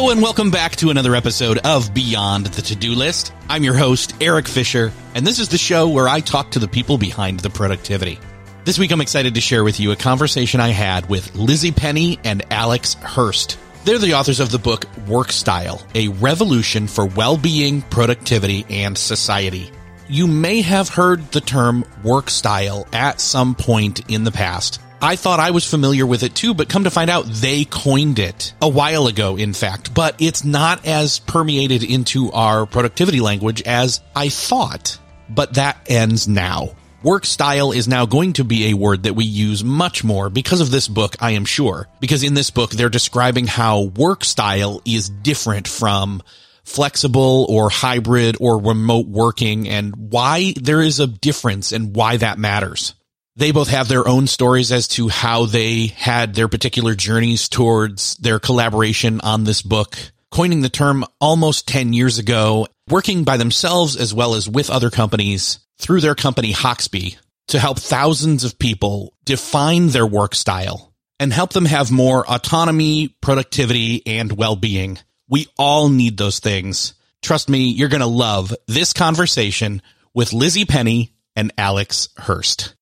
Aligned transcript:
Hello 0.00 0.12
and 0.12 0.22
welcome 0.22 0.50
back 0.50 0.76
to 0.76 0.88
another 0.88 1.14
episode 1.14 1.58
of 1.58 1.92
Beyond 1.92 2.46
the 2.46 2.62
To-Do 2.62 2.94
List. 2.94 3.34
I'm 3.50 3.62
your 3.62 3.74
host, 3.74 4.14
Eric 4.18 4.48
Fisher, 4.48 4.92
and 5.14 5.26
this 5.26 5.38
is 5.38 5.50
the 5.50 5.58
show 5.58 5.90
where 5.90 6.08
I 6.08 6.20
talk 6.20 6.52
to 6.52 6.58
the 6.58 6.66
people 6.66 6.96
behind 6.96 7.40
the 7.40 7.50
productivity. 7.50 8.18
This 8.64 8.78
week 8.78 8.92
I'm 8.92 9.02
excited 9.02 9.34
to 9.34 9.42
share 9.42 9.62
with 9.62 9.78
you 9.78 9.92
a 9.92 9.96
conversation 9.96 10.58
I 10.58 10.68
had 10.68 11.06
with 11.10 11.34
Lizzie 11.34 11.70
Penny 11.70 12.18
and 12.24 12.42
Alex 12.50 12.94
Hirst. 12.94 13.58
They're 13.84 13.98
the 13.98 14.14
authors 14.14 14.40
of 14.40 14.50
the 14.50 14.58
book 14.58 14.86
Work 15.06 15.32
Style, 15.32 15.86
a 15.94 16.08
revolution 16.08 16.86
for 16.86 17.04
well-being, 17.04 17.82
productivity, 17.82 18.64
and 18.70 18.96
society. 18.96 19.70
You 20.08 20.26
may 20.26 20.62
have 20.62 20.88
heard 20.88 21.30
the 21.30 21.42
term 21.42 21.84
work 22.02 22.30
style 22.30 22.88
at 22.94 23.20
some 23.20 23.54
point 23.54 24.10
in 24.10 24.24
the 24.24 24.32
past. 24.32 24.80
I 25.02 25.16
thought 25.16 25.40
I 25.40 25.50
was 25.50 25.64
familiar 25.68 26.04
with 26.04 26.22
it 26.22 26.34
too, 26.34 26.52
but 26.52 26.68
come 26.68 26.84
to 26.84 26.90
find 26.90 27.08
out 27.08 27.24
they 27.26 27.64
coined 27.64 28.18
it 28.18 28.52
a 28.60 28.68
while 28.68 29.06
ago, 29.06 29.36
in 29.36 29.54
fact, 29.54 29.94
but 29.94 30.14
it's 30.20 30.44
not 30.44 30.86
as 30.86 31.20
permeated 31.20 31.82
into 31.82 32.30
our 32.32 32.66
productivity 32.66 33.20
language 33.20 33.62
as 33.62 34.00
I 34.14 34.28
thought. 34.28 34.98
But 35.28 35.54
that 35.54 35.78
ends 35.88 36.28
now. 36.28 36.76
Work 37.02 37.24
style 37.24 37.72
is 37.72 37.88
now 37.88 38.04
going 38.04 38.34
to 38.34 38.44
be 38.44 38.66
a 38.66 38.74
word 38.74 39.04
that 39.04 39.14
we 39.14 39.24
use 39.24 39.64
much 39.64 40.04
more 40.04 40.28
because 40.28 40.60
of 40.60 40.70
this 40.70 40.86
book, 40.86 41.16
I 41.18 41.30
am 41.30 41.46
sure. 41.46 41.88
Because 41.98 42.22
in 42.22 42.34
this 42.34 42.50
book, 42.50 42.72
they're 42.72 42.90
describing 42.90 43.46
how 43.46 43.84
work 43.84 44.22
style 44.22 44.82
is 44.84 45.08
different 45.08 45.66
from 45.66 46.22
flexible 46.62 47.46
or 47.48 47.70
hybrid 47.70 48.36
or 48.38 48.60
remote 48.60 49.06
working 49.06 49.66
and 49.66 49.94
why 49.96 50.52
there 50.60 50.82
is 50.82 51.00
a 51.00 51.06
difference 51.06 51.72
and 51.72 51.96
why 51.96 52.18
that 52.18 52.38
matters. 52.38 52.94
They 53.40 53.52
both 53.52 53.70
have 53.70 53.88
their 53.88 54.06
own 54.06 54.26
stories 54.26 54.70
as 54.70 54.86
to 54.88 55.08
how 55.08 55.46
they 55.46 55.86
had 55.86 56.34
their 56.34 56.46
particular 56.46 56.94
journeys 56.94 57.48
towards 57.48 58.18
their 58.18 58.38
collaboration 58.38 59.22
on 59.22 59.44
this 59.44 59.62
book, 59.62 59.96
coining 60.30 60.60
the 60.60 60.68
term 60.68 61.06
almost 61.22 61.66
10 61.66 61.94
years 61.94 62.18
ago, 62.18 62.66
working 62.90 63.24
by 63.24 63.38
themselves 63.38 63.96
as 63.96 64.12
well 64.12 64.34
as 64.34 64.46
with 64.46 64.68
other 64.68 64.90
companies 64.90 65.58
through 65.78 66.02
their 66.02 66.14
company 66.14 66.52
Hoxby 66.52 67.16
to 67.46 67.58
help 67.58 67.78
thousands 67.78 68.44
of 68.44 68.58
people 68.58 69.14
define 69.24 69.88
their 69.88 70.06
work 70.06 70.34
style 70.34 70.92
and 71.18 71.32
help 71.32 71.54
them 71.54 71.64
have 71.64 71.90
more 71.90 72.30
autonomy, 72.30 73.08
productivity, 73.22 74.06
and 74.06 74.32
well-being. 74.32 74.98
We 75.30 75.46
all 75.58 75.88
need 75.88 76.18
those 76.18 76.40
things. 76.40 76.92
Trust 77.22 77.48
me, 77.48 77.70
you're 77.70 77.88
going 77.88 78.00
to 78.00 78.06
love 78.06 78.54
this 78.66 78.92
conversation 78.92 79.80
with 80.12 80.34
Lizzie 80.34 80.66
Penny 80.66 81.14
and 81.34 81.54
Alex 81.56 82.10
Hirst. 82.18 82.74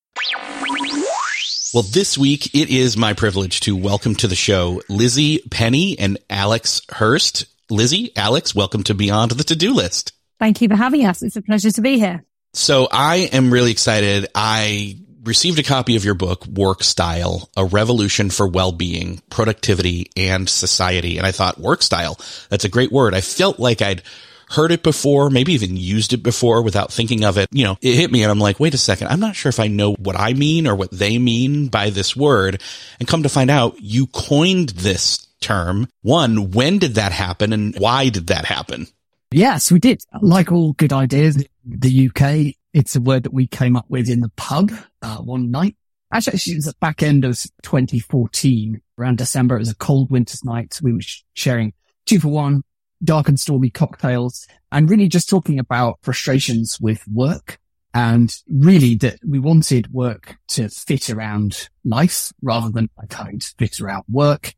Well, 1.75 1.83
this 1.83 2.17
week 2.17 2.55
it 2.55 2.71
is 2.71 2.97
my 2.97 3.13
privilege 3.13 3.61
to 3.61 3.77
welcome 3.77 4.15
to 4.17 4.27
the 4.27 4.35
show 4.35 4.83
Lizzie 4.89 5.41
Penny 5.51 5.99
and 5.99 6.19
Alex 6.31 6.81
Hirst. 6.89 7.45
Lizzie, 7.69 8.17
Alex, 8.17 8.55
welcome 8.55 8.83
to 8.85 8.95
Beyond 8.95 9.33
the 9.33 9.45
To-Do 9.45 9.75
List. 9.75 10.13
Thank 10.39 10.63
you 10.63 10.69
for 10.69 10.77
having 10.77 11.05
us. 11.05 11.23
It's 11.23 11.37
a 11.37 11.43
pleasure 11.43 11.71
to 11.71 11.81
be 11.83 11.99
here. 11.99 12.25
So 12.55 12.89
I 12.91 13.29
am 13.33 13.53
really 13.53 13.71
excited. 13.71 14.29
I 14.35 14.99
received 15.25 15.59
a 15.59 15.63
copy 15.63 15.97
of 15.97 16.05
your 16.07 16.15
book, 16.15 16.47
Work 16.47 16.83
Style, 16.83 17.51
a 17.55 17.67
revolution 17.67 18.31
for 18.31 18.49
well-being, 18.49 19.21
productivity, 19.29 20.11
and 20.17 20.49
society. 20.49 21.19
And 21.19 21.27
I 21.27 21.33
thought 21.33 21.61
work 21.61 21.83
style, 21.83 22.19
that's 22.49 22.65
a 22.65 22.71
great 22.71 22.91
word. 22.91 23.15
I 23.15 23.21
felt 23.21 23.59
like 23.59 23.83
I'd 23.83 24.03
heard 24.51 24.73
it 24.73 24.83
before, 24.83 25.31
maybe 25.31 25.53
even 25.53 25.77
used 25.77 26.13
it 26.13 26.23
before 26.23 26.63
without 26.63 26.93
thinking 26.93 27.25
of 27.25 27.39
it. 27.39 27.49
You 27.53 27.65
know, 27.65 27.79
it 27.81 27.97
hit 27.97 28.11
me 28.11 28.23
and 28.23 28.31
I'm 28.31 28.39
like, 28.39 28.61
wait 28.61 28.75
a 28.75 28.79
second. 28.79 29.09
I'm 29.09 29.21
not 29.21 29.37
sure 29.37 29.51
if 29.51 29.61
I 29.61 29.69
know 29.69 29.95
what 29.95 30.19
I 30.19 30.33
mean 30.33 30.67
or 30.67 30.75
what 30.75 30.91
they 30.91 31.19
mean 31.19 31.69
by 31.69 31.91
this 31.91 32.17
word. 32.17 32.63
And 32.99 33.09
come 33.09 33.23
to 33.23 33.29
find 33.29 33.51
out, 33.51 33.81
you 33.81 34.07
coined 34.07 34.71
this 34.71 35.27
term. 35.41 35.89
One, 36.03 36.51
when 36.51 36.79
did 36.79 36.95
that 36.95 37.13
happen 37.13 37.53
and 37.53 37.75
why 37.79 38.09
did 38.09 38.29
that 38.29 38.45
happen? 38.45 38.87
Yes, 39.31 39.71
we 39.71 39.79
did. 39.79 40.03
Like 40.23 40.51
all 40.51 40.73
good 40.73 40.93
ideas, 40.93 41.45
the 41.65 42.09
UK, 42.09 42.55
it's 42.73 42.97
a 42.97 43.01
word 43.01 43.25
that 43.25 43.35
we 43.35 43.47
came 43.47 43.77
up 43.77 43.87
with 43.89 44.09
in 44.09 44.21
the 44.21 44.31
pub 44.37 44.73
uh, 45.03 45.19
one 45.19 45.51
night. 45.51 45.77
Actually, 46.11 46.39
it 46.53 46.57
was 46.57 46.65
the 46.65 46.75
back 46.81 47.03
end 47.03 47.27
of 47.27 47.39
2014, 47.63 48.81
around 48.99 49.19
December. 49.19 49.57
It 49.57 49.61
was 49.61 49.71
a 49.71 49.77
cold 49.77 50.11
winter's 50.11 50.43
night. 50.43 50.79
We 50.83 50.95
were 50.95 51.01
sharing 51.35 51.75
two 52.07 52.19
for 52.19 52.29
one 52.29 52.63
dark 53.03 53.29
and 53.29 53.39
stormy 53.39 53.71
cocktails 53.71 54.47
and 54.73 54.91
really 54.91 55.09
just 55.09 55.29
talking 55.29 55.59
about 55.59 55.99
frustrations 56.03 56.79
with 56.81 57.07
work 57.09 57.59
and 57.95 58.37
really 58.49 58.95
that 58.97 59.19
we 59.27 59.39
wanted 59.39 59.93
work 59.93 60.37
to 60.49 60.69
fit 60.69 61.11
around 61.11 61.69
life 61.85 62.33
rather 62.43 62.71
than 62.71 62.89
like 62.99 63.13
having 63.13 63.39
to 63.39 63.55
fit 63.59 63.81
around 63.81 64.05
work. 64.11 64.55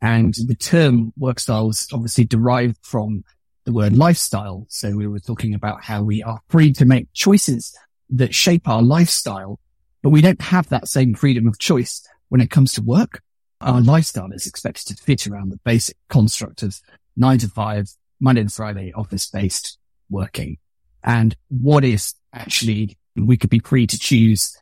And 0.00 0.34
the 0.46 0.56
term 0.56 1.12
work 1.16 1.38
style 1.38 1.68
was 1.68 1.86
obviously 1.92 2.24
derived 2.24 2.78
from 2.82 3.24
the 3.64 3.72
word 3.72 3.96
lifestyle. 3.96 4.66
So 4.68 4.96
we 4.96 5.06
were 5.06 5.20
talking 5.20 5.54
about 5.54 5.84
how 5.84 6.02
we 6.02 6.22
are 6.22 6.40
free 6.48 6.72
to 6.74 6.84
make 6.84 7.12
choices 7.12 7.76
that 8.10 8.34
shape 8.34 8.68
our 8.68 8.82
lifestyle, 8.82 9.60
but 10.02 10.10
we 10.10 10.20
don't 10.20 10.42
have 10.42 10.68
that 10.70 10.88
same 10.88 11.14
freedom 11.14 11.46
of 11.46 11.58
choice 11.58 12.06
when 12.28 12.40
it 12.40 12.50
comes 12.50 12.72
to 12.74 12.82
work. 12.82 13.22
Our 13.60 13.80
lifestyle 13.80 14.32
is 14.32 14.48
expected 14.48 14.88
to 14.88 15.02
fit 15.02 15.28
around 15.28 15.50
the 15.50 15.60
basic 15.64 15.96
construct 16.08 16.64
of 16.64 16.80
nine 17.16 17.38
to 17.38 17.48
five, 17.48 17.88
Monday 18.20 18.42
to 18.42 18.48
Friday, 18.48 18.92
office 18.92 19.28
based 19.28 19.78
working. 20.10 20.58
And 21.02 21.36
what 21.48 21.84
is 21.84 22.14
actually 22.32 22.96
we 23.16 23.36
could 23.36 23.50
be 23.50 23.58
free 23.58 23.86
to 23.86 23.98
choose 23.98 24.56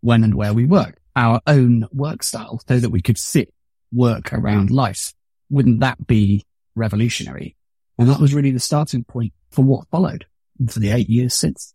when 0.00 0.24
and 0.24 0.34
where 0.34 0.52
we 0.52 0.66
work, 0.66 0.98
our 1.16 1.40
own 1.46 1.86
work 1.92 2.22
style 2.22 2.60
so 2.68 2.78
that 2.78 2.90
we 2.90 3.00
could 3.00 3.18
sit 3.18 3.52
work 3.92 4.32
around 4.32 4.70
life. 4.70 5.14
Wouldn't 5.50 5.80
that 5.80 6.06
be 6.06 6.44
revolutionary? 6.74 7.56
And 7.98 8.08
that 8.08 8.20
was 8.20 8.34
really 8.34 8.50
the 8.50 8.60
starting 8.60 9.04
point 9.04 9.32
for 9.50 9.64
what 9.64 9.88
followed 9.88 10.26
for 10.68 10.80
the 10.80 10.90
eight 10.90 11.08
years 11.08 11.34
since. 11.34 11.73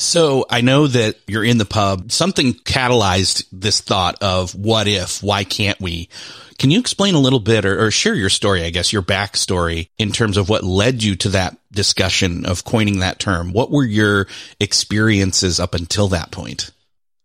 So 0.00 0.46
I 0.48 0.62
know 0.62 0.86
that 0.86 1.16
you're 1.26 1.44
in 1.44 1.58
the 1.58 1.66
pub. 1.66 2.10
Something 2.10 2.54
catalyzed 2.54 3.44
this 3.52 3.82
thought 3.82 4.16
of 4.22 4.54
what 4.54 4.88
if, 4.88 5.22
why 5.22 5.44
can't 5.44 5.78
we? 5.78 6.08
Can 6.58 6.70
you 6.70 6.80
explain 6.80 7.14
a 7.14 7.20
little 7.20 7.38
bit 7.38 7.66
or, 7.66 7.86
or, 7.86 7.90
share 7.90 8.14
your 8.14 8.30
story, 8.30 8.64
I 8.64 8.70
guess, 8.70 8.94
your 8.94 9.02
backstory 9.02 9.88
in 9.98 10.10
terms 10.12 10.38
of 10.38 10.48
what 10.48 10.64
led 10.64 11.02
you 11.02 11.16
to 11.16 11.28
that 11.30 11.58
discussion 11.70 12.46
of 12.46 12.64
coining 12.64 13.00
that 13.00 13.18
term? 13.18 13.52
What 13.52 13.70
were 13.70 13.84
your 13.84 14.26
experiences 14.58 15.60
up 15.60 15.74
until 15.74 16.08
that 16.08 16.30
point? 16.30 16.70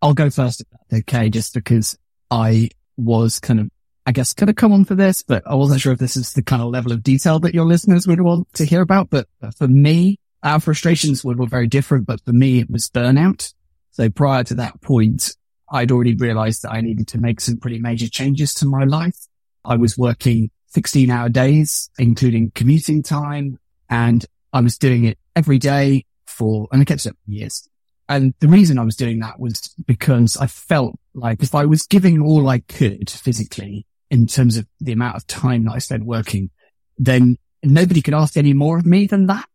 I'll 0.02 0.14
go 0.14 0.30
first. 0.30 0.64
Okay. 0.94 1.30
Just 1.30 1.54
because 1.54 1.98
I 2.30 2.70
was 2.98 3.40
kind 3.40 3.62
of, 3.62 3.70
I 4.06 4.12
guess, 4.12 4.34
kind 4.34 4.50
of 4.50 4.58
come 4.58 4.74
on 4.74 4.84
for 4.84 4.96
this, 4.96 5.24
but 5.24 5.44
I 5.48 5.56
wasn't 5.56 5.80
sure 5.80 5.94
if 5.94 6.00
this 6.00 6.18
is 6.18 6.34
the 6.34 6.44
kind 6.44 6.62
of 6.62 6.70
level 6.70 6.92
of 6.92 7.04
detail 7.04 7.40
that 7.40 7.54
your 7.56 7.66
listeners 7.66 8.06
would 8.06 8.20
want 8.20 8.52
to 8.56 8.66
hear 8.66 8.82
about. 8.82 9.10
But 9.10 9.28
for 9.58 9.68
me, 9.70 10.20
our 10.46 10.60
frustrations 10.60 11.26
were, 11.26 11.36
were 11.36 11.48
very 11.48 11.68
different, 11.68 12.06
but 12.06 12.22
for 12.24 12.32
me, 12.32 12.60
it 12.60 12.70
was 12.70 12.88
burnout. 12.88 13.52
So 13.92 14.10
prior 14.10 14.44
to 14.46 14.54
that 14.56 14.80
point, 14.82 15.36
I'd 15.72 15.92
already 15.92 16.16
realized 16.16 16.62
that 16.62 16.72
I 16.72 16.82
needed 16.82 17.08
to 17.10 17.18
make 17.18 17.42
some 17.42 17.58
pretty 17.58 17.80
major 17.80 18.08
changes 18.08 18.54
to 18.56 18.68
my 18.68 18.84
life. 18.84 19.18
I 19.66 19.76
was 19.76 19.98
working 19.98 20.52
16 20.68 21.10
hour 21.10 21.30
days, 21.30 21.90
including 21.98 22.52
commuting 22.54 23.02
time, 23.02 23.58
and 23.90 24.24
I 24.54 24.62
was 24.62 24.78
doing 24.78 25.06
it 25.06 25.18
every 25.36 25.58
day 25.58 26.06
for, 26.28 26.68
and 26.72 26.80
I 26.80 26.86
kept 26.86 27.08
it 27.08 27.14
for 27.14 27.32
years. 27.32 27.68
And 28.08 28.36
the 28.40 28.48
reason 28.48 28.78
I 28.78 28.84
was 28.84 28.96
doing 28.96 29.20
that 29.22 29.40
was 29.40 29.74
because 29.88 30.38
I 30.38 30.46
felt 30.46 30.96
like 31.16 31.42
if 31.42 31.56
I 31.56 31.66
was 31.66 31.88
giving 31.88 32.22
all 32.22 32.48
I 32.48 32.60
could 32.60 33.10
physically 33.10 33.88
in 34.12 34.28
terms 34.28 34.58
of 34.58 34.68
the 34.80 34.92
amount 34.92 35.16
of 35.16 35.26
time 35.26 35.66
that 35.66 35.72
I 35.72 35.80
spent 35.80 36.06
working, 36.06 36.52
then 37.00 37.38
nobody 37.64 38.04
could 38.04 38.14
ask 38.14 38.38
any 38.38 38.54
more 38.54 38.78
of 38.78 38.86
me 38.86 39.08
than 39.08 39.26
that 39.26 39.48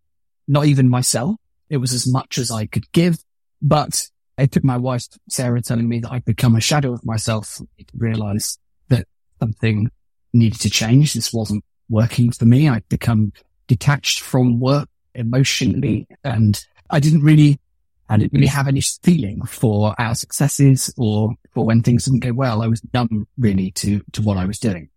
not 0.51 0.67
even 0.67 0.89
myself. 0.89 1.37
It 1.69 1.77
was 1.77 1.93
as 1.93 2.07
much 2.07 2.37
as 2.37 2.51
I 2.51 2.67
could 2.67 2.91
give, 2.91 3.19
but 3.63 4.09
it 4.37 4.51
took 4.51 4.65
my 4.65 4.77
wife, 4.77 5.07
Sarah, 5.29 5.63
telling 5.63 5.89
me 5.89 6.01
that 6.01 6.11
I'd 6.11 6.25
become 6.25 6.57
a 6.57 6.61
shadow 6.61 6.93
of 6.93 7.07
myself 7.07 7.59
to 7.59 7.85
realize 7.97 8.59
that 8.89 9.07
something 9.39 9.91
needed 10.33 10.61
to 10.63 10.71
change. 10.71 11.15
This 11.15 11.33
wasn't 11.33 11.65
working 11.89 12.33
for 12.33 12.47
me. 12.47 12.69
I'd 12.69 12.89
become 12.89 13.33
detached 13.69 14.21
from 14.21 14.59
work 14.59 14.89
emotionally 15.15 16.09
and 16.25 16.61
I 16.91 16.99
didn't 16.99 17.23
really, 17.23 17.61
I 18.09 18.17
didn't 18.17 18.33
really 18.33 18.49
have 18.49 18.67
any 18.67 18.81
feeling 18.81 19.43
for 19.45 19.95
our 19.99 20.17
successes 20.17 20.93
or 20.97 21.35
for 21.55 21.65
when 21.65 21.83
things 21.83 22.07
didn't 22.07 22.21
go 22.21 22.33
well. 22.33 22.63
I 22.63 22.67
was 22.67 22.83
numb 22.93 23.29
really 23.39 23.71
to, 23.73 24.01
to 24.13 24.23
what 24.23 24.37
I 24.37 24.47
was 24.47 24.59
doing. 24.59 24.89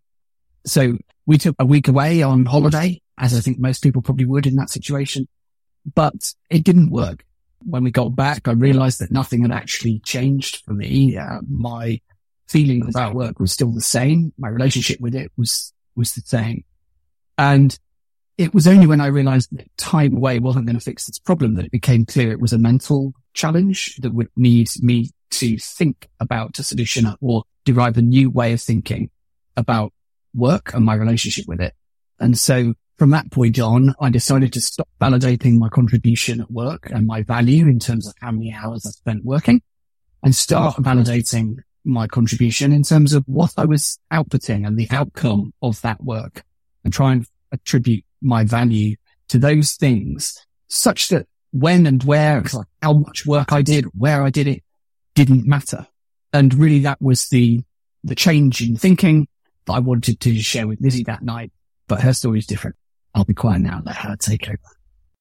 So 0.66 0.98
we 1.26 1.38
took 1.38 1.54
a 1.60 1.64
week 1.64 1.86
away 1.86 2.22
on 2.22 2.44
holiday, 2.44 3.00
as 3.18 3.36
I 3.36 3.40
think 3.40 3.60
most 3.60 3.84
people 3.84 4.02
probably 4.02 4.24
would 4.24 4.46
in 4.46 4.56
that 4.56 4.70
situation, 4.70 5.28
but 5.94 6.32
it 6.50 6.64
didn't 6.64 6.90
work. 6.90 7.24
When 7.64 7.84
we 7.84 7.90
got 7.90 8.14
back, 8.14 8.46
I 8.46 8.52
realized 8.52 9.00
that 9.00 9.10
nothing 9.10 9.42
had 9.42 9.52
actually 9.52 10.00
changed 10.00 10.62
for 10.64 10.74
me. 10.74 11.16
Uh, 11.16 11.40
my 11.48 12.00
feeling 12.46 12.86
about 12.86 13.14
work 13.14 13.40
was 13.40 13.52
still 13.52 13.72
the 13.72 13.80
same. 13.80 14.32
My 14.38 14.48
relationship 14.48 15.00
with 15.00 15.14
it 15.14 15.32
was, 15.36 15.72
was 15.96 16.12
the 16.12 16.20
same. 16.22 16.64
And 17.38 17.78
it 18.36 18.52
was 18.52 18.66
only 18.66 18.86
when 18.86 19.00
I 19.00 19.06
realized 19.06 19.56
that 19.56 19.74
time 19.76 20.16
away 20.16 20.38
wasn't 20.38 20.66
going 20.66 20.78
to 20.78 20.84
fix 20.84 21.06
this 21.06 21.18
problem 21.18 21.54
that 21.54 21.64
it 21.64 21.72
became 21.72 22.04
clear 22.04 22.32
it 22.32 22.40
was 22.40 22.52
a 22.52 22.58
mental 22.58 23.14
challenge 23.32 23.96
that 23.96 24.12
would 24.12 24.28
need 24.36 24.68
me 24.80 25.10
to 25.30 25.56
think 25.58 26.08
about 26.20 26.58
a 26.58 26.62
solution 26.62 27.14
or 27.20 27.44
derive 27.64 27.96
a 27.96 28.02
new 28.02 28.30
way 28.30 28.52
of 28.52 28.60
thinking 28.60 29.10
about 29.56 29.92
work 30.34 30.74
and 30.74 30.84
my 30.84 30.94
relationship 30.94 31.46
with 31.46 31.60
it. 31.60 31.74
And 32.18 32.38
so 32.38 32.74
from 32.96 33.10
that 33.10 33.30
point 33.30 33.58
on, 33.58 33.94
I 34.00 34.10
decided 34.10 34.52
to 34.52 34.60
stop 34.60 34.88
validating 35.00 35.58
my 35.58 35.68
contribution 35.68 36.40
at 36.40 36.50
work 36.50 36.90
and 36.90 37.06
my 37.06 37.22
value 37.22 37.66
in 37.66 37.78
terms 37.78 38.06
of 38.06 38.14
how 38.20 38.30
many 38.30 38.52
hours 38.52 38.86
I 38.86 38.90
spent 38.90 39.24
working 39.24 39.62
and 40.22 40.34
start 40.34 40.76
validating 40.76 41.56
my 41.84 42.06
contribution 42.06 42.72
in 42.72 42.82
terms 42.82 43.12
of 43.12 43.24
what 43.26 43.52
I 43.56 43.64
was 43.64 43.98
outputting 44.12 44.66
and 44.66 44.78
the 44.78 44.88
outcome 44.90 45.52
of 45.60 45.80
that 45.82 46.02
work 46.02 46.44
and 46.84 46.92
try 46.92 47.12
and 47.12 47.26
attribute 47.52 48.04
my 48.22 48.44
value 48.44 48.96
to 49.28 49.38
those 49.38 49.72
things 49.72 50.46
such 50.68 51.08
that 51.08 51.26
when 51.50 51.86
and 51.86 52.02
where, 52.04 52.42
like 52.52 52.66
how 52.80 52.94
much 52.94 53.26
work 53.26 53.52
I 53.52 53.62
did, 53.62 53.86
where 53.96 54.22
I 54.22 54.30
did 54.30 54.46
it 54.46 54.62
didn't 55.14 55.46
matter. 55.46 55.86
And 56.32 56.54
really 56.54 56.80
that 56.80 57.00
was 57.02 57.28
the, 57.28 57.62
the 58.02 58.14
change 58.14 58.60
in 58.60 58.76
thinking 58.76 59.28
that 59.66 59.74
I 59.74 59.78
wanted 59.80 60.20
to 60.20 60.38
share 60.40 60.66
with 60.66 60.80
Lizzie 60.80 61.04
that 61.04 61.22
night, 61.22 61.52
but 61.86 62.00
her 62.00 62.12
story 62.12 62.38
is 62.38 62.46
different. 62.46 62.76
I'll 63.14 63.24
be 63.24 63.34
quiet 63.34 63.60
now 63.60 63.76
and 63.76 63.86
let 63.86 63.96
her 63.96 64.16
take 64.16 64.48
over. 64.48 64.58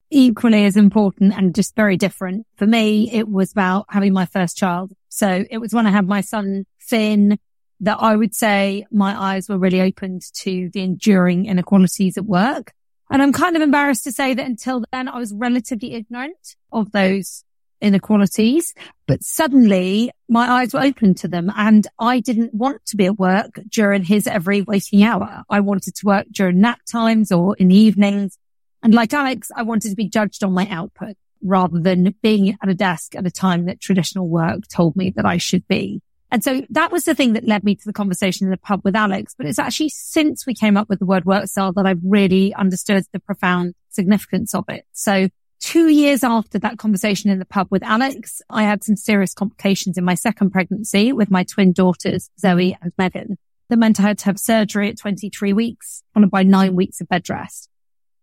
Equally 0.10 0.66
as 0.66 0.78
important 0.78 1.34
and 1.36 1.56
just 1.56 1.76
very 1.76 1.98
different. 1.98 2.46
For 2.56 2.68
me, 2.68 3.10
it 3.12 3.28
was 3.28 3.52
about 3.52 3.86
having 3.90 4.14
my 4.14 4.26
first 4.26 4.58
child. 4.58 4.92
So 5.10 5.46
it 5.50 5.58
was 5.58 5.74
when 5.74 5.88
I 5.88 5.92
had 5.92 6.08
my 6.08 6.22
son, 6.22 6.66
Finn, 6.80 7.38
that 7.80 7.98
I 8.00 8.16
would 8.16 8.34
say 8.34 8.86
my 8.92 9.20
eyes 9.20 9.50
were 9.50 9.58
really 9.58 9.82
opened 9.82 10.22
to 10.36 10.70
the 10.72 10.82
enduring 10.82 11.46
inequalities 11.46 12.18
at 12.18 12.26
work. 12.26 12.74
And 13.10 13.22
I'm 13.22 13.34
kind 13.34 13.56
of 13.56 13.62
embarrassed 13.62 14.06
to 14.06 14.12
say 14.12 14.34
that 14.34 14.46
until 14.46 14.84
then 14.92 15.08
I 15.08 15.18
was 15.18 15.34
relatively 15.34 15.94
ignorant 15.94 16.56
of 16.72 16.92
those 16.92 17.44
inequalities, 17.84 18.74
but 19.08 19.24
suddenly 19.24 20.12
my 20.30 20.50
eyes 20.50 20.74
were 20.74 20.82
open 20.82 21.14
to 21.16 21.28
them 21.28 21.52
and 21.56 21.86
I 22.00 22.20
didn't 22.20 22.54
want 22.54 22.86
to 22.88 22.98
be 22.98 23.06
at 23.06 23.20
work 23.20 23.60
during 23.70 24.04
his 24.04 24.26
every 24.26 24.62
waking 24.62 25.04
hour. 25.04 25.44
I 25.50 25.60
wanted 25.60 25.96
to 25.96 26.06
work 26.06 26.28
during 26.32 26.62
nap 26.62 26.80
times 26.90 27.32
or 27.32 27.56
in 27.58 27.68
the 27.68 27.76
evenings. 27.76 28.38
And 28.82 28.94
like 28.94 29.14
Alex, 29.14 29.52
I 29.56 29.64
wanted 29.64 29.90
to 29.90 29.96
be 29.96 30.10
judged 30.10 30.44
on 30.44 30.54
my 30.54 30.68
output 30.70 31.16
rather 31.42 31.80
than 31.80 32.16
being 32.22 32.58
at 32.62 32.70
a 32.70 32.74
desk 32.74 33.16
at 33.16 33.28
a 33.28 33.32
time 33.32 33.66
that 33.66 33.82
traditional 33.82 34.28
work 34.28 34.68
told 34.68 34.96
me 34.96 35.12
that 35.16 35.26
I 35.26 35.38
should 35.38 35.68
be. 35.68 36.02
And 36.32 36.44
so 36.44 36.64
that 36.72 36.92
was 36.92 37.06
the 37.06 37.14
thing 37.14 37.34
that 37.34 37.48
led 37.48 37.64
me 37.64 37.76
to 37.76 37.86
the 37.86 37.94
conversation 37.94 38.48
in 38.48 38.52
the 38.52 38.58
pub 38.58 38.82
with 38.84 38.96
Alex. 38.96 39.36
But 39.38 39.46
it's 39.46 39.60
actually 39.60 39.90
since 39.90 40.48
we 40.48 40.56
came 40.56 40.78
up 40.78 40.90
with 40.90 40.98
the 40.98 41.06
word 41.06 41.26
work 41.26 41.46
style 41.46 41.74
that 41.74 41.86
I've 41.86 42.02
really 42.04 42.56
understood 42.56 43.04
the 43.12 43.20
profound 43.20 43.76
significance 43.90 44.56
of 44.56 44.66
it. 44.68 44.86
So 44.94 45.30
two 45.74 45.88
years 45.88 46.24
after 46.24 46.60
that 46.60 46.78
conversation 46.78 47.32
in 47.32 47.40
the 47.40 47.46
pub 47.46 47.66
with 47.72 47.82
Alex, 47.82 48.44
I 48.48 48.62
had 48.62 48.84
some 48.84 48.96
serious 48.96 49.34
complications 49.34 49.98
in 49.98 50.06
my 50.06 50.14
second 50.14 50.52
pregnancy 50.52 51.12
with 51.12 51.32
my 51.32 51.44
twin 51.44 51.74
daughters, 51.74 52.30
Zoe 52.40 52.78
and 52.80 52.92
Megan. 52.96 53.40
That 53.70 53.78
meant 53.78 54.00
I 54.00 54.04
had 54.04 54.20
to 54.20 54.26
have 54.26 54.38
surgery 54.38 54.90
at 54.90 55.00
23 55.00 55.52
weeks, 55.52 56.04
followed 56.14 56.30
by 56.30 56.44
nine 56.44 56.76
weeks 56.76 57.02
of 57.02 57.10
bed 57.10 57.28
rest. 57.28 57.70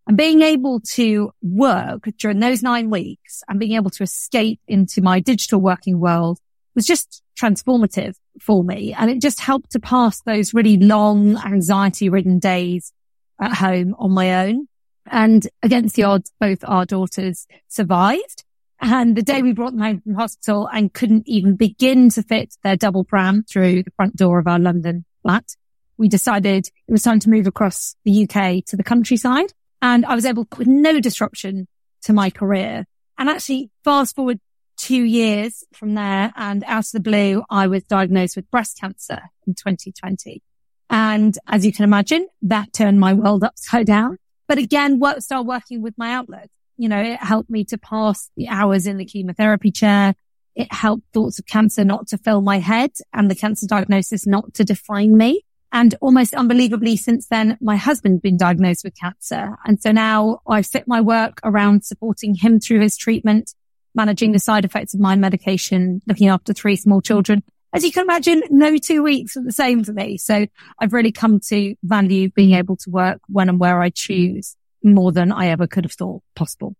And 0.06 0.16
being 0.16 0.42
able 0.42 0.78
to 0.92 1.32
work 1.42 2.04
during 2.18 2.38
those 2.38 2.62
nine 2.62 2.88
weeks 2.88 3.42
and 3.48 3.58
being 3.58 3.72
able 3.72 3.90
to 3.90 4.04
escape 4.04 4.60
into 4.68 5.02
my 5.02 5.18
digital 5.18 5.60
working 5.60 5.98
world 5.98 6.38
was 6.76 6.86
just 6.86 7.20
transformative 7.36 8.14
for 8.40 8.62
me. 8.62 8.94
And 8.96 9.10
it 9.10 9.20
just 9.20 9.40
helped 9.40 9.72
to 9.72 9.80
pass 9.80 10.20
those 10.20 10.54
really 10.54 10.76
long 10.76 11.36
anxiety 11.38 12.10
ridden 12.10 12.38
days 12.38 12.92
at 13.40 13.54
home 13.54 13.96
on 13.98 14.12
my 14.12 14.46
own. 14.46 14.68
And 15.10 15.46
against 15.62 15.96
the 15.96 16.04
odds, 16.04 16.32
both 16.40 16.60
our 16.64 16.86
daughters 16.86 17.46
survived. 17.68 18.44
And 18.80 19.16
the 19.16 19.22
day 19.22 19.42
we 19.42 19.52
brought 19.52 19.72
them 19.72 19.80
home 19.80 20.00
from 20.00 20.14
hospital 20.14 20.68
and 20.72 20.92
couldn't 20.94 21.28
even 21.28 21.56
begin 21.56 22.08
to 22.10 22.22
fit 22.22 22.54
their 22.62 22.76
double 22.76 23.04
pram 23.04 23.42
through 23.42 23.82
the 23.82 23.90
front 23.90 24.16
door 24.16 24.38
of 24.38 24.46
our 24.46 24.58
London 24.58 25.04
flat, 25.22 25.56
we 25.98 26.08
decided 26.08 26.66
it 26.66 26.92
was 26.92 27.02
time 27.02 27.20
to 27.20 27.28
move 27.28 27.46
across 27.46 27.94
the 28.04 28.22
UK 28.24 28.64
to 28.66 28.76
the 28.76 28.84
countryside. 28.84 29.52
And 29.82 30.06
I 30.06 30.14
was 30.14 30.24
able 30.24 30.46
with 30.56 30.66
no 30.66 30.98
disruption 31.00 31.68
to 32.02 32.12
my 32.12 32.30
career. 32.30 32.86
And 33.18 33.28
actually 33.28 33.70
fast 33.84 34.16
forward 34.16 34.40
two 34.78 35.02
years 35.02 35.62
from 35.74 35.94
there 35.94 36.32
and 36.36 36.64
out 36.64 36.86
of 36.86 36.92
the 36.92 37.00
blue, 37.00 37.42
I 37.50 37.66
was 37.66 37.84
diagnosed 37.84 38.36
with 38.36 38.50
breast 38.50 38.78
cancer 38.80 39.20
in 39.46 39.54
2020. 39.54 40.42
And 40.88 41.36
as 41.46 41.66
you 41.66 41.72
can 41.72 41.84
imagine, 41.84 42.26
that 42.42 42.72
turned 42.72 42.98
my 42.98 43.12
world 43.12 43.44
upside 43.44 43.86
down. 43.86 44.16
But 44.50 44.58
again, 44.58 44.98
work 44.98 45.20
started 45.20 45.46
working 45.46 45.80
with 45.80 45.96
my 45.96 46.12
outlet. 46.12 46.50
You 46.76 46.88
know, 46.88 47.00
it 47.00 47.20
helped 47.20 47.50
me 47.50 47.62
to 47.66 47.78
pass 47.78 48.32
the 48.36 48.48
hours 48.48 48.84
in 48.84 48.96
the 48.96 49.04
chemotherapy 49.04 49.70
chair. 49.70 50.12
It 50.56 50.72
helped 50.72 51.04
thoughts 51.14 51.38
of 51.38 51.46
cancer 51.46 51.84
not 51.84 52.08
to 52.08 52.18
fill 52.18 52.40
my 52.40 52.58
head 52.58 52.90
and 53.12 53.30
the 53.30 53.36
cancer 53.36 53.68
diagnosis 53.68 54.26
not 54.26 54.52
to 54.54 54.64
define 54.64 55.16
me. 55.16 55.44
And 55.70 55.94
almost 56.00 56.34
unbelievably 56.34 56.96
since 56.96 57.28
then, 57.28 57.58
my 57.60 57.76
husband 57.76 58.22
been 58.22 58.36
diagnosed 58.36 58.82
with 58.82 58.98
cancer. 58.98 59.56
And 59.64 59.80
so 59.80 59.92
now 59.92 60.40
I 60.48 60.62
fit 60.62 60.88
my 60.88 61.00
work 61.00 61.38
around 61.44 61.84
supporting 61.84 62.34
him 62.34 62.58
through 62.58 62.80
his 62.80 62.96
treatment 62.96 63.54
managing 63.94 64.32
the 64.32 64.38
side 64.38 64.64
effects 64.64 64.94
of 64.94 65.00
my 65.00 65.16
medication, 65.16 66.00
looking 66.06 66.28
after 66.28 66.52
three 66.52 66.76
small 66.76 67.00
children. 67.00 67.42
As 67.72 67.84
you 67.84 67.92
can 67.92 68.02
imagine, 68.02 68.42
no 68.50 68.76
two 68.76 69.02
weeks 69.02 69.36
are 69.36 69.44
the 69.44 69.52
same 69.52 69.84
for 69.84 69.92
me. 69.92 70.18
So 70.18 70.46
I've 70.78 70.92
really 70.92 71.12
come 71.12 71.40
to 71.48 71.76
value 71.82 72.30
being 72.30 72.54
able 72.54 72.76
to 72.78 72.90
work 72.90 73.20
when 73.28 73.48
and 73.48 73.60
where 73.60 73.80
I 73.80 73.90
choose 73.90 74.56
more 74.82 75.12
than 75.12 75.30
I 75.30 75.48
ever 75.48 75.66
could 75.66 75.84
have 75.84 75.92
thought 75.92 76.22
possible. 76.34 76.74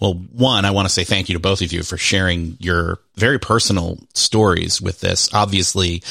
Well, 0.00 0.14
one, 0.14 0.64
I 0.64 0.70
want 0.70 0.88
to 0.88 0.92
say 0.92 1.04
thank 1.04 1.28
you 1.28 1.34
to 1.34 1.40
both 1.40 1.62
of 1.62 1.72
you 1.72 1.82
for 1.82 1.96
sharing 1.96 2.56
your 2.58 2.98
very 3.16 3.38
personal 3.38 3.98
stories 4.14 4.80
with 4.80 5.00
this. 5.00 5.32
Obviously, 5.32 6.02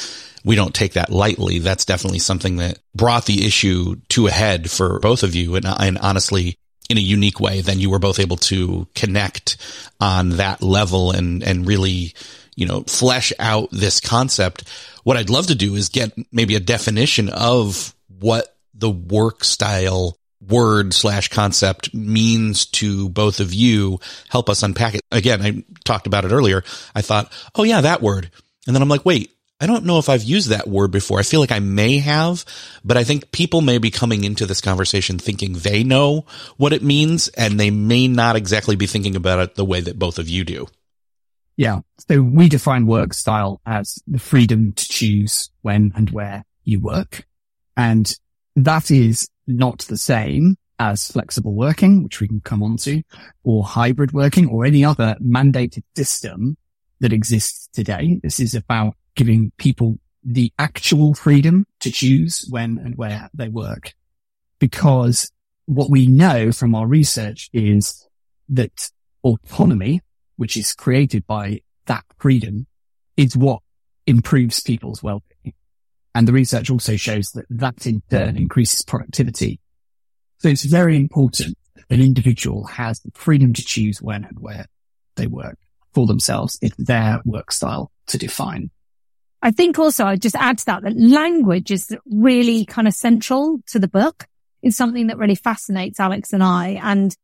we 0.44 0.56
don't 0.56 0.74
take 0.74 0.94
that 0.94 1.10
lightly. 1.10 1.58
That's 1.58 1.84
definitely 1.84 2.20
something 2.20 2.56
that 2.56 2.78
brought 2.94 3.26
the 3.26 3.46
issue 3.46 3.96
to 4.10 4.26
a 4.26 4.30
head 4.30 4.70
for 4.70 5.00
both 5.00 5.22
of 5.22 5.34
you. 5.34 5.56
And, 5.56 5.66
and 5.66 5.98
honestly, 5.98 6.56
in 6.88 6.98
a 6.98 7.00
unique 7.00 7.40
way, 7.40 7.60
then 7.60 7.80
you 7.80 7.90
were 7.90 7.98
both 7.98 8.18
able 8.18 8.36
to 8.36 8.86
connect 8.94 9.56
on 10.00 10.30
that 10.30 10.62
level 10.62 11.10
and, 11.10 11.42
and 11.42 11.66
really, 11.66 12.14
you 12.56 12.66
know, 12.66 12.82
flesh 12.82 13.32
out 13.38 13.68
this 13.70 14.00
concept. 14.00 14.68
What 15.02 15.16
I'd 15.16 15.30
love 15.30 15.48
to 15.48 15.54
do 15.54 15.74
is 15.74 15.88
get 15.88 16.12
maybe 16.32 16.54
a 16.54 16.60
definition 16.60 17.28
of 17.28 17.94
what 18.08 18.56
the 18.74 18.90
work 18.90 19.44
style 19.44 20.18
word 20.40 20.92
slash 20.92 21.28
concept 21.28 21.94
means 21.94 22.66
to 22.66 23.08
both 23.08 23.40
of 23.40 23.54
you. 23.54 24.00
Help 24.28 24.48
us 24.48 24.62
unpack 24.62 24.94
it. 24.94 25.02
Again, 25.10 25.42
I 25.42 25.64
talked 25.84 26.06
about 26.06 26.24
it 26.24 26.32
earlier. 26.32 26.64
I 26.94 27.02
thought, 27.02 27.32
oh 27.54 27.62
yeah, 27.62 27.80
that 27.80 28.02
word. 28.02 28.30
And 28.66 28.74
then 28.74 28.82
I'm 28.82 28.88
like, 28.88 29.04
wait, 29.04 29.30
I 29.60 29.66
don't 29.66 29.84
know 29.84 29.98
if 29.98 30.08
I've 30.08 30.24
used 30.24 30.48
that 30.48 30.66
word 30.66 30.90
before. 30.90 31.18
I 31.18 31.22
feel 31.22 31.40
like 31.40 31.52
I 31.52 31.60
may 31.60 31.98
have, 31.98 32.44
but 32.84 32.96
I 32.96 33.04
think 33.04 33.30
people 33.30 33.60
may 33.60 33.78
be 33.78 33.90
coming 33.90 34.24
into 34.24 34.46
this 34.46 34.60
conversation 34.60 35.18
thinking 35.18 35.54
they 35.54 35.84
know 35.84 36.26
what 36.56 36.72
it 36.72 36.82
means 36.82 37.28
and 37.28 37.58
they 37.58 37.70
may 37.70 38.08
not 38.08 38.36
exactly 38.36 38.76
be 38.76 38.86
thinking 38.86 39.16
about 39.16 39.38
it 39.38 39.54
the 39.54 39.64
way 39.64 39.80
that 39.80 39.98
both 39.98 40.18
of 40.18 40.28
you 40.28 40.44
do. 40.44 40.66
Yeah. 41.56 41.80
So 42.08 42.20
we 42.22 42.48
define 42.48 42.86
work 42.86 43.14
style 43.14 43.60
as 43.64 44.02
the 44.06 44.18
freedom 44.18 44.72
to 44.72 44.88
choose 44.88 45.50
when 45.62 45.92
and 45.94 46.10
where 46.10 46.44
you 46.64 46.80
work. 46.80 47.26
And 47.76 48.12
that 48.56 48.90
is 48.90 49.28
not 49.46 49.80
the 49.80 49.96
same 49.96 50.56
as 50.78 51.10
flexible 51.10 51.54
working, 51.54 52.02
which 52.02 52.20
we 52.20 52.28
can 52.28 52.40
come 52.40 52.62
on 52.62 52.76
to, 52.78 53.02
or 53.44 53.64
hybrid 53.64 54.12
working 54.12 54.48
or 54.48 54.64
any 54.64 54.84
other 54.84 55.16
mandated 55.22 55.84
system 55.94 56.56
that 57.00 57.12
exists 57.12 57.68
today. 57.72 58.20
This 58.22 58.40
is 58.40 58.54
about 58.54 58.94
giving 59.14 59.52
people 59.58 59.98
the 60.24 60.52
actual 60.58 61.14
freedom 61.14 61.66
to 61.80 61.90
choose 61.90 62.46
when 62.50 62.78
and 62.78 62.96
where 62.96 63.28
they 63.34 63.48
work. 63.48 63.92
Because 64.58 65.30
what 65.66 65.90
we 65.90 66.06
know 66.06 66.50
from 66.50 66.74
our 66.74 66.86
research 66.86 67.50
is 67.52 68.08
that 68.48 68.90
autonomy, 69.22 70.00
which 70.36 70.56
is 70.56 70.72
created 70.72 71.26
by 71.26 71.60
that 71.86 72.04
freedom, 72.18 72.66
is 73.16 73.36
what 73.36 73.60
improves 74.06 74.60
people's 74.60 75.02
well-being. 75.02 75.54
And 76.14 76.28
the 76.28 76.32
research 76.32 76.70
also 76.70 76.96
shows 76.96 77.32
that 77.32 77.46
that 77.50 77.86
in 77.86 78.02
turn 78.10 78.36
increases 78.36 78.82
productivity. 78.82 79.60
So 80.38 80.48
it's 80.48 80.64
very 80.64 80.96
important 80.96 81.56
that 81.74 81.84
an 81.90 82.00
individual 82.00 82.64
has 82.66 83.00
the 83.00 83.10
freedom 83.14 83.52
to 83.54 83.64
choose 83.64 84.00
when 84.00 84.24
and 84.24 84.38
where 84.38 84.66
they 85.16 85.26
work 85.26 85.58
for 85.92 86.06
themselves. 86.06 86.58
It's 86.60 86.76
their 86.76 87.20
work 87.24 87.50
style 87.52 87.90
to 88.08 88.18
define. 88.18 88.70
I 89.42 89.50
think 89.50 89.78
also 89.78 90.06
I'd 90.06 90.22
just 90.22 90.36
add 90.36 90.58
to 90.58 90.66
that 90.66 90.82
that 90.82 90.96
language 90.96 91.70
is 91.70 91.96
really 92.06 92.64
kind 92.64 92.88
of 92.88 92.94
central 92.94 93.60
to 93.66 93.78
the 93.78 93.88
book. 93.88 94.26
It's 94.62 94.76
something 94.76 95.08
that 95.08 95.18
really 95.18 95.34
fascinates 95.34 96.00
Alex 96.00 96.32
and 96.32 96.42
I. 96.42 96.80
And 96.82 97.14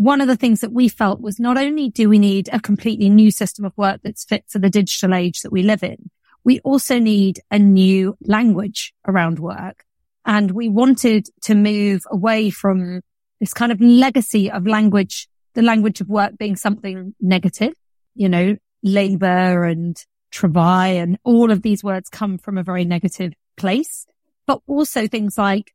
one 0.00 0.22
of 0.22 0.28
the 0.28 0.36
things 0.36 0.62
that 0.62 0.72
we 0.72 0.88
felt 0.88 1.20
was 1.20 1.38
not 1.38 1.58
only 1.58 1.90
do 1.90 2.08
we 2.08 2.18
need 2.18 2.48
a 2.54 2.58
completely 2.58 3.10
new 3.10 3.30
system 3.30 3.66
of 3.66 3.76
work 3.76 4.00
that's 4.02 4.24
fit 4.24 4.42
for 4.48 4.58
the 4.58 4.70
digital 4.70 5.12
age 5.12 5.42
that 5.42 5.52
we 5.52 5.62
live 5.62 5.82
in, 5.82 6.08
we 6.42 6.58
also 6.60 6.98
need 6.98 7.38
a 7.50 7.58
new 7.58 8.16
language 8.22 8.94
around 9.06 9.38
work. 9.38 9.84
And 10.24 10.52
we 10.52 10.70
wanted 10.70 11.28
to 11.42 11.54
move 11.54 12.04
away 12.10 12.48
from 12.48 13.02
this 13.40 13.52
kind 13.52 13.70
of 13.70 13.78
legacy 13.82 14.50
of 14.50 14.66
language, 14.66 15.28
the 15.52 15.60
language 15.60 16.00
of 16.00 16.08
work 16.08 16.38
being 16.38 16.56
something 16.56 17.14
negative, 17.20 17.74
you 18.14 18.30
know, 18.30 18.56
labor 18.82 19.64
and 19.64 20.02
travail 20.30 20.96
and 20.96 21.18
all 21.24 21.50
of 21.50 21.60
these 21.60 21.84
words 21.84 22.08
come 22.08 22.38
from 22.38 22.56
a 22.56 22.62
very 22.62 22.86
negative 22.86 23.34
place, 23.58 24.06
but 24.46 24.62
also 24.66 25.06
things 25.06 25.36
like 25.36 25.74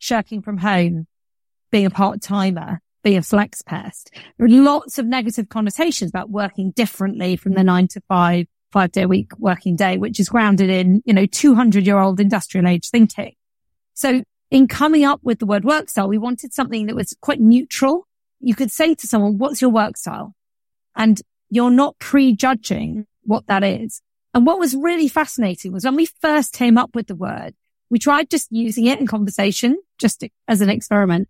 shirking 0.00 0.42
from 0.42 0.58
home, 0.58 1.06
being 1.70 1.86
a 1.86 1.90
part 1.90 2.20
timer, 2.20 2.80
being 3.02 3.16
a 3.16 3.22
flex 3.22 3.62
pest. 3.62 4.10
There 4.38 4.46
are 4.46 4.50
lots 4.50 4.98
of 4.98 5.06
negative 5.06 5.48
connotations 5.48 6.10
about 6.10 6.30
working 6.30 6.70
differently 6.72 7.36
from 7.36 7.54
the 7.54 7.64
nine 7.64 7.88
to 7.88 8.00
five, 8.08 8.46
five 8.72 8.92
day 8.92 9.02
a 9.02 9.08
week 9.08 9.32
working 9.38 9.76
day, 9.76 9.98
which 9.98 10.20
is 10.20 10.28
grounded 10.28 10.70
in, 10.70 11.02
you 11.04 11.14
know, 11.14 11.26
200 11.26 11.86
year 11.86 11.98
old 11.98 12.20
industrial 12.20 12.66
age 12.66 12.88
thinking. 12.88 13.34
So 13.94 14.22
in 14.50 14.68
coming 14.68 15.04
up 15.04 15.20
with 15.22 15.38
the 15.38 15.46
word 15.46 15.64
work 15.64 15.88
style, 15.88 16.08
we 16.08 16.18
wanted 16.18 16.52
something 16.52 16.86
that 16.86 16.96
was 16.96 17.16
quite 17.20 17.40
neutral. 17.40 18.06
You 18.40 18.54
could 18.54 18.70
say 18.70 18.94
to 18.94 19.06
someone, 19.06 19.38
what's 19.38 19.60
your 19.60 19.70
work 19.70 19.96
style? 19.96 20.34
And 20.96 21.20
you're 21.50 21.70
not 21.70 21.98
prejudging 21.98 23.06
what 23.22 23.46
that 23.46 23.62
is. 23.62 24.02
And 24.32 24.46
what 24.46 24.58
was 24.58 24.76
really 24.76 25.08
fascinating 25.08 25.72
was 25.72 25.84
when 25.84 25.96
we 25.96 26.06
first 26.06 26.52
came 26.52 26.78
up 26.78 26.94
with 26.94 27.08
the 27.08 27.14
word, 27.14 27.54
we 27.90 27.98
tried 27.98 28.30
just 28.30 28.48
using 28.50 28.86
it 28.86 29.00
in 29.00 29.06
conversation, 29.06 29.76
just 29.98 30.24
as 30.46 30.60
an 30.60 30.70
experiment. 30.70 31.28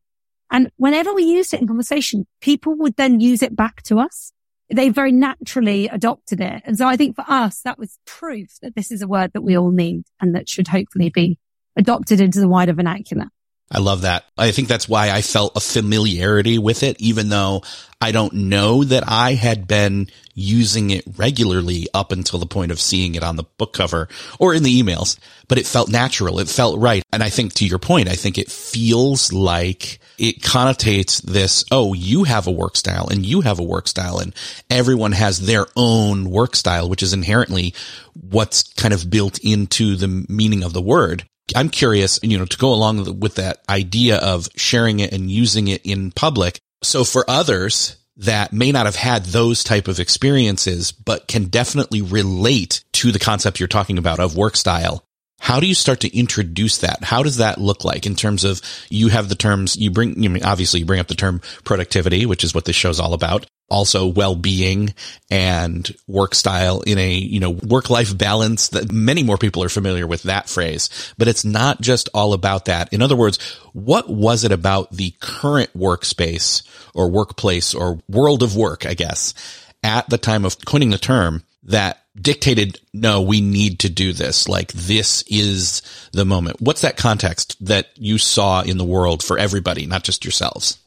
And 0.50 0.70
whenever 0.76 1.12
we 1.12 1.22
used 1.24 1.54
it 1.54 1.60
in 1.60 1.66
conversation, 1.66 2.26
people 2.40 2.74
would 2.76 2.96
then 2.96 3.20
use 3.20 3.42
it 3.42 3.54
back 3.54 3.82
to 3.84 4.00
us. 4.00 4.32
They 4.72 4.88
very 4.88 5.12
naturally 5.12 5.88
adopted 5.88 6.40
it. 6.40 6.62
And 6.64 6.76
so 6.76 6.86
I 6.86 6.96
think 6.96 7.16
for 7.16 7.24
us, 7.28 7.60
that 7.62 7.78
was 7.78 7.98
proof 8.04 8.58
that 8.62 8.74
this 8.74 8.90
is 8.90 9.02
a 9.02 9.08
word 9.08 9.32
that 9.34 9.42
we 9.42 9.56
all 9.56 9.70
need 9.70 10.04
and 10.20 10.34
that 10.34 10.48
should 10.48 10.68
hopefully 10.68 11.10
be 11.10 11.38
adopted 11.76 12.20
into 12.20 12.40
the 12.40 12.48
wider 12.48 12.72
vernacular. 12.72 13.26
I 13.70 13.78
love 13.78 14.02
that. 14.02 14.24
I 14.36 14.50
think 14.50 14.66
that's 14.66 14.88
why 14.88 15.10
I 15.10 15.22
felt 15.22 15.56
a 15.56 15.60
familiarity 15.60 16.58
with 16.58 16.82
it, 16.82 17.00
even 17.00 17.28
though 17.28 17.62
I 18.00 18.10
don't 18.10 18.32
know 18.32 18.82
that 18.82 19.04
I 19.06 19.34
had 19.34 19.68
been 19.68 20.08
using 20.34 20.90
it 20.90 21.04
regularly 21.16 21.86
up 21.94 22.10
until 22.10 22.38
the 22.38 22.46
point 22.46 22.72
of 22.72 22.80
seeing 22.80 23.14
it 23.14 23.22
on 23.22 23.36
the 23.36 23.44
book 23.58 23.72
cover 23.72 24.08
or 24.38 24.54
in 24.54 24.62
the 24.62 24.82
emails, 24.82 25.18
but 25.48 25.58
it 25.58 25.66
felt 25.66 25.88
natural. 25.88 26.40
It 26.40 26.48
felt 26.48 26.80
right. 26.80 27.04
And 27.12 27.22
I 27.22 27.28
think 27.28 27.52
to 27.54 27.66
your 27.66 27.78
point, 27.78 28.08
I 28.08 28.14
think 28.14 28.38
it 28.38 28.50
feels 28.50 29.32
like 29.32 30.00
it 30.18 30.40
connotates 30.40 31.22
this, 31.22 31.64
oh, 31.70 31.92
you 31.92 32.24
have 32.24 32.46
a 32.46 32.52
work 32.52 32.76
style 32.76 33.08
and 33.08 33.24
you 33.24 33.42
have 33.42 33.58
a 33.58 33.64
work 33.64 33.86
style 33.86 34.18
and 34.18 34.34
everyone 34.68 35.12
has 35.12 35.46
their 35.46 35.66
own 35.76 36.30
work 36.30 36.56
style, 36.56 36.88
which 36.88 37.02
is 37.02 37.12
inherently 37.12 37.74
what's 38.14 38.62
kind 38.74 38.94
of 38.94 39.10
built 39.10 39.38
into 39.38 39.94
the 39.94 40.08
meaning 40.28 40.64
of 40.64 40.72
the 40.72 40.82
word. 40.82 41.24
I'm 41.56 41.68
curious, 41.68 42.18
you 42.22 42.38
know, 42.38 42.44
to 42.44 42.56
go 42.56 42.72
along 42.72 43.20
with 43.20 43.36
that 43.36 43.62
idea 43.68 44.16
of 44.18 44.48
sharing 44.56 45.00
it 45.00 45.12
and 45.12 45.30
using 45.30 45.68
it 45.68 45.82
in 45.84 46.12
public. 46.12 46.58
So 46.82 47.04
for 47.04 47.24
others 47.28 47.96
that 48.16 48.52
may 48.52 48.70
not 48.70 48.86
have 48.86 48.96
had 48.96 49.24
those 49.26 49.64
type 49.64 49.88
of 49.88 49.98
experiences, 49.98 50.92
but 50.92 51.26
can 51.26 51.46
definitely 51.46 52.02
relate 52.02 52.84
to 52.92 53.12
the 53.12 53.18
concept 53.18 53.58
you're 53.58 53.68
talking 53.68 53.98
about 53.98 54.20
of 54.20 54.36
work 54.36 54.56
style. 54.56 55.04
How 55.38 55.58
do 55.58 55.66
you 55.66 55.74
start 55.74 56.00
to 56.00 56.14
introduce 56.14 56.78
that? 56.78 57.02
How 57.02 57.22
does 57.22 57.38
that 57.38 57.58
look 57.58 57.82
like 57.82 58.04
in 58.04 58.14
terms 58.14 58.44
of 58.44 58.60
you 58.90 59.08
have 59.08 59.30
the 59.30 59.34
terms 59.34 59.74
you 59.74 59.90
bring, 59.90 60.22
you 60.22 60.28
mean, 60.28 60.44
obviously 60.44 60.80
you 60.80 60.86
bring 60.86 61.00
up 61.00 61.08
the 61.08 61.14
term 61.14 61.40
productivity, 61.64 62.26
which 62.26 62.44
is 62.44 62.54
what 62.54 62.66
this 62.66 62.76
show's 62.76 63.00
all 63.00 63.14
about 63.14 63.46
also 63.70 64.06
well-being 64.06 64.94
and 65.30 65.94
work 66.06 66.34
style 66.34 66.80
in 66.82 66.98
a, 66.98 67.14
you 67.14 67.40
know, 67.40 67.50
work-life 67.50 68.16
balance 68.16 68.68
that 68.68 68.92
many 68.92 69.22
more 69.22 69.38
people 69.38 69.62
are 69.62 69.68
familiar 69.68 70.06
with 70.06 70.24
that 70.24 70.48
phrase, 70.48 71.12
but 71.16 71.28
it's 71.28 71.44
not 71.44 71.80
just 71.80 72.08
all 72.12 72.32
about 72.32 72.64
that. 72.66 72.92
In 72.92 73.02
other 73.02 73.16
words, 73.16 73.38
what 73.72 74.10
was 74.10 74.44
it 74.44 74.52
about 74.52 74.90
the 74.90 75.14
current 75.20 75.70
workspace 75.76 76.62
or 76.94 77.10
workplace 77.10 77.74
or 77.74 78.00
world 78.08 78.42
of 78.42 78.56
work, 78.56 78.84
I 78.86 78.94
guess, 78.94 79.34
at 79.82 80.08
the 80.10 80.18
time 80.18 80.44
of 80.44 80.64
coining 80.64 80.90
the 80.90 80.98
term 80.98 81.44
that 81.64 82.02
dictated, 82.20 82.80
no, 82.92 83.22
we 83.22 83.40
need 83.40 83.78
to 83.80 83.88
do 83.88 84.12
this. 84.12 84.48
Like 84.48 84.72
this 84.72 85.22
is 85.28 85.82
the 86.12 86.24
moment. 86.24 86.60
What's 86.60 86.80
that 86.80 86.96
context 86.96 87.56
that 87.64 87.88
you 87.94 88.18
saw 88.18 88.62
in 88.62 88.78
the 88.78 88.84
world 88.84 89.22
for 89.22 89.38
everybody, 89.38 89.86
not 89.86 90.02
just 90.02 90.24
yourselves? 90.24 90.78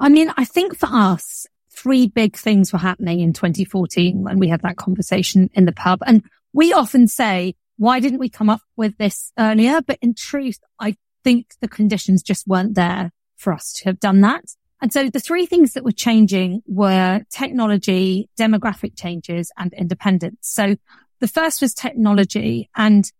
I 0.00 0.08
mean, 0.08 0.32
I 0.36 0.44
think 0.44 0.76
for 0.76 0.88
us, 0.90 1.43
three 1.84 2.06
big 2.06 2.34
things 2.34 2.72
were 2.72 2.78
happening 2.78 3.20
in 3.20 3.34
2014 3.34 4.22
when 4.22 4.38
we 4.38 4.48
had 4.48 4.62
that 4.62 4.78
conversation 4.78 5.50
in 5.52 5.66
the 5.66 5.72
pub. 5.72 6.00
And 6.06 6.24
we 6.54 6.72
often 6.72 7.06
say, 7.06 7.56
why 7.76 8.00
didn't 8.00 8.20
we 8.20 8.30
come 8.30 8.48
up 8.48 8.62
with 8.74 8.96
this 8.96 9.32
earlier? 9.38 9.82
But 9.86 9.98
in 10.00 10.14
truth, 10.14 10.58
I 10.80 10.96
think 11.24 11.48
the 11.60 11.68
conditions 11.68 12.22
just 12.22 12.46
weren't 12.46 12.74
there 12.74 13.10
for 13.36 13.52
us 13.52 13.74
to 13.74 13.84
have 13.84 14.00
done 14.00 14.22
that. 14.22 14.44
And 14.80 14.94
so 14.94 15.10
the 15.10 15.20
three 15.20 15.44
things 15.44 15.74
that 15.74 15.84
were 15.84 15.92
changing 15.92 16.62
were 16.66 17.20
technology, 17.30 18.30
demographic 18.40 18.96
changes 18.98 19.52
and 19.58 19.74
independence. 19.74 20.38
So 20.40 20.76
the 21.20 21.28
first 21.28 21.60
was 21.60 21.74
technology. 21.74 22.70
And, 22.74 23.10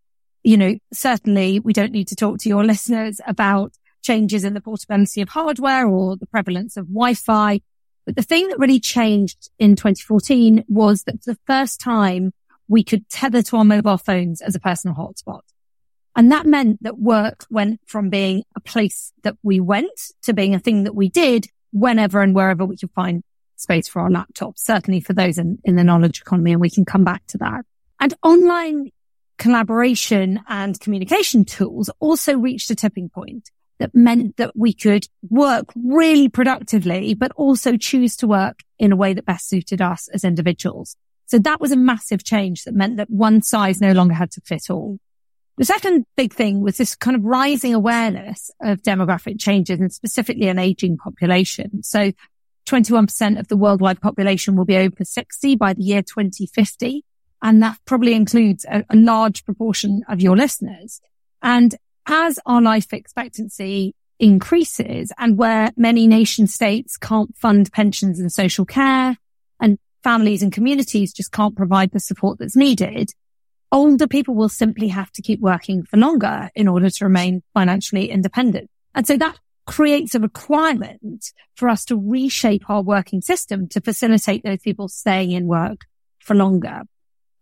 you 0.42 0.56
know, 0.56 0.74
certainly 0.90 1.60
we 1.60 1.74
don't 1.74 1.92
need 1.92 2.08
to 2.08 2.16
talk 2.16 2.38
to 2.38 2.48
your 2.48 2.64
listeners 2.72 3.20
about 3.26 3.74
changes 4.02 4.42
in 4.42 4.54
the 4.54 4.62
portability 4.62 5.20
of 5.20 5.28
hardware 5.28 5.86
or 5.86 6.16
the 6.16 6.26
prevalence 6.26 6.78
of 6.78 6.86
Wi-Fi 6.86 7.60
but 8.04 8.16
the 8.16 8.22
thing 8.22 8.48
that 8.48 8.58
really 8.58 8.80
changed 8.80 9.50
in 9.58 9.76
2014 9.76 10.64
was 10.68 11.04
that 11.04 11.22
for 11.22 11.32
the 11.32 11.38
first 11.46 11.80
time 11.80 12.32
we 12.68 12.84
could 12.84 13.08
tether 13.08 13.42
to 13.42 13.56
our 13.56 13.64
mobile 13.64 13.98
phones 13.98 14.40
as 14.40 14.54
a 14.54 14.60
personal 14.60 14.96
hotspot. 14.96 15.40
And 16.16 16.30
that 16.30 16.46
meant 16.46 16.82
that 16.82 16.98
work 16.98 17.44
went 17.50 17.80
from 17.86 18.08
being 18.08 18.44
a 18.54 18.60
place 18.60 19.12
that 19.22 19.36
we 19.42 19.60
went 19.60 20.12
to 20.22 20.32
being 20.32 20.54
a 20.54 20.60
thing 20.60 20.84
that 20.84 20.94
we 20.94 21.08
did 21.08 21.46
whenever 21.72 22.22
and 22.22 22.34
wherever 22.34 22.64
we 22.64 22.76
could 22.76 22.92
find 22.92 23.22
space 23.56 23.88
for 23.88 24.00
our 24.00 24.10
laptops, 24.10 24.58
certainly 24.58 25.00
for 25.00 25.12
those 25.12 25.38
in, 25.38 25.58
in 25.64 25.76
the 25.76 25.84
knowledge 25.84 26.20
economy. 26.20 26.52
And 26.52 26.60
we 26.60 26.70
can 26.70 26.84
come 26.84 27.04
back 27.04 27.26
to 27.28 27.38
that. 27.38 27.64
And 27.98 28.14
online 28.22 28.90
collaboration 29.38 30.40
and 30.48 30.78
communication 30.78 31.44
tools 31.44 31.90
also 31.98 32.36
reached 32.36 32.70
a 32.70 32.74
tipping 32.74 33.08
point 33.08 33.50
that 33.78 33.94
meant 33.94 34.36
that 34.36 34.56
we 34.56 34.72
could 34.72 35.06
work 35.28 35.66
really 35.74 36.28
productively, 36.28 37.14
but 37.14 37.32
also 37.36 37.76
choose 37.76 38.16
to 38.16 38.26
work 38.26 38.60
in 38.78 38.92
a 38.92 38.96
way 38.96 39.14
that 39.14 39.26
best 39.26 39.48
suited 39.48 39.82
us 39.82 40.08
as 40.08 40.24
individuals. 40.24 40.96
So 41.26 41.38
that 41.38 41.60
was 41.60 41.72
a 41.72 41.76
massive 41.76 42.22
change 42.22 42.64
that 42.64 42.74
meant 42.74 42.98
that 42.98 43.10
one 43.10 43.42
size 43.42 43.80
no 43.80 43.92
longer 43.92 44.14
had 44.14 44.30
to 44.32 44.40
fit 44.42 44.70
all. 44.70 44.98
The 45.56 45.64
second 45.64 46.04
big 46.16 46.32
thing 46.32 46.60
was 46.60 46.76
this 46.76 46.96
kind 46.96 47.16
of 47.16 47.24
rising 47.24 47.74
awareness 47.74 48.50
of 48.60 48.82
demographic 48.82 49.40
changes 49.40 49.78
and 49.78 49.92
specifically 49.92 50.48
an 50.48 50.58
aging 50.58 50.96
population. 50.96 51.82
So 51.82 52.12
21% 52.66 53.38
of 53.38 53.48
the 53.48 53.56
worldwide 53.56 54.00
population 54.00 54.56
will 54.56 54.64
be 54.64 54.76
over 54.76 55.04
60 55.04 55.56
by 55.56 55.74
the 55.74 55.82
year 55.82 56.02
2050. 56.02 57.04
And 57.42 57.62
that 57.62 57.78
probably 57.84 58.14
includes 58.14 58.64
a, 58.64 58.84
a 58.90 58.96
large 58.96 59.44
proportion 59.44 60.02
of 60.08 60.20
your 60.20 60.36
listeners. 60.36 61.00
And 61.42 61.74
as 62.06 62.38
our 62.46 62.60
life 62.60 62.92
expectancy 62.92 63.94
increases 64.18 65.12
and 65.18 65.36
where 65.36 65.70
many 65.76 66.06
nation 66.06 66.46
states 66.46 66.96
can't 66.96 67.36
fund 67.36 67.72
pensions 67.72 68.20
and 68.20 68.32
social 68.32 68.64
care 68.64 69.16
and 69.60 69.78
families 70.02 70.42
and 70.42 70.52
communities 70.52 71.12
just 71.12 71.32
can't 71.32 71.56
provide 71.56 71.90
the 71.92 72.00
support 72.00 72.38
that's 72.38 72.56
needed, 72.56 73.12
older 73.72 74.06
people 74.06 74.34
will 74.34 74.48
simply 74.48 74.88
have 74.88 75.10
to 75.12 75.22
keep 75.22 75.40
working 75.40 75.82
for 75.82 75.96
longer 75.96 76.50
in 76.54 76.68
order 76.68 76.90
to 76.90 77.04
remain 77.04 77.42
financially 77.54 78.10
independent. 78.10 78.70
And 78.94 79.06
so 79.06 79.16
that 79.16 79.38
creates 79.66 80.14
a 80.14 80.20
requirement 80.20 81.32
for 81.56 81.68
us 81.68 81.84
to 81.86 81.96
reshape 81.96 82.68
our 82.68 82.82
working 82.82 83.22
system 83.22 83.66
to 83.68 83.80
facilitate 83.80 84.44
those 84.44 84.60
people 84.60 84.88
staying 84.88 85.32
in 85.32 85.46
work 85.46 85.86
for 86.20 86.34
longer. 86.34 86.82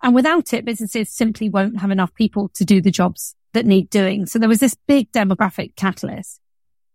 And 0.03 0.15
without 0.15 0.53
it, 0.53 0.65
businesses 0.65 1.11
simply 1.11 1.49
won't 1.49 1.81
have 1.81 1.91
enough 1.91 2.15
people 2.15 2.49
to 2.55 2.65
do 2.65 2.81
the 2.81 2.91
jobs 2.91 3.35
that 3.53 3.67
need 3.67 3.91
doing. 3.91 4.27
So 4.27 4.39
there 4.39 4.49
was 4.49 4.61
this 4.61 4.77
big 4.87 5.11
demographic 5.13 5.77
catalyst. 5.77 6.41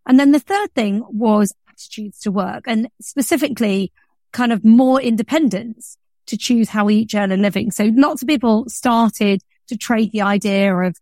And 0.06 0.20
then 0.20 0.32
the 0.32 0.40
third 0.40 0.74
thing 0.74 1.04
was 1.10 1.54
attitudes 1.70 2.20
to 2.22 2.32
work 2.32 2.64
and 2.68 2.90
specifically 3.02 3.92
kind 4.32 4.52
of 4.52 4.64
more 4.64 5.02
independence 5.02 5.98
to 6.28 6.38
choose 6.38 6.70
how 6.70 6.86
we 6.86 6.96
each 6.96 7.16
earn 7.16 7.32
a 7.32 7.38
living. 7.38 7.72
So 7.72 7.92
lots 7.96 8.22
of 8.22 8.28
people 8.28 8.66
started 8.68 9.42
to 9.68 9.78
trade 9.78 10.12
the 10.12 10.22
idea 10.22 10.76
of 10.76 10.98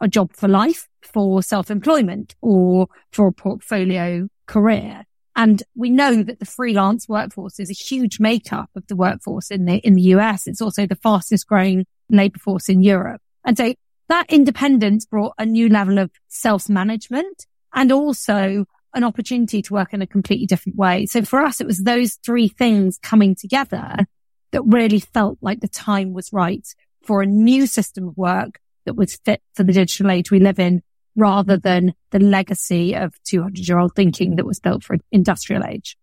a 0.00 0.08
job 0.08 0.32
for 0.32 0.48
life, 0.48 0.88
for 1.02 1.42
self-employment 1.42 2.34
or 2.40 2.88
for 3.12 3.28
a 3.28 3.32
portfolio 3.32 4.28
career. 4.46 5.04
And 5.36 5.62
we 5.74 5.90
know 5.90 6.22
that 6.22 6.38
the 6.38 6.46
freelance 6.46 7.08
workforce 7.08 7.58
is 7.58 7.70
a 7.70 7.74
huge 7.74 8.20
makeup 8.20 8.70
of 8.76 8.86
the 8.86 8.96
workforce 8.96 9.50
in 9.50 9.64
the, 9.64 9.76
in 9.78 9.94
the 9.94 10.02
US. 10.02 10.46
It's 10.46 10.62
also 10.62 10.86
the 10.86 10.94
fastest 10.96 11.46
growing 11.48 11.86
labor 12.08 12.38
force 12.38 12.68
in 12.68 12.82
Europe. 12.82 13.20
And 13.44 13.56
so 13.56 13.74
that 14.14 14.30
independence 14.30 15.04
brought 15.04 15.34
a 15.38 15.44
new 15.44 15.68
level 15.68 15.98
of 15.98 16.08
self-management 16.28 17.46
and 17.74 17.90
also 17.90 18.64
an 18.94 19.02
opportunity 19.02 19.60
to 19.60 19.74
work 19.74 19.92
in 19.92 20.02
a 20.02 20.06
completely 20.06 20.46
different 20.46 20.78
way. 20.78 21.04
So 21.04 21.22
for 21.22 21.40
us, 21.40 21.60
it 21.60 21.66
was 21.66 21.78
those 21.78 22.14
three 22.24 22.46
things 22.46 22.96
coming 23.02 23.34
together 23.34 24.06
that 24.52 24.62
really 24.62 25.00
felt 25.00 25.38
like 25.40 25.58
the 25.58 25.66
time 25.66 26.12
was 26.12 26.32
right 26.32 26.64
for 27.02 27.22
a 27.22 27.26
new 27.26 27.66
system 27.66 28.06
of 28.06 28.16
work 28.16 28.60
that 28.84 28.94
was 28.94 29.16
fit 29.24 29.42
for 29.54 29.64
the 29.64 29.72
digital 29.72 30.12
age 30.12 30.30
we 30.30 30.38
live 30.38 30.60
in 30.60 30.84
rather 31.16 31.56
than 31.56 31.92
the 32.12 32.20
legacy 32.20 32.94
of 32.94 33.20
200 33.24 33.66
year 33.66 33.80
old 33.80 33.96
thinking 33.96 34.36
that 34.36 34.46
was 34.46 34.60
built 34.60 34.84
for 34.84 34.96
industrial 35.10 35.64
age. 35.64 35.96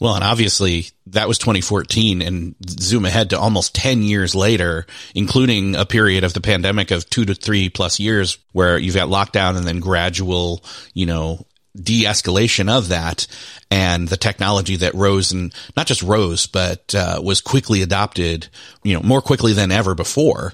Well, 0.00 0.14
and 0.14 0.24
obviously 0.24 0.86
that 1.06 1.28
was 1.28 1.38
2014 1.38 2.20
and 2.20 2.54
zoom 2.68 3.04
ahead 3.04 3.30
to 3.30 3.38
almost 3.38 3.74
10 3.74 4.02
years 4.02 4.34
later, 4.34 4.86
including 5.14 5.76
a 5.76 5.86
period 5.86 6.24
of 6.24 6.32
the 6.32 6.40
pandemic 6.40 6.90
of 6.90 7.08
two 7.08 7.24
to 7.24 7.34
three 7.34 7.68
plus 7.68 8.00
years 8.00 8.38
where 8.52 8.76
you've 8.76 8.94
got 8.94 9.08
lockdown 9.08 9.56
and 9.56 9.66
then 9.66 9.80
gradual, 9.80 10.64
you 10.94 11.06
know, 11.06 11.46
de-escalation 11.76 12.70
of 12.70 12.88
that 12.88 13.26
and 13.70 14.08
the 14.08 14.16
technology 14.16 14.76
that 14.76 14.94
rose 14.94 15.32
and 15.32 15.52
not 15.76 15.86
just 15.86 16.02
rose, 16.02 16.46
but 16.46 16.94
uh, 16.94 17.20
was 17.22 17.40
quickly 17.40 17.82
adopted, 17.82 18.48
you 18.82 18.94
know, 18.94 19.02
more 19.02 19.20
quickly 19.20 19.52
than 19.52 19.72
ever 19.72 19.94
before. 19.94 20.52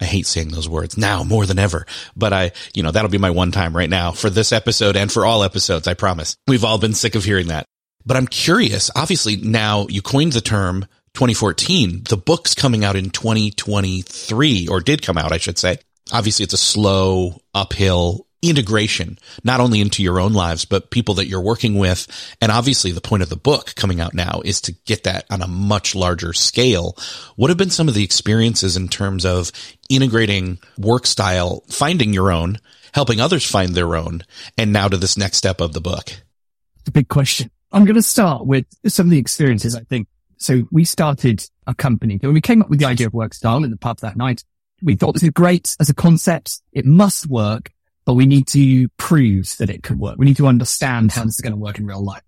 I 0.00 0.04
hate 0.04 0.26
saying 0.26 0.48
those 0.48 0.68
words 0.68 0.96
now 0.96 1.22
more 1.22 1.46
than 1.46 1.58
ever, 1.58 1.86
but 2.16 2.32
I, 2.32 2.52
you 2.74 2.82
know, 2.82 2.90
that'll 2.90 3.10
be 3.10 3.18
my 3.18 3.30
one 3.30 3.52
time 3.52 3.76
right 3.76 3.90
now 3.90 4.10
for 4.10 4.30
this 4.30 4.50
episode 4.50 4.96
and 4.96 5.12
for 5.12 5.24
all 5.24 5.44
episodes. 5.44 5.86
I 5.86 5.94
promise. 5.94 6.36
We've 6.48 6.64
all 6.64 6.78
been 6.78 6.94
sick 6.94 7.14
of 7.14 7.24
hearing 7.24 7.48
that, 7.48 7.66
but 8.04 8.16
I'm 8.16 8.26
curious. 8.26 8.90
Obviously 8.94 9.36
now 9.36 9.86
you 9.88 10.02
coined 10.02 10.32
the 10.32 10.40
term 10.40 10.86
2014. 11.14 12.04
The 12.08 12.16
book's 12.16 12.54
coming 12.54 12.84
out 12.84 12.96
in 12.96 13.10
2023 13.10 14.68
or 14.68 14.80
did 14.80 15.02
come 15.02 15.18
out, 15.18 15.32
I 15.32 15.38
should 15.38 15.58
say. 15.58 15.78
Obviously 16.12 16.44
it's 16.44 16.54
a 16.54 16.58
slow 16.58 17.40
uphill 17.54 18.26
integration, 18.42 19.18
not 19.44 19.60
only 19.60 19.80
into 19.80 20.02
your 20.02 20.18
own 20.18 20.32
lives, 20.32 20.64
but 20.64 20.90
people 20.90 21.14
that 21.14 21.28
you're 21.28 21.40
working 21.40 21.78
with. 21.78 22.08
And 22.40 22.50
obviously 22.50 22.90
the 22.90 23.00
point 23.00 23.22
of 23.22 23.28
the 23.28 23.36
book 23.36 23.74
coming 23.76 24.00
out 24.00 24.14
now 24.14 24.42
is 24.44 24.60
to 24.62 24.72
get 24.84 25.04
that 25.04 25.24
on 25.30 25.42
a 25.42 25.46
much 25.46 25.94
larger 25.94 26.32
scale. 26.32 26.96
What 27.36 27.50
have 27.50 27.56
been 27.56 27.70
some 27.70 27.88
of 27.88 27.94
the 27.94 28.02
experiences 28.02 28.76
in 28.76 28.88
terms 28.88 29.24
of 29.24 29.52
integrating 29.88 30.58
work 30.76 31.06
style, 31.06 31.62
finding 31.68 32.12
your 32.12 32.32
own, 32.32 32.58
helping 32.92 33.20
others 33.20 33.48
find 33.48 33.74
their 33.74 33.94
own, 33.94 34.24
and 34.58 34.72
now 34.72 34.88
to 34.88 34.96
this 34.96 35.16
next 35.16 35.36
step 35.36 35.60
of 35.60 35.72
the 35.72 35.80
book? 35.80 36.12
The 36.84 36.90
big 36.90 37.08
question. 37.08 37.50
I'm 37.72 37.84
going 37.84 37.96
to 37.96 38.02
start 38.02 38.46
with 38.46 38.66
some 38.86 39.06
of 39.06 39.10
the 39.10 39.18
experiences, 39.18 39.74
I 39.74 39.82
think. 39.82 40.08
So 40.36 40.64
we 40.70 40.84
started 40.84 41.44
a 41.66 41.74
company. 41.74 42.18
When 42.20 42.34
we 42.34 42.40
came 42.40 42.62
up 42.62 42.68
with 42.68 42.80
the 42.80 42.86
idea 42.86 43.06
of 43.06 43.14
work 43.14 43.32
style 43.32 43.64
in 43.64 43.70
the 43.70 43.76
pub 43.76 44.00
that 44.00 44.16
night, 44.16 44.44
we 44.82 44.96
thought 44.96 45.12
this 45.12 45.22
is 45.22 45.30
great 45.30 45.76
as 45.80 45.88
a 45.88 45.94
concept. 45.94 46.60
It 46.72 46.84
must 46.84 47.28
work 47.28 47.70
but 48.04 48.14
we 48.14 48.26
need 48.26 48.46
to 48.48 48.88
prove 48.90 49.54
that 49.58 49.70
it 49.70 49.82
could 49.82 49.98
work. 49.98 50.16
We 50.18 50.26
need 50.26 50.36
to 50.38 50.46
understand 50.46 51.12
how 51.12 51.24
this 51.24 51.36
is 51.36 51.40
going 51.40 51.52
to 51.52 51.58
work 51.58 51.78
in 51.78 51.86
real 51.86 52.04
life. 52.04 52.22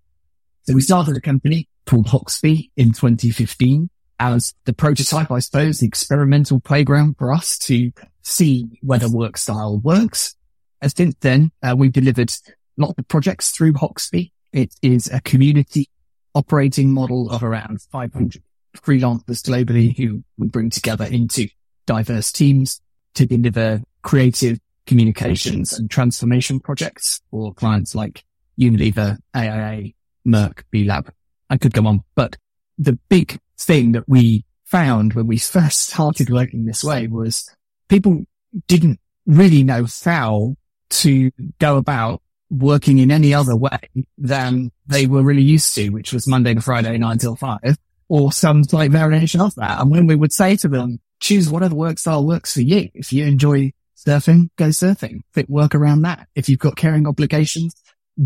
So 0.63 0.73
we 0.73 0.81
started 0.81 1.15
a 1.17 1.21
company 1.21 1.67
called 1.85 2.07
Hoxby 2.07 2.71
in 2.75 2.93
2015 2.93 3.89
as 4.19 4.53
the 4.63 4.73
prototype, 4.73 5.31
I 5.31 5.39
suppose, 5.39 5.79
the 5.79 5.87
experimental 5.87 6.59
playground 6.59 7.15
for 7.17 7.33
us 7.33 7.57
to 7.59 7.91
see 8.21 8.79
whether 8.81 9.09
work 9.09 9.37
style 9.37 9.79
works. 9.79 10.35
And 10.81 10.95
since 10.95 11.15
then, 11.19 11.51
uh, 11.61 11.75
we've 11.77 11.91
delivered 11.91 12.33
lots 12.77 12.97
of 12.97 13.07
projects 13.07 13.51
through 13.51 13.73
Hoxby. 13.73 14.31
It 14.55 14.73
is 14.81 15.11
a 15.11 15.19
community 15.19 15.89
operating 16.33 16.93
model 16.93 17.29
of 17.29 17.43
around 17.43 17.81
500 17.91 18.41
freelancers 18.77 19.41
globally 19.41 19.97
who 19.97 20.23
we 20.37 20.47
bring 20.47 20.69
together 20.69 21.03
into 21.03 21.49
diverse 21.85 22.31
teams 22.31 22.79
to 23.15 23.25
deliver 23.25 23.81
creative 24.01 24.61
communications 24.87 25.73
and 25.73 25.91
transformation 25.91 26.61
projects 26.61 27.19
for 27.29 27.53
clients 27.53 27.95
like 27.95 28.23
Unilever, 28.57 29.17
AIA, 29.35 29.91
Merck, 30.25 30.63
B-Lab. 30.71 31.11
I 31.49 31.57
could 31.57 31.73
go 31.73 31.85
on, 31.85 32.05
but 32.15 32.37
the 32.77 32.97
big 33.09 33.37
thing 33.59 33.91
that 33.91 34.07
we 34.07 34.45
found 34.63 35.15
when 35.15 35.27
we 35.27 35.37
first 35.37 35.89
started 35.89 36.29
working 36.29 36.63
this 36.63 36.81
way 36.81 37.07
was 37.07 37.53
people 37.89 38.23
didn't 38.67 39.01
really 39.25 39.63
know 39.63 39.85
how 40.05 40.55
to 40.91 41.31
go 41.59 41.75
about 41.75 42.21
working 42.49 42.99
in 42.99 43.11
any 43.11 43.33
other 43.33 43.55
way 43.55 43.79
than 44.17 44.71
they 44.87 45.07
were 45.07 45.23
really 45.23 45.41
used 45.41 45.73
to, 45.75 45.89
which 45.89 46.13
was 46.13 46.27
Monday 46.27 46.53
to 46.53 46.61
Friday, 46.61 46.97
nine 46.97 47.17
till 47.17 47.35
five, 47.35 47.77
or 48.07 48.31
some 48.31 48.63
slight 48.63 48.91
variation 48.91 49.41
of 49.41 49.55
that. 49.55 49.79
And 49.79 49.89
when 49.89 50.07
we 50.07 50.15
would 50.15 50.31
say 50.31 50.55
to 50.57 50.67
them, 50.67 50.99
choose 51.19 51.49
whatever 51.49 51.75
work 51.75 51.97
style 51.97 52.25
works 52.25 52.53
for 52.53 52.61
you. 52.61 52.89
If 52.93 53.11
you 53.11 53.25
enjoy 53.25 53.73
surfing, 53.97 54.49
go 54.57 54.65
surfing. 54.65 55.21
Fit 55.33 55.49
work 55.49 55.73
around 55.73 56.03
that. 56.03 56.27
If 56.35 56.49
you've 56.49 56.59
got 56.59 56.75
caring 56.75 57.07
obligations, 57.07 57.75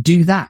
do 0.01 0.23
that. 0.25 0.49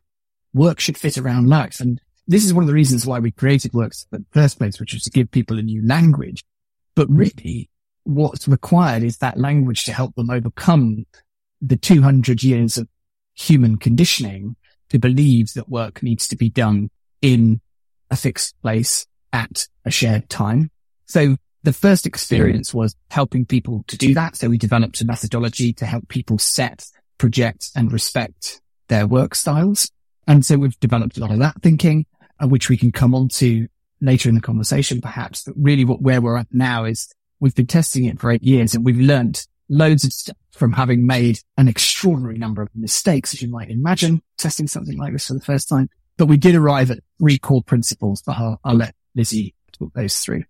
Work 0.54 0.80
should 0.80 0.98
fit 0.98 1.18
around 1.18 1.48
life. 1.48 1.80
And 1.80 2.02
this 2.28 2.46
is 2.46 2.54
one 2.54 2.64
of 2.64 2.68
the 2.68 2.74
reasons 2.74 3.06
why 3.06 3.20
we 3.20 3.32
created 3.32 3.74
Works 3.74 4.08
in 4.12 4.20
the 4.20 4.40
first 4.40 4.58
place, 4.58 4.80
which 4.80 4.94
was 4.94 5.04
to 5.04 5.12
give 5.12 5.32
people 5.32 5.60
a 5.60 5.64
new 5.64 5.86
language. 5.86 6.44
But 6.96 7.10
really 7.10 7.70
what's 8.04 8.48
required 8.48 9.04
is 9.04 9.18
that 9.18 9.38
language 9.38 9.86
to 9.86 9.94
help 9.94 10.16
them 10.16 10.30
overcome 10.30 11.06
the 11.62 11.76
200 11.76 12.42
years 12.42 12.78
of 12.78 12.88
human 13.40 13.78
conditioning 13.78 14.56
to 14.90 15.00
believe 15.00 15.54
that 15.54 15.70
work 15.70 16.04
needs 16.04 16.28
to 16.28 16.36
be 16.36 16.50
done 16.50 16.90
in 17.22 17.62
a 18.12 18.16
fixed 18.16 18.60
place 18.62 19.06
at 19.32 19.68
a 19.86 19.92
shared 19.92 20.30
time. 20.30 20.70
So 21.06 21.38
the 21.64 21.74
first 21.74 22.06
experience 22.06 22.74
was 22.74 22.96
helping 23.10 23.46
people 23.46 23.84
to 23.88 23.98
do 23.98 24.14
that. 24.14 24.36
So 24.36 24.50
we 24.50 24.58
developed 24.58 25.02
a 25.02 25.06
methodology 25.06 25.74
to 25.74 25.86
help 25.86 26.08
people 26.08 26.38
set, 26.38 26.86
project 27.18 27.70
and 27.76 27.92
respect 27.92 28.62
their 28.88 29.06
work 29.06 29.36
styles. 29.36 29.92
And 30.28 30.46
so 30.46 30.58
we've 30.58 30.80
developed 30.80 31.18
a 31.18 31.22
lot 31.22 31.32
of 31.32 31.40
that 31.40 31.62
thinking, 31.62 32.06
uh, 32.42 32.48
which 32.48 32.70
we 32.70 32.78
can 32.78 32.92
come 32.92 33.14
on 33.14 33.30
to 33.30 33.68
later 34.02 34.30
in 34.30 34.36
the 34.36 34.42
conversation, 34.42 35.02
perhaps. 35.02 35.44
But 35.44 35.56
really 35.58 35.86
what, 35.86 36.02
where 36.02 36.22
we're 36.22 36.38
at 36.38 36.48
now 36.52 36.86
is 36.86 37.10
we've 37.40 37.56
been 37.56 37.68
testing 37.68 38.06
it 38.06 38.20
for 38.20 38.32
eight 38.32 38.44
years 38.44 38.74
and 38.74 38.86
we've 38.86 39.00
learned 39.00 39.46
loads 39.70 40.04
of 40.04 40.12
stuff 40.12 40.36
from 40.52 40.74
having 40.74 41.06
made 41.06 41.40
an 41.58 41.68
extraordinary 41.68 42.38
number 42.38 42.62
of 42.62 42.70
mistakes, 42.76 43.34
as 43.34 43.42
you 43.42 43.50
might 43.50 43.70
imagine, 43.70 44.22
testing 44.38 44.68
something 44.68 44.98
like 44.98 45.14
this 45.14 45.28
for 45.28 45.36
the 45.36 45.42
first 45.42 45.70
time. 45.70 45.90
But 46.18 46.26
we 46.26 46.38
did 46.38 46.56
arrive 46.56 46.92
at 46.92 47.00
three 47.20 47.38
core 47.38 47.64
principles, 47.64 48.22
but 48.22 48.38
I'll, 48.38 48.60
I'll 48.64 48.76
let 48.76 48.94
Lizzie 49.16 49.56
talk 49.72 49.94
those 49.94 50.20
through. 50.20 50.44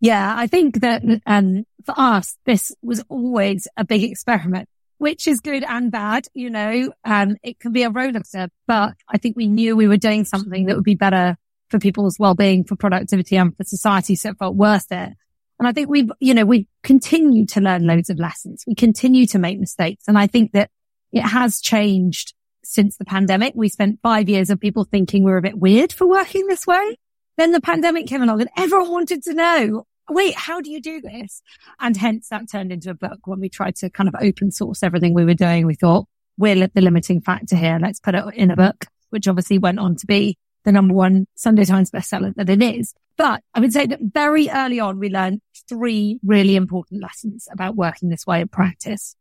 Yeah, 0.00 0.34
I 0.36 0.46
think 0.46 0.80
that 0.80 1.02
um, 1.26 1.64
for 1.84 1.94
us, 1.96 2.36
this 2.46 2.72
was 2.82 3.02
always 3.08 3.66
a 3.76 3.84
big 3.84 4.04
experiment, 4.04 4.68
which 4.98 5.26
is 5.26 5.40
good 5.40 5.64
and 5.64 5.90
bad. 5.90 6.26
You 6.34 6.50
know, 6.50 6.92
um, 7.04 7.36
it 7.42 7.58
can 7.58 7.72
be 7.72 7.82
a 7.82 7.90
rollercoaster, 7.90 8.48
but 8.66 8.94
I 9.08 9.18
think 9.18 9.36
we 9.36 9.48
knew 9.48 9.76
we 9.76 9.88
were 9.88 9.96
doing 9.96 10.24
something 10.24 10.66
that 10.66 10.76
would 10.76 10.84
be 10.84 10.94
better 10.94 11.36
for 11.68 11.78
people's 11.78 12.18
well-being, 12.18 12.64
for 12.64 12.76
productivity, 12.76 13.36
and 13.36 13.54
for 13.56 13.64
society, 13.64 14.14
so 14.14 14.30
it 14.30 14.38
felt 14.38 14.54
worth 14.54 14.90
it. 14.90 15.14
And 15.58 15.66
I 15.66 15.72
think 15.72 15.88
we've, 15.88 16.10
you 16.20 16.34
know, 16.34 16.44
we 16.44 16.68
continue 16.82 17.46
to 17.46 17.60
learn 17.60 17.86
loads 17.86 18.10
of 18.10 18.18
lessons. 18.18 18.64
We 18.66 18.74
continue 18.74 19.26
to 19.26 19.38
make 19.38 19.58
mistakes, 19.58 20.04
and 20.06 20.18
I 20.18 20.26
think 20.26 20.52
that 20.52 20.70
it 21.12 21.22
has 21.22 21.60
changed 21.60 22.34
since 22.64 22.96
the 22.96 23.04
pandemic. 23.04 23.54
We 23.56 23.68
spent 23.68 24.00
five 24.02 24.28
years 24.28 24.50
of 24.50 24.60
people 24.60 24.84
thinking 24.84 25.24
we 25.24 25.30
we're 25.30 25.38
a 25.38 25.42
bit 25.42 25.58
weird 25.58 25.92
for 25.92 26.06
working 26.06 26.46
this 26.46 26.66
way. 26.66 26.96
Then 27.38 27.52
the 27.52 27.60
pandemic 27.60 28.06
came 28.06 28.22
along 28.22 28.40
and 28.40 28.50
everyone 28.56 28.90
wanted 28.90 29.22
to 29.22 29.34
know, 29.34 29.86
wait, 30.10 30.34
how 30.34 30.60
do 30.60 30.70
you 30.70 30.80
do 30.80 31.00
this? 31.00 31.40
And 31.80 31.96
hence 31.96 32.28
that 32.28 32.50
turned 32.50 32.72
into 32.72 32.90
a 32.90 32.94
book 32.94 33.20
when 33.26 33.40
we 33.40 33.48
tried 33.48 33.76
to 33.76 33.90
kind 33.90 34.08
of 34.08 34.14
open 34.20 34.50
source 34.50 34.82
everything 34.82 35.14
we 35.14 35.24
were 35.24 35.34
doing. 35.34 35.64
We 35.64 35.74
thought 35.74 36.06
we're 36.36 36.66
the 36.66 36.80
limiting 36.80 37.20
factor 37.20 37.56
here. 37.56 37.78
Let's 37.80 38.00
put 38.00 38.14
it 38.14 38.24
in 38.34 38.50
a 38.50 38.56
book, 38.56 38.86
which 39.10 39.28
obviously 39.28 39.58
went 39.58 39.78
on 39.78 39.96
to 39.96 40.06
be 40.06 40.36
the 40.64 40.72
number 40.72 40.94
one 40.94 41.26
Sunday 41.34 41.64
Times 41.64 41.90
bestseller 41.90 42.34
that 42.36 42.50
it 42.50 42.62
is. 42.62 42.94
But 43.16 43.42
I 43.54 43.60
would 43.60 43.72
say 43.72 43.86
that 43.86 44.00
very 44.00 44.48
early 44.48 44.80
on, 44.80 44.98
we 44.98 45.08
learned 45.08 45.40
three 45.68 46.18
really 46.24 46.56
important 46.56 47.02
lessons 47.02 47.48
about 47.50 47.76
working 47.76 48.08
this 48.08 48.26
way 48.26 48.40
in 48.40 48.48
practice. 48.48 49.16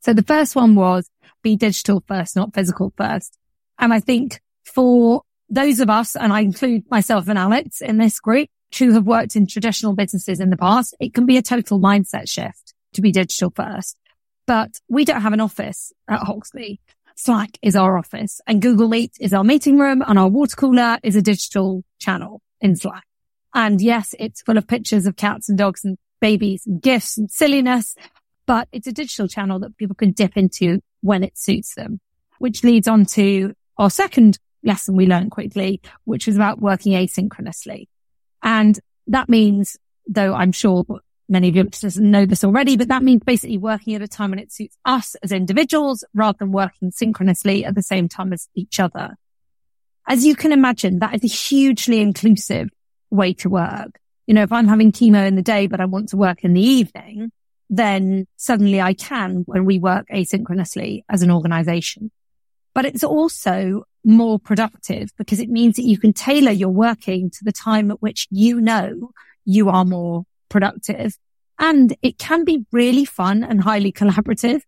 So 0.00 0.12
the 0.12 0.22
first 0.22 0.54
one 0.54 0.74
was 0.74 1.08
be 1.42 1.56
digital 1.56 2.02
first, 2.06 2.36
not 2.36 2.54
physical 2.54 2.92
first. 2.96 3.38
And 3.78 3.92
I 3.92 4.00
think 4.00 4.40
for 4.64 5.22
those 5.48 5.80
of 5.80 5.90
us, 5.90 6.16
and 6.16 6.32
I 6.32 6.40
include 6.40 6.90
myself 6.90 7.28
and 7.28 7.38
Alex 7.38 7.80
in 7.80 7.98
this 7.98 8.20
group, 8.20 8.48
who 8.78 8.92
have 8.92 9.06
worked 9.06 9.36
in 9.36 9.46
traditional 9.46 9.94
businesses 9.94 10.40
in 10.40 10.50
the 10.50 10.56
past, 10.56 10.94
it 11.00 11.14
can 11.14 11.26
be 11.26 11.36
a 11.36 11.42
total 11.42 11.80
mindset 11.80 12.28
shift 12.28 12.74
to 12.94 13.02
be 13.02 13.12
digital 13.12 13.52
first. 13.54 13.96
But 14.46 14.80
we 14.88 15.04
don't 15.04 15.22
have 15.22 15.32
an 15.32 15.40
office 15.40 15.92
at 16.08 16.20
Hoxby. 16.20 16.78
Slack 17.16 17.58
is 17.62 17.76
our 17.76 17.96
office 17.96 18.40
and 18.46 18.60
Google 18.60 18.88
Meet 18.88 19.12
is 19.20 19.32
our 19.32 19.44
meeting 19.44 19.78
room 19.78 20.02
and 20.06 20.18
our 20.18 20.28
water 20.28 20.56
cooler 20.56 20.98
is 21.02 21.14
a 21.14 21.22
digital 21.22 21.84
channel 21.98 22.42
in 22.60 22.76
Slack. 22.76 23.04
And 23.54 23.80
yes, 23.80 24.14
it's 24.18 24.42
full 24.42 24.58
of 24.58 24.66
pictures 24.66 25.06
of 25.06 25.16
cats 25.16 25.48
and 25.48 25.56
dogs 25.56 25.84
and 25.84 25.96
babies 26.20 26.66
and 26.66 26.82
gifts 26.82 27.16
and 27.16 27.30
silliness, 27.30 27.94
but 28.46 28.68
it's 28.72 28.88
a 28.88 28.92
digital 28.92 29.28
channel 29.28 29.60
that 29.60 29.76
people 29.76 29.94
can 29.94 30.10
dip 30.10 30.36
into 30.36 30.80
when 31.02 31.22
it 31.22 31.38
suits 31.38 31.74
them, 31.76 32.00
which 32.38 32.64
leads 32.64 32.88
on 32.88 33.04
to 33.04 33.54
our 33.78 33.90
second 33.90 34.38
lesson 34.64 34.96
we 34.96 35.06
learned 35.06 35.30
quickly, 35.30 35.80
which 36.04 36.26
was 36.26 36.34
about 36.34 36.60
working 36.60 36.94
asynchronously. 36.94 37.86
And 38.42 38.78
that 39.06 39.28
means, 39.28 39.76
though 40.08 40.34
I'm 40.34 40.52
sure 40.52 40.84
many 41.28 41.48
of 41.48 41.56
your 41.56 41.64
listeners 41.64 41.98
know 41.98 42.26
this 42.26 42.44
already, 42.44 42.76
but 42.76 42.88
that 42.88 43.02
means 43.02 43.22
basically 43.24 43.58
working 43.58 43.94
at 43.94 44.02
a 44.02 44.08
time 44.08 44.30
when 44.30 44.38
it 44.38 44.52
suits 44.52 44.76
us 44.84 45.14
as 45.22 45.32
individuals 45.32 46.04
rather 46.14 46.38
than 46.38 46.52
working 46.52 46.90
synchronously 46.90 47.64
at 47.64 47.74
the 47.74 47.82
same 47.82 48.08
time 48.08 48.32
as 48.32 48.48
each 48.54 48.78
other. 48.80 49.16
As 50.06 50.26
you 50.26 50.36
can 50.36 50.52
imagine, 50.52 50.98
that 50.98 51.14
is 51.14 51.24
a 51.24 51.34
hugely 51.34 52.00
inclusive 52.00 52.68
way 53.10 53.32
to 53.34 53.48
work. 53.48 53.98
You 54.26 54.34
know, 54.34 54.42
if 54.42 54.52
I'm 54.52 54.68
having 54.68 54.92
chemo 54.92 55.26
in 55.26 55.36
the 55.36 55.42
day, 55.42 55.66
but 55.66 55.80
I 55.80 55.86
want 55.86 56.10
to 56.10 56.16
work 56.16 56.44
in 56.44 56.52
the 56.52 56.60
evening, 56.60 57.32
then 57.70 58.26
suddenly 58.36 58.80
I 58.80 58.94
can 58.94 59.44
when 59.46 59.64
we 59.64 59.78
work 59.78 60.06
asynchronously 60.08 61.04
as 61.08 61.22
an 61.22 61.30
organization. 61.30 62.10
But 62.74 62.84
it's 62.84 63.04
also 63.04 63.84
more 64.04 64.38
productive 64.38 65.10
because 65.16 65.40
it 65.40 65.48
means 65.48 65.76
that 65.76 65.84
you 65.84 65.98
can 65.98 66.12
tailor 66.12 66.50
your 66.50 66.70
working 66.70 67.30
to 67.30 67.44
the 67.44 67.52
time 67.52 67.90
at 67.90 68.02
which 68.02 68.26
you 68.30 68.60
know 68.60 69.12
you 69.44 69.70
are 69.70 69.84
more 69.84 70.24
productive. 70.54 71.18
And 71.58 71.96
it 72.00 72.16
can 72.16 72.44
be 72.44 72.64
really 72.70 73.04
fun 73.04 73.42
and 73.42 73.60
highly 73.60 73.90
collaborative 73.90 74.60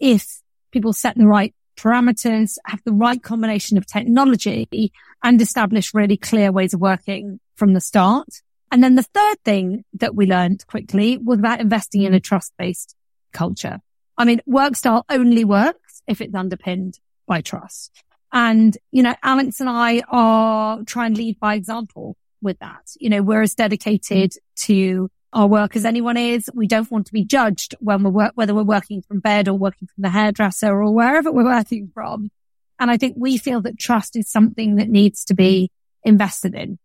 if 0.00 0.40
people 0.72 0.94
set 0.94 1.16
the 1.18 1.26
right 1.26 1.54
parameters, 1.76 2.56
have 2.64 2.80
the 2.84 2.92
right 2.92 3.22
combination 3.22 3.76
of 3.76 3.86
technology 3.86 4.90
and 5.22 5.40
establish 5.42 5.92
really 5.92 6.16
clear 6.16 6.50
ways 6.50 6.72
of 6.72 6.80
working 6.80 7.40
from 7.56 7.74
the 7.74 7.80
start. 7.80 8.28
And 8.72 8.82
then 8.82 8.94
the 8.94 9.02
third 9.02 9.36
thing 9.44 9.84
that 10.00 10.14
we 10.14 10.24
learned 10.26 10.66
quickly 10.66 11.18
was 11.18 11.40
about 11.40 11.60
investing 11.60 12.02
in 12.02 12.14
a 12.14 12.20
trust-based 12.20 12.96
culture. 13.32 13.80
I 14.16 14.24
mean, 14.24 14.40
work 14.46 14.76
style 14.76 15.04
only 15.10 15.44
works 15.44 16.02
if 16.06 16.22
it's 16.22 16.34
underpinned 16.34 16.98
by 17.26 17.42
trust. 17.42 17.92
And, 18.32 18.76
you 18.92 19.02
know, 19.02 19.14
Alex 19.22 19.60
and 19.60 19.68
I 19.68 20.02
are 20.08 20.82
trying 20.84 21.14
to 21.14 21.20
lead 21.20 21.38
by 21.38 21.54
example 21.54 22.16
with 22.40 22.58
that. 22.60 22.84
You 22.98 23.10
know, 23.10 23.22
we're 23.22 23.42
as 23.42 23.54
dedicated 23.54 24.32
to 24.66 25.10
our 25.34 25.46
work 25.46 25.76
as 25.76 25.84
anyone 25.84 26.16
is. 26.16 26.48
We 26.54 26.66
don't 26.66 26.90
want 26.90 27.06
to 27.06 27.12
be 27.12 27.24
judged 27.24 27.74
when 27.80 28.02
we're 28.02 28.10
work, 28.10 28.32
whether 28.36 28.54
we're 28.54 28.62
working 28.62 29.02
from 29.02 29.20
bed 29.20 29.48
or 29.48 29.54
working 29.54 29.88
from 29.88 30.02
the 30.02 30.10
hairdresser 30.10 30.70
or 30.70 30.94
wherever 30.94 31.30
we're 31.30 31.44
working 31.44 31.90
from. 31.92 32.30
And 32.78 32.90
I 32.90 32.96
think 32.96 33.16
we 33.18 33.36
feel 33.36 33.60
that 33.62 33.78
trust 33.78 34.16
is 34.16 34.30
something 34.30 34.76
that 34.76 34.88
needs 34.88 35.24
to 35.26 35.34
be 35.34 35.70
invested 36.04 36.54
in. 36.54 36.78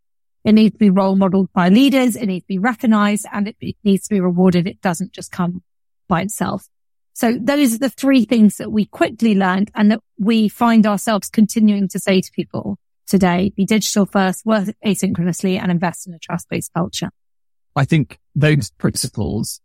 It 0.44 0.54
needs 0.54 0.74
to 0.74 0.80
be 0.80 0.90
role 0.90 1.16
modeled 1.16 1.52
by 1.54 1.70
leaders. 1.70 2.16
It 2.16 2.26
needs 2.26 2.44
to 2.44 2.48
be 2.48 2.60
recognized 2.60 3.26
and 3.32 3.48
it 3.48 3.58
needs 3.84 4.08
to 4.08 4.16
be 4.16 4.22
rewarded. 4.22 4.68
It 4.68 4.82
doesn't 4.82 5.14
just 5.14 5.32
come 5.32 5.64
by 6.08 6.22
itself. 6.22 6.68
So 7.14 7.38
those 7.40 7.76
are 7.76 7.80
the 7.80 7.90
three 7.90 8.26
things 8.26 8.58
that 8.58 8.72
we 8.72 8.86
quickly 8.86 9.36
learned 9.36 9.72
and 9.76 9.92
that 9.92 10.00
we 10.18 10.48
find 10.48 10.88
ourselves 10.88 11.30
continuing 11.30 11.90
to 11.90 12.00
say 12.00 12.22
to 12.22 12.32
people 12.32 12.78
today, 13.08 13.52
be 13.56 13.66
digital 13.66 14.06
first, 14.06 14.46
work 14.46 14.70
asynchronously 14.86 15.60
and 15.60 15.70
invest 15.70 16.08
in 16.08 16.14
a 16.14 16.20
trust 16.20 16.48
based 16.50 16.72
culture. 16.74 17.10
I 17.80 17.86
think 17.86 18.20
those 18.36 18.72
principles 18.72 19.62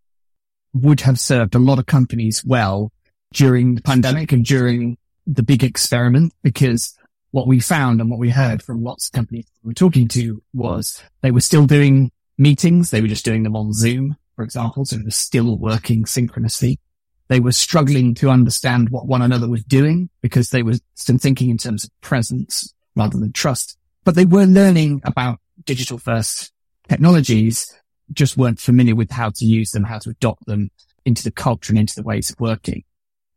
would 0.72 1.00
have 1.00 1.18
served 1.18 1.56
a 1.56 1.58
lot 1.58 1.80
of 1.80 1.86
companies 1.86 2.44
well 2.46 2.92
during 3.32 3.74
the 3.74 3.82
pandemic 3.82 4.30
and 4.30 4.44
during 4.44 4.98
the 5.26 5.42
big 5.42 5.64
experiment 5.64 6.32
because 6.40 6.96
what 7.32 7.48
we 7.48 7.58
found 7.58 8.00
and 8.00 8.08
what 8.08 8.20
we 8.20 8.30
heard 8.30 8.62
from 8.62 8.84
lots 8.84 9.08
of 9.08 9.12
companies 9.14 9.46
we 9.64 9.70
were 9.70 9.74
talking 9.74 10.06
to 10.06 10.40
was 10.52 11.02
they 11.22 11.32
were 11.32 11.40
still 11.40 11.66
doing 11.66 12.12
meetings. 12.38 12.92
They 12.92 13.00
were 13.00 13.08
just 13.08 13.24
doing 13.24 13.42
them 13.42 13.56
on 13.56 13.72
Zoom, 13.72 14.14
for 14.36 14.44
example. 14.44 14.84
So 14.84 14.96
they 14.96 15.02
were 15.02 15.10
still 15.10 15.58
working 15.58 16.06
synchronously. 16.06 16.78
They 17.26 17.40
were 17.40 17.50
struggling 17.50 18.14
to 18.16 18.30
understand 18.30 18.90
what 18.90 19.08
one 19.08 19.22
another 19.22 19.48
was 19.48 19.64
doing 19.64 20.08
because 20.22 20.50
they 20.50 20.62
were 20.62 20.74
still 20.94 21.18
thinking 21.18 21.50
in 21.50 21.58
terms 21.58 21.82
of 21.82 21.90
presence 22.00 22.72
rather 22.94 23.18
than 23.18 23.32
trust, 23.32 23.76
but 24.04 24.14
they 24.14 24.24
were 24.24 24.44
learning 24.44 25.02
about 25.04 25.40
digital 25.64 25.98
first 25.98 26.52
technologies 26.88 27.74
just 28.12 28.36
weren't 28.36 28.60
familiar 28.60 28.94
with 28.94 29.10
how 29.10 29.30
to 29.30 29.44
use 29.44 29.70
them, 29.70 29.84
how 29.84 29.98
to 29.98 30.10
adopt 30.10 30.46
them 30.46 30.70
into 31.04 31.22
the 31.22 31.30
culture 31.30 31.72
and 31.72 31.78
into 31.78 31.94
the 31.94 32.02
ways 32.02 32.30
of 32.30 32.40
working. 32.40 32.84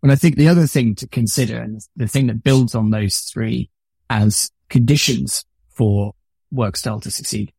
And 0.03 0.12
I 0.12 0.15
think 0.15 0.36
the 0.36 0.47
other 0.47 0.67
thing 0.67 0.95
to 0.95 1.08
consider 1.08 1.58
and 1.58 1.82
the 1.95 2.08
thing 2.08 2.27
that 2.27 2.43
builds 2.43 2.75
on 2.75 2.91
those 2.91 3.19
three 3.19 3.69
as 4.10 4.51
conditions 4.69 5.43
for 5.69 6.13
work 6.51 6.77
style 6.77 6.99
to 7.01 7.12
succeed 7.12 7.51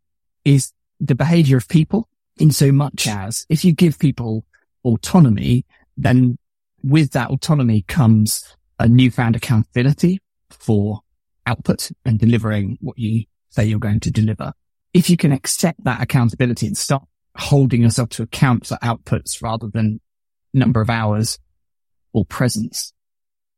is 0.44 0.72
the 1.00 1.14
behavior 1.14 1.56
of 1.56 1.68
people 1.68 2.08
in 2.38 2.50
so 2.50 2.72
much 2.72 3.06
as 3.06 3.44
if 3.48 3.64
you 3.64 3.72
give 3.72 3.98
people 3.98 4.44
autonomy, 4.84 5.66
then 5.96 6.38
with 6.82 7.10
that 7.12 7.30
autonomy 7.30 7.82
comes 7.82 8.56
a 8.78 8.88
newfound 8.88 9.34
accountability 9.34 10.20
for 10.50 11.00
output 11.46 11.90
and 12.04 12.18
delivering 12.18 12.78
what 12.80 12.98
you 12.98 13.24
say 13.50 13.64
you're 13.64 13.78
going 13.78 14.00
to 14.00 14.10
deliver 14.10 14.52
if 14.98 15.08
you 15.08 15.16
can 15.16 15.30
accept 15.30 15.84
that 15.84 16.02
accountability 16.02 16.66
and 16.66 16.76
start 16.76 17.04
holding 17.36 17.82
yourself 17.82 18.08
to 18.08 18.24
account 18.24 18.66
for 18.66 18.76
outputs 18.82 19.40
rather 19.40 19.68
than 19.68 20.00
number 20.52 20.80
of 20.80 20.90
hours 20.90 21.38
or 22.12 22.24
presence, 22.24 22.92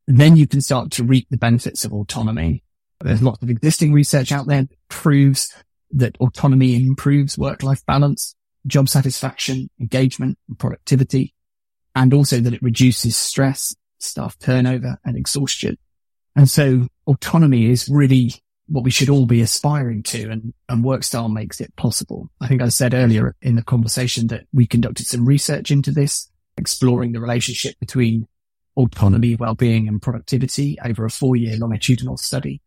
then 0.06 0.36
you 0.36 0.46
can 0.46 0.60
start 0.60 0.90
to 0.90 1.02
reap 1.02 1.26
the 1.30 1.38
benefits 1.38 1.82
of 1.86 1.94
autonomy. 1.94 2.62
There's 3.00 3.22
lots 3.22 3.42
of 3.42 3.48
existing 3.48 3.94
research 3.94 4.32
out 4.32 4.48
there 4.48 4.64
that 4.64 4.88
proves 4.88 5.50
that 5.92 6.14
autonomy 6.18 6.76
improves 6.76 7.38
work-life 7.38 7.86
balance, 7.86 8.34
job 8.66 8.90
satisfaction, 8.90 9.70
engagement 9.80 10.36
and 10.46 10.58
productivity, 10.58 11.32
and 11.94 12.12
also 12.12 12.38
that 12.40 12.52
it 12.52 12.62
reduces 12.62 13.16
stress, 13.16 13.74
staff 13.96 14.38
turnover 14.40 14.98
and 15.06 15.16
exhaustion. 15.16 15.78
And 16.36 16.50
so 16.50 16.88
autonomy 17.06 17.70
is 17.70 17.88
really 17.88 18.34
what 18.70 18.84
we 18.84 18.90
should 18.90 19.10
all 19.10 19.26
be 19.26 19.40
aspiring 19.40 20.00
to 20.04 20.30
and, 20.30 20.54
and 20.68 20.84
work 20.84 21.02
style 21.02 21.28
makes 21.28 21.60
it 21.60 21.74
possible. 21.74 22.30
I 22.40 22.46
think 22.46 22.62
I 22.62 22.68
said 22.68 22.94
earlier 22.94 23.34
in 23.42 23.56
the 23.56 23.64
conversation 23.64 24.28
that 24.28 24.44
we 24.52 24.64
conducted 24.64 25.06
some 25.06 25.26
research 25.26 25.72
into 25.72 25.90
this, 25.90 26.30
exploring 26.56 27.10
the 27.10 27.20
relationship 27.20 27.74
between 27.80 28.28
autonomy, 28.76 29.34
well-being 29.34 29.88
and 29.88 30.00
productivity 30.00 30.78
over 30.84 31.04
a 31.04 31.10
four 31.10 31.34
year 31.34 31.56
longitudinal 31.58 32.16
study 32.16 32.62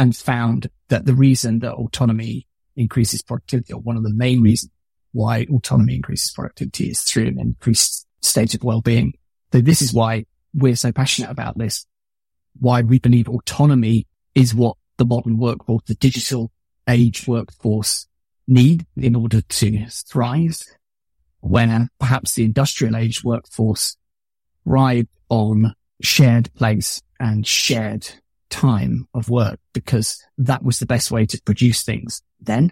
and 0.00 0.16
found 0.16 0.68
that 0.88 1.06
the 1.06 1.14
reason 1.14 1.60
that 1.60 1.74
autonomy 1.74 2.48
increases 2.74 3.22
productivity 3.22 3.72
or 3.72 3.80
one 3.80 3.96
of 3.96 4.02
the 4.02 4.12
main 4.12 4.42
reasons 4.42 4.72
why 5.12 5.46
autonomy 5.52 5.94
increases 5.94 6.32
productivity 6.32 6.90
is 6.90 7.02
through 7.02 7.26
an 7.26 7.38
increased 7.38 8.04
state 8.20 8.54
of 8.54 8.64
well-being. 8.64 9.12
So 9.52 9.60
this 9.60 9.80
is 9.80 9.92
why 9.92 10.26
we're 10.54 10.76
so 10.76 10.90
passionate 10.90 11.30
about 11.30 11.56
this, 11.56 11.86
why 12.58 12.82
we 12.82 12.98
believe 12.98 13.28
autonomy 13.28 14.08
is 14.34 14.54
what 14.54 14.76
the 15.00 15.06
modern 15.06 15.38
workforce, 15.38 15.82
the 15.86 15.94
digital 15.94 16.52
age 16.86 17.26
workforce 17.26 18.06
need 18.46 18.84
in 18.98 19.16
order 19.16 19.40
to 19.40 19.86
thrive 19.88 20.60
when 21.40 21.88
perhaps 21.98 22.34
the 22.34 22.44
industrial 22.44 22.94
age 22.94 23.24
workforce 23.24 23.96
thrive 24.64 25.06
on 25.30 25.74
shared 26.02 26.52
place 26.52 27.00
and 27.18 27.46
shared 27.46 28.06
time 28.50 29.08
of 29.14 29.30
work 29.30 29.58
because 29.72 30.22
that 30.36 30.62
was 30.62 30.80
the 30.80 30.86
best 30.86 31.10
way 31.10 31.24
to 31.24 31.40
produce 31.46 31.82
things 31.82 32.20
then. 32.38 32.70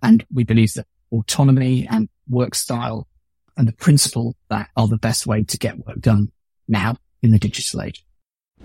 And 0.00 0.24
we 0.32 0.44
believe 0.44 0.74
that 0.74 0.86
autonomy 1.10 1.88
and 1.90 2.08
work 2.28 2.54
style 2.54 3.08
and 3.56 3.66
the 3.66 3.72
principle 3.72 4.36
that 4.50 4.68
are 4.76 4.86
the 4.86 4.98
best 4.98 5.26
way 5.26 5.42
to 5.42 5.58
get 5.58 5.84
work 5.84 5.98
done 5.98 6.30
now 6.68 6.96
in 7.22 7.32
the 7.32 7.40
digital 7.40 7.82
age. 7.82 8.05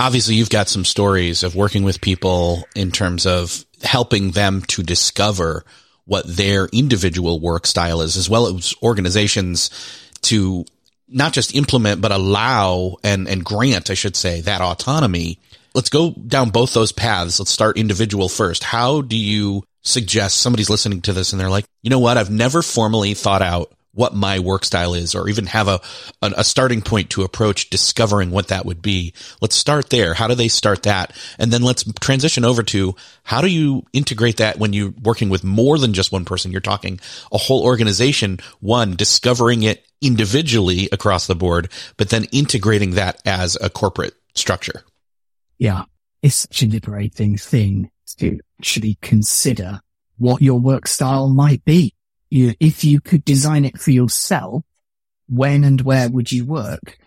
Obviously 0.00 0.34
you've 0.34 0.50
got 0.50 0.68
some 0.68 0.84
stories 0.84 1.42
of 1.42 1.54
working 1.54 1.82
with 1.82 2.00
people 2.00 2.66
in 2.74 2.90
terms 2.90 3.26
of 3.26 3.64
helping 3.82 4.32
them 4.32 4.62
to 4.62 4.82
discover 4.82 5.64
what 6.06 6.26
their 6.26 6.66
individual 6.66 7.40
work 7.40 7.66
style 7.66 8.00
is, 8.00 8.16
as 8.16 8.28
well 8.28 8.46
as 8.46 8.74
organizations 8.82 9.70
to 10.22 10.64
not 11.08 11.32
just 11.32 11.54
implement, 11.54 12.00
but 12.00 12.12
allow 12.12 12.96
and, 13.02 13.28
and 13.28 13.44
grant, 13.44 13.90
I 13.90 13.94
should 13.94 14.16
say, 14.16 14.40
that 14.42 14.60
autonomy. 14.60 15.38
Let's 15.74 15.88
go 15.88 16.12
down 16.12 16.50
both 16.50 16.74
those 16.74 16.92
paths. 16.92 17.38
Let's 17.38 17.50
start 17.50 17.78
individual 17.78 18.28
first. 18.28 18.64
How 18.64 19.00
do 19.00 19.16
you 19.16 19.64
suggest 19.82 20.38
somebody's 20.38 20.70
listening 20.70 21.02
to 21.02 21.12
this 21.12 21.32
and 21.32 21.40
they're 21.40 21.50
like, 21.50 21.66
you 21.82 21.90
know 21.90 21.98
what? 21.98 22.16
I've 22.16 22.30
never 22.30 22.62
formally 22.62 23.14
thought 23.14 23.42
out 23.42 23.72
what 23.94 24.14
my 24.14 24.38
work 24.38 24.64
style 24.64 24.94
is 24.94 25.14
or 25.14 25.28
even 25.28 25.46
have 25.46 25.68
a, 25.68 25.80
a, 26.20 26.44
starting 26.44 26.82
point 26.82 27.10
to 27.10 27.22
approach 27.22 27.70
discovering 27.70 28.30
what 28.30 28.48
that 28.48 28.66
would 28.66 28.82
be. 28.82 29.14
Let's 29.40 29.54
start 29.54 29.90
there. 29.90 30.14
How 30.14 30.26
do 30.26 30.34
they 30.34 30.48
start 30.48 30.82
that? 30.82 31.16
And 31.38 31.52
then 31.52 31.62
let's 31.62 31.84
transition 32.00 32.44
over 32.44 32.62
to 32.64 32.94
how 33.22 33.40
do 33.40 33.46
you 33.46 33.84
integrate 33.92 34.38
that 34.38 34.58
when 34.58 34.72
you're 34.72 34.92
working 35.02 35.28
with 35.30 35.44
more 35.44 35.78
than 35.78 35.94
just 35.94 36.12
one 36.12 36.24
person? 36.24 36.52
You're 36.52 36.60
talking 36.60 37.00
a 37.32 37.38
whole 37.38 37.62
organization, 37.62 38.40
one, 38.60 38.96
discovering 38.96 39.62
it 39.62 39.86
individually 40.02 40.88
across 40.92 41.26
the 41.26 41.34
board, 41.34 41.70
but 41.96 42.10
then 42.10 42.24
integrating 42.32 42.92
that 42.92 43.22
as 43.24 43.56
a 43.60 43.70
corporate 43.70 44.14
structure. 44.34 44.82
Yeah. 45.58 45.84
It's 46.20 46.36
such 46.36 46.62
a 46.62 46.66
liberating 46.66 47.36
thing 47.36 47.90
to 48.18 48.40
actually 48.58 48.98
consider 49.00 49.80
what 50.18 50.42
your 50.42 50.58
work 50.58 50.86
style 50.86 51.28
might 51.28 51.64
be 51.64 51.93
you, 52.34 52.54
if 52.60 52.84
you 52.84 53.00
could 53.00 53.24
design 53.24 53.64
it 53.64 53.78
for 53.78 53.90
yourself, 53.90 54.62
when 55.28 55.64
and 55.64 55.80
where 55.80 56.10
would 56.10 56.32
you 56.32 56.44
work 56.44 56.98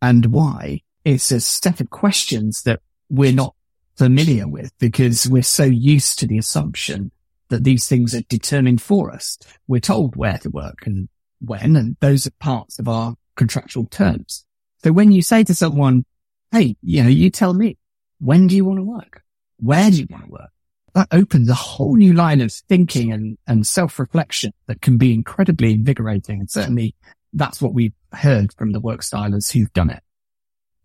and 0.00 0.26
why? 0.26 0.82
It's 1.04 1.30
a 1.30 1.40
set 1.40 1.80
of 1.80 1.90
questions 1.90 2.62
that 2.62 2.80
we're 3.08 3.32
not 3.32 3.54
familiar 3.96 4.46
with 4.46 4.72
because 4.78 5.28
we're 5.28 5.42
so 5.42 5.64
used 5.64 6.18
to 6.18 6.26
the 6.26 6.38
assumption 6.38 7.10
that 7.48 7.64
these 7.64 7.88
things 7.88 8.14
are 8.14 8.22
determined 8.22 8.82
for 8.82 9.10
us. 9.10 9.38
We're 9.66 9.80
told 9.80 10.16
where 10.16 10.38
to 10.38 10.50
work 10.50 10.86
and 10.86 11.08
when, 11.40 11.76
and 11.76 11.96
those 12.00 12.26
are 12.26 12.32
parts 12.32 12.78
of 12.78 12.88
our 12.88 13.14
contractual 13.36 13.86
terms. 13.86 14.44
So 14.82 14.92
when 14.92 15.12
you 15.12 15.22
say 15.22 15.44
to 15.44 15.54
someone, 15.54 16.04
Hey, 16.52 16.76
you 16.82 17.02
know, 17.02 17.08
you 17.08 17.30
tell 17.30 17.54
me, 17.54 17.76
when 18.20 18.46
do 18.46 18.56
you 18.56 18.64
want 18.64 18.78
to 18.78 18.84
work? 18.84 19.22
Where 19.58 19.90
do 19.90 19.96
you 19.96 20.06
want 20.08 20.24
to 20.24 20.30
work? 20.30 20.50
That 20.96 21.08
opens 21.12 21.50
a 21.50 21.54
whole 21.54 21.94
new 21.94 22.14
line 22.14 22.40
of 22.40 22.50
thinking 22.50 23.12
and, 23.12 23.36
and 23.46 23.66
self-reflection 23.66 24.50
that 24.66 24.80
can 24.80 24.96
be 24.96 25.12
incredibly 25.12 25.74
invigorating. 25.74 26.40
And 26.40 26.50
certainly 26.50 26.94
that's 27.34 27.60
what 27.60 27.74
we've 27.74 27.92
heard 28.14 28.50
from 28.54 28.72
the 28.72 28.80
work 28.80 29.02
stylers 29.02 29.52
who've 29.52 29.72
done 29.74 29.90
it. 29.90 30.02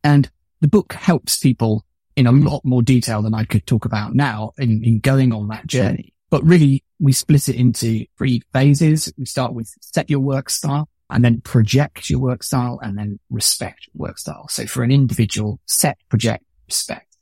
And 0.04 0.30
the 0.60 0.68
book 0.68 0.92
helps 0.92 1.38
people 1.38 1.86
in 2.18 2.28
a 2.28 2.34
lot 2.34 2.66
more 2.66 2.82
detail 2.82 3.22
than 3.22 3.34
I 3.34 3.46
could 3.46 3.66
talk 3.66 3.86
about 3.86 4.14
now 4.14 4.52
in, 4.58 4.84
in 4.84 5.00
going 5.00 5.32
on 5.32 5.48
that 5.48 5.66
journey. 5.66 6.14
But 6.30 6.44
really, 6.44 6.84
we 7.00 7.14
split 7.14 7.48
it 7.48 7.56
into 7.56 8.06
three 8.18 8.42
phases. 8.52 9.14
We 9.18 9.26
start 9.26 9.54
with 9.54 9.74
set 9.80 10.10
your 10.10 10.20
work 10.20 10.50
style 10.50 10.90
and 11.10 11.24
then 11.24 11.40
project 11.40 12.10
your 12.10 12.20
work 12.20 12.44
style 12.44 12.82
and 12.84 12.98
then 12.98 13.18
respect 13.30 13.88
your 13.94 14.08
work 14.08 14.18
style. 14.18 14.50
So 14.50 14.66
for 14.66 14.84
an 14.84 14.92
individual, 14.92 15.62
set, 15.68 16.00
project, 16.10 16.44
respect. 16.68 17.16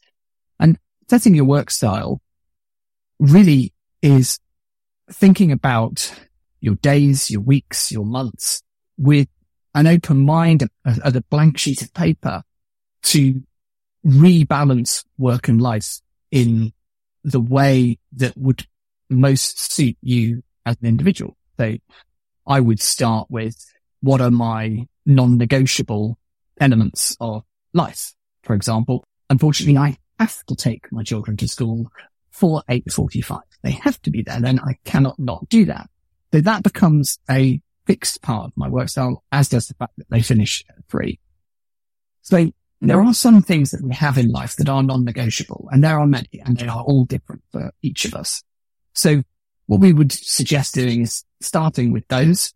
And 0.60 0.80
setting 1.08 1.36
your 1.36 1.45
work 1.45 1.69
style 1.69 2.19
really 3.19 3.73
is 4.01 4.39
thinking 5.12 5.51
about 5.51 6.13
your 6.62 6.75
days, 6.75 7.29
your 7.29 7.41
weeks, 7.41 7.91
your 7.91 8.05
months 8.05 8.62
with 8.97 9.27
an 9.75 9.88
open 9.88 10.19
mind 10.25 10.67
and 10.86 11.15
a 11.15 11.21
blank 11.29 11.58
sheet 11.58 11.82
of 11.82 11.93
paper 11.93 12.43
to 13.03 13.41
rebalance 14.05 15.03
work 15.17 15.47
and 15.47 15.62
life 15.62 15.99
in 16.32 16.73
the 17.23 17.39
way 17.39 17.97
that 18.13 18.36
would 18.38 18.65
most 19.10 19.71
suit 19.71 19.97
you 20.01 20.43
as 20.65 20.77
an 20.82 20.88
individual. 20.88 21.36
So 21.58 21.75
I 22.47 22.60
would 22.60 22.79
start 22.79 23.27
with 23.29 23.55
what 24.01 24.21
are 24.21 24.32
my 24.32 24.88
non-negotiable 25.05 26.17
elements 26.60 27.15
of 27.19 27.43
life? 27.73 28.13
For 28.43 28.53
example, 28.53 29.03
unfortunately, 29.29 29.77
I 29.77 29.97
have 30.19 30.43
to 30.45 30.55
take 30.55 30.91
my 30.91 31.03
children 31.03 31.38
to 31.38 31.47
school 31.47 31.91
for 32.39 32.63
8.45. 32.69 33.41
They 33.63 33.71
have 33.71 34.02
to 34.04 34.12
be 34.12 34.21
there. 34.21 34.39
Then 34.39 34.60
I 34.60 34.78
cannot 34.86 35.19
not 35.19 35.49
do 35.49 35.65
that. 35.65 35.89
So 36.32 36.39
that 36.41 36.63
becomes 36.63 37.19
a 37.30 37.62
fixed 37.86 38.21
part 38.21 38.45
of 38.45 38.54
my 38.56 38.69
work 38.69 38.88
style, 38.88 39.23
as 39.32 39.49
does 39.49 39.67
the 39.67 39.73
fact 39.73 39.93
that 39.97 40.10
they 40.10 40.21
finish 40.21 40.63
at 40.69 40.75
three. 40.89 41.19
So 42.21 42.52
there 42.80 43.02
are 43.02 43.13
some 43.13 43.41
things 43.41 43.71
that 43.71 43.84
we 43.84 43.93
have 43.93 44.17
in 44.17 44.32
life 44.32 44.56
that 44.56 44.69
are 44.69 44.82
non-negotiable 44.82 45.67
and 45.71 45.84
there 45.84 45.99
are 45.99 46.08
many 46.08 46.30
and 46.45 46.56
they 46.58 46.67
are 46.67 46.82
all 46.82 47.04
different 47.04 47.43
for 47.52 47.71
each 47.82 48.06
of 48.06 48.13
us. 48.13 48.41
So 48.93 49.23
what 49.65 49.82
we 49.82 49.91
would 49.91 50.12
suggest 50.12 50.75
doing 50.75 51.02
is 51.02 51.25
starting 51.41 51.91
with 51.91 52.08
those 52.08 52.54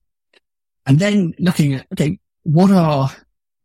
and 0.86 1.00
then 1.00 1.34
looking 1.40 1.74
at, 1.74 1.88
okay, 1.94 2.20
what 2.44 2.72
are 2.72 3.10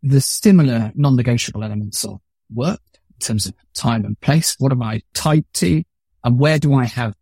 the 0.02 0.20
similar 0.20 0.90
non-negotiable 0.94 1.62
elements 1.62 2.04
of 2.04 2.20
work 2.52 2.80
in 3.12 3.18
terms 3.20 3.46
of 3.46 3.54
time 3.74 4.04
and 4.04 4.18
place? 4.20 4.56
What 4.58 4.72
am 4.72 4.82
I 4.82 5.02
tied 5.14 5.44
to? 5.54 5.84
And 6.24 6.38
where 6.38 6.58
do 6.58 6.74
I 6.74 6.84
have 6.84 7.14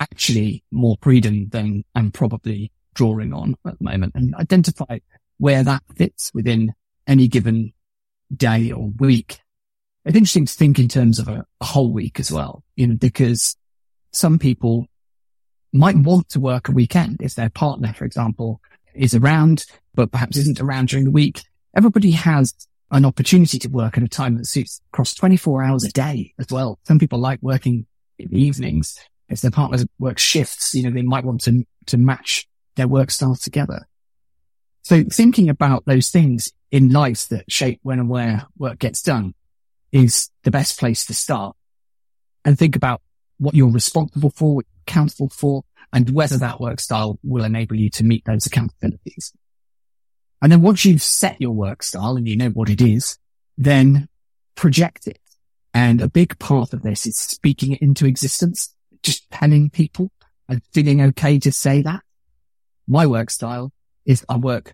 actually 0.00 0.64
more 0.70 0.96
freedom 1.00 1.48
than 1.48 1.84
I'm 1.94 2.10
probably 2.10 2.70
drawing 2.94 3.32
on 3.32 3.54
at 3.66 3.78
the 3.78 3.84
moment 3.84 4.12
and 4.14 4.34
identify 4.34 4.98
where 5.38 5.62
that 5.62 5.82
fits 5.94 6.30
within 6.34 6.72
any 7.06 7.28
given 7.28 7.72
day 8.34 8.72
or 8.72 8.88
week. 8.98 9.38
It's 10.04 10.16
interesting 10.16 10.46
to 10.46 10.52
think 10.52 10.78
in 10.78 10.88
terms 10.88 11.18
of 11.18 11.28
a, 11.28 11.44
a 11.60 11.64
whole 11.64 11.92
week 11.92 12.18
as 12.18 12.32
well, 12.32 12.62
you 12.74 12.86
know, 12.86 12.96
because 12.96 13.56
some 14.12 14.38
people 14.38 14.86
might 15.72 15.96
want 15.96 16.28
to 16.30 16.40
work 16.40 16.68
a 16.68 16.72
weekend 16.72 17.18
if 17.20 17.34
their 17.34 17.50
partner, 17.50 17.92
for 17.92 18.04
example, 18.04 18.60
is 18.94 19.14
around, 19.14 19.66
but 19.94 20.10
perhaps 20.10 20.36
isn't 20.36 20.60
around 20.60 20.88
during 20.88 21.04
the 21.04 21.10
week. 21.10 21.42
Everybody 21.76 22.12
has 22.12 22.54
an 22.90 23.04
opportunity 23.04 23.58
to 23.58 23.68
work 23.68 23.98
at 23.98 24.04
a 24.04 24.08
time 24.08 24.36
that 24.36 24.46
suits 24.46 24.80
across 24.92 25.12
24 25.14 25.64
hours 25.64 25.84
a 25.84 25.90
day 25.90 26.32
as 26.38 26.46
well. 26.50 26.78
Some 26.84 26.98
people 26.98 27.18
like 27.18 27.40
working 27.42 27.86
in 28.18 28.28
the 28.30 28.40
evenings. 28.40 28.98
If 29.28 29.40
their 29.40 29.50
partners 29.50 29.84
work 29.98 30.18
shifts, 30.18 30.74
you 30.74 30.82
know, 30.82 30.90
they 30.90 31.02
might 31.02 31.24
want 31.24 31.42
to, 31.42 31.64
to 31.86 31.96
match 31.96 32.46
their 32.76 32.88
work 32.88 33.10
style 33.10 33.34
together. 33.34 33.86
So 34.82 35.02
thinking 35.04 35.48
about 35.48 35.84
those 35.84 36.10
things 36.10 36.52
in 36.70 36.90
life 36.90 37.28
that 37.28 37.50
shape 37.50 37.80
when 37.82 37.98
and 37.98 38.08
where 38.08 38.46
work 38.56 38.78
gets 38.78 39.02
done 39.02 39.34
is 39.90 40.30
the 40.44 40.50
best 40.50 40.78
place 40.78 41.06
to 41.06 41.14
start 41.14 41.56
and 42.44 42.56
think 42.56 42.76
about 42.76 43.02
what 43.38 43.54
you're 43.54 43.70
responsible 43.70 44.30
for, 44.30 44.62
accountable 44.86 45.28
for, 45.28 45.64
and 45.92 46.10
whether 46.10 46.38
that 46.38 46.60
work 46.60 46.80
style 46.80 47.18
will 47.22 47.44
enable 47.44 47.76
you 47.76 47.90
to 47.90 48.04
meet 48.04 48.24
those 48.24 48.46
accountabilities. 48.46 49.32
And 50.42 50.52
then 50.52 50.62
once 50.62 50.84
you've 50.84 51.02
set 51.02 51.40
your 51.40 51.52
work 51.52 51.82
style 51.82 52.16
and 52.16 52.28
you 52.28 52.36
know 52.36 52.50
what 52.50 52.70
it 52.70 52.80
is, 52.80 53.18
then 53.56 54.08
project 54.54 55.06
it. 55.06 55.18
And 55.76 56.00
a 56.00 56.08
big 56.08 56.38
part 56.38 56.72
of 56.72 56.80
this 56.80 57.06
is 57.06 57.18
speaking 57.18 57.72
it 57.72 57.82
into 57.82 58.06
existence, 58.06 58.74
just 59.02 59.30
telling 59.30 59.68
people 59.68 60.10
and 60.48 60.62
feeling 60.72 61.02
okay 61.02 61.38
to 61.40 61.52
say 61.52 61.82
that. 61.82 62.00
My 62.88 63.04
work 63.04 63.28
style 63.28 63.74
is 64.06 64.24
I 64.26 64.38
work 64.38 64.72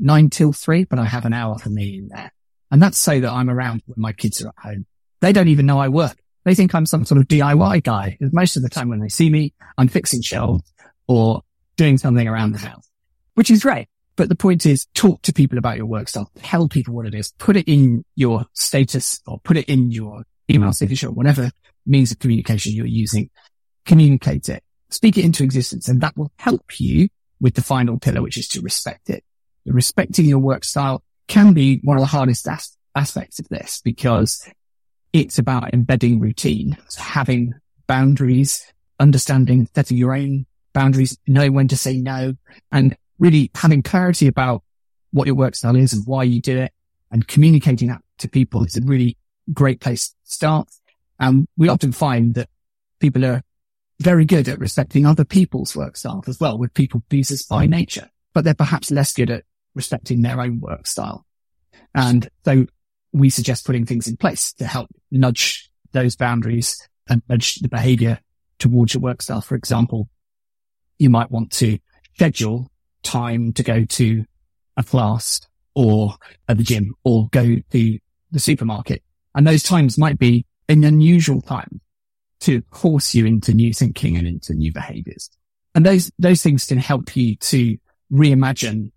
nine 0.00 0.28
till 0.28 0.52
three, 0.52 0.82
but 0.82 0.98
I 0.98 1.04
have 1.04 1.24
an 1.24 1.32
hour 1.32 1.56
for 1.56 1.70
me 1.70 1.98
in 1.98 2.08
there. 2.08 2.32
And 2.68 2.82
that's 2.82 2.98
so 2.98 3.20
that 3.20 3.30
I'm 3.30 3.48
around 3.48 3.82
when 3.86 4.02
my 4.02 4.12
kids 4.12 4.44
are 4.44 4.48
at 4.48 4.54
home. 4.60 4.86
They 5.20 5.32
don't 5.32 5.46
even 5.46 5.66
know 5.66 5.78
I 5.78 5.86
work. 5.86 6.16
They 6.44 6.56
think 6.56 6.74
I'm 6.74 6.84
some 6.84 7.04
sort 7.04 7.20
of 7.20 7.28
DIY 7.28 7.84
guy. 7.84 8.18
Most 8.20 8.56
of 8.56 8.64
the 8.64 8.68
time 8.68 8.88
when 8.88 8.98
they 8.98 9.08
see 9.08 9.30
me, 9.30 9.54
I'm 9.78 9.86
fixing 9.86 10.20
shelves 10.20 10.64
or 11.06 11.42
doing 11.76 11.96
something 11.96 12.26
around 12.26 12.54
the 12.54 12.58
house, 12.58 12.90
which 13.34 13.52
is 13.52 13.62
great. 13.62 13.86
But 14.16 14.28
the 14.28 14.34
point 14.34 14.66
is 14.66 14.88
talk 14.94 15.22
to 15.22 15.32
people 15.32 15.58
about 15.58 15.76
your 15.76 15.86
work 15.86 16.08
style. 16.08 16.28
Tell 16.38 16.66
people 16.66 16.92
what 16.92 17.06
it 17.06 17.14
is. 17.14 17.30
Put 17.38 17.56
it 17.56 17.68
in 17.68 18.04
your 18.16 18.46
status 18.54 19.20
or 19.28 19.38
put 19.44 19.56
it 19.56 19.66
in 19.66 19.92
your 19.92 20.24
email 20.50 20.72
signature, 20.72 21.10
whatever 21.10 21.50
means 21.86 22.12
of 22.12 22.18
communication 22.18 22.72
you're 22.72 22.86
using. 22.86 23.30
Communicate 23.86 24.48
it. 24.48 24.62
Speak 24.90 25.16
it 25.16 25.24
into 25.24 25.44
existence 25.44 25.88
and 25.88 26.00
that 26.00 26.16
will 26.16 26.32
help 26.38 26.80
you 26.80 27.08
with 27.40 27.54
the 27.54 27.62
final 27.62 27.98
pillar, 27.98 28.22
which 28.22 28.36
is 28.36 28.48
to 28.48 28.60
respect 28.60 29.08
it. 29.08 29.24
Respecting 29.66 30.26
your 30.26 30.38
work 30.38 30.64
style 30.64 31.02
can 31.28 31.52
be 31.52 31.80
one 31.84 31.96
of 31.96 32.02
the 32.02 32.06
hardest 32.06 32.46
as- 32.48 32.76
aspects 32.94 33.38
of 33.38 33.48
this 33.48 33.80
because 33.84 34.48
it's 35.12 35.38
about 35.38 35.72
embedding 35.72 36.20
routine, 36.20 36.76
so 36.88 37.02
having 37.02 37.54
boundaries, 37.86 38.72
understanding, 38.98 39.68
setting 39.74 39.96
your 39.96 40.14
own 40.14 40.46
boundaries, 40.72 41.18
knowing 41.26 41.54
when 41.54 41.68
to 41.68 41.76
say 41.76 42.00
no 42.00 42.34
and 42.70 42.96
really 43.18 43.50
having 43.54 43.82
clarity 43.82 44.26
about 44.26 44.62
what 45.12 45.26
your 45.26 45.34
work 45.34 45.54
style 45.54 45.76
is 45.76 45.92
and 45.92 46.06
why 46.06 46.22
you 46.22 46.40
do 46.40 46.58
it 46.58 46.72
and 47.10 47.26
communicating 47.26 47.88
that 47.88 48.00
to 48.18 48.28
people 48.28 48.64
is 48.64 48.76
a 48.76 48.82
really 48.82 49.16
great 49.52 49.80
place 49.80 50.14
start. 50.30 50.68
And 51.18 51.46
we 51.56 51.68
often 51.68 51.92
find 51.92 52.34
that 52.34 52.48
people 52.98 53.24
are 53.24 53.42
very 54.00 54.24
good 54.24 54.48
at 54.48 54.58
respecting 54.58 55.04
other 55.04 55.24
people's 55.24 55.76
work 55.76 55.96
style 55.96 56.24
as 56.26 56.40
well 56.40 56.56
with 56.56 56.72
people 56.72 57.02
pleasers 57.10 57.42
by 57.42 57.66
nature, 57.66 58.08
but 58.32 58.44
they're 58.44 58.54
perhaps 58.54 58.90
less 58.90 59.12
good 59.12 59.30
at 59.30 59.44
respecting 59.74 60.22
their 60.22 60.40
own 60.40 60.60
work 60.60 60.86
style. 60.86 61.26
And 61.94 62.28
so 62.44 62.66
we 63.12 63.28
suggest 63.30 63.66
putting 63.66 63.84
things 63.84 64.08
in 64.08 64.16
place 64.16 64.52
to 64.54 64.64
help 64.64 64.88
nudge 65.10 65.70
those 65.92 66.16
boundaries 66.16 66.88
and 67.08 67.22
nudge 67.28 67.56
the 67.56 67.68
behavior 67.68 68.20
towards 68.58 68.94
your 68.94 69.02
work 69.02 69.20
style. 69.20 69.40
For 69.40 69.56
example, 69.56 70.08
you 70.98 71.10
might 71.10 71.30
want 71.30 71.50
to 71.52 71.78
schedule 72.14 72.70
time 73.02 73.52
to 73.54 73.62
go 73.62 73.84
to 73.84 74.24
a 74.76 74.84
class 74.84 75.40
or 75.74 76.14
at 76.48 76.58
the 76.58 76.62
gym 76.62 76.94
or 77.04 77.28
go 77.30 77.56
to 77.70 77.98
the 78.30 78.38
supermarket. 78.38 79.02
And 79.34 79.46
those 79.46 79.62
times 79.62 79.98
might 79.98 80.18
be 80.18 80.46
an 80.68 80.84
unusual 80.84 81.40
time 81.40 81.80
to 82.40 82.62
force 82.72 83.14
you 83.14 83.26
into 83.26 83.52
new 83.52 83.72
thinking 83.72 84.16
and 84.16 84.26
into 84.26 84.54
new 84.54 84.72
behaviors. 84.72 85.30
And 85.74 85.84
those, 85.84 86.10
those 86.18 86.42
things 86.42 86.64
can 86.64 86.78
help 86.78 87.14
you 87.16 87.36
to 87.36 87.76
reimagine 88.12 88.90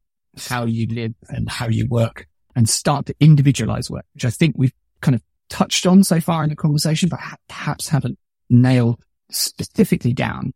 how 0.47 0.65
you 0.65 0.87
live 0.87 1.13
and 1.29 1.49
how 1.49 1.67
you 1.67 1.87
work 1.87 2.27
and 2.55 2.69
start 2.69 3.05
to 3.07 3.15
individualize 3.19 3.89
work, 3.89 4.05
which 4.13 4.25
I 4.25 4.29
think 4.29 4.55
we've 4.57 4.73
kind 5.01 5.15
of 5.15 5.21
touched 5.49 5.85
on 5.85 6.03
so 6.03 6.19
far 6.19 6.43
in 6.43 6.49
the 6.49 6.55
conversation, 6.55 7.09
but 7.09 7.19
perhaps 7.47 7.89
haven't 7.89 8.17
nailed 8.49 8.99
specifically 9.29 10.13
down 10.13 10.53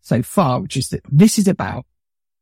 so 0.00 0.22
far, 0.22 0.60
which 0.60 0.76
is 0.76 0.88
that 0.90 1.02
this 1.10 1.38
is 1.38 1.48
about 1.48 1.84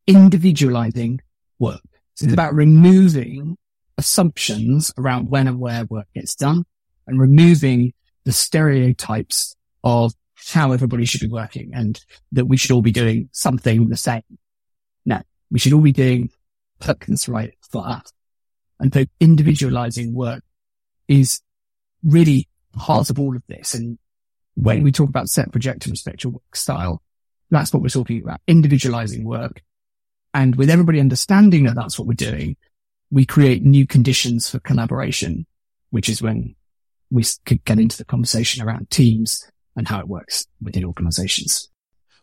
individualizing 0.06 1.20
work. 1.58 1.80
So 2.14 2.24
it's 2.24 2.30
mm. 2.30 2.34
about 2.34 2.54
removing 2.54 3.56
assumptions 3.98 4.92
around 4.98 5.30
when 5.30 5.48
and 5.48 5.58
where 5.58 5.84
work 5.86 6.06
gets 6.14 6.34
done 6.34 6.64
and 7.06 7.20
removing 7.20 7.92
the 8.24 8.32
stereotypes 8.32 9.56
of 9.84 10.12
how 10.48 10.72
everybody 10.72 11.04
should 11.04 11.20
be 11.20 11.28
working 11.28 11.72
and 11.74 12.04
that 12.32 12.46
we 12.46 12.56
should 12.56 12.70
all 12.70 12.82
be 12.82 12.92
doing 12.92 13.28
something 13.32 13.88
the 13.88 13.96
same. 13.96 14.22
No, 15.04 15.20
we 15.50 15.58
should 15.58 15.72
all 15.72 15.80
be 15.80 15.92
doing 15.92 16.30
Perkins 16.80 17.28
right 17.28 17.54
for 17.70 17.86
us. 17.86 18.12
And 18.78 18.92
so 18.92 19.04
individualizing 19.20 20.14
work 20.14 20.42
is 21.08 21.40
really 22.04 22.48
part 22.74 23.10
of 23.10 23.18
all 23.18 23.34
of 23.34 23.42
this. 23.48 23.74
And 23.74 23.98
when 24.54 24.82
we 24.82 24.92
talk 24.92 25.08
about 25.08 25.28
set, 25.28 25.50
project 25.52 25.86
and 25.86 26.22
your 26.22 26.32
work 26.32 26.56
style, 26.56 27.02
that's 27.50 27.72
what 27.72 27.82
we're 27.82 27.88
talking 27.88 28.22
about, 28.22 28.40
individualizing 28.46 29.24
work. 29.24 29.62
And 30.34 30.56
with 30.56 30.68
everybody 30.68 31.00
understanding 31.00 31.64
that 31.64 31.74
that's 31.74 31.98
what 31.98 32.06
we're 32.06 32.14
doing, 32.14 32.56
we 33.10 33.24
create 33.24 33.62
new 33.62 33.86
conditions 33.86 34.50
for 34.50 34.58
collaboration, 34.58 35.46
which 35.90 36.08
is 36.08 36.20
when 36.20 36.54
we 37.10 37.24
could 37.44 37.64
get 37.64 37.78
into 37.78 37.96
the 37.96 38.04
conversation 38.04 38.66
around 38.66 38.90
teams 38.90 39.50
and 39.74 39.88
how 39.88 40.00
it 40.00 40.08
works 40.08 40.46
within 40.60 40.84
organizations. 40.84 41.68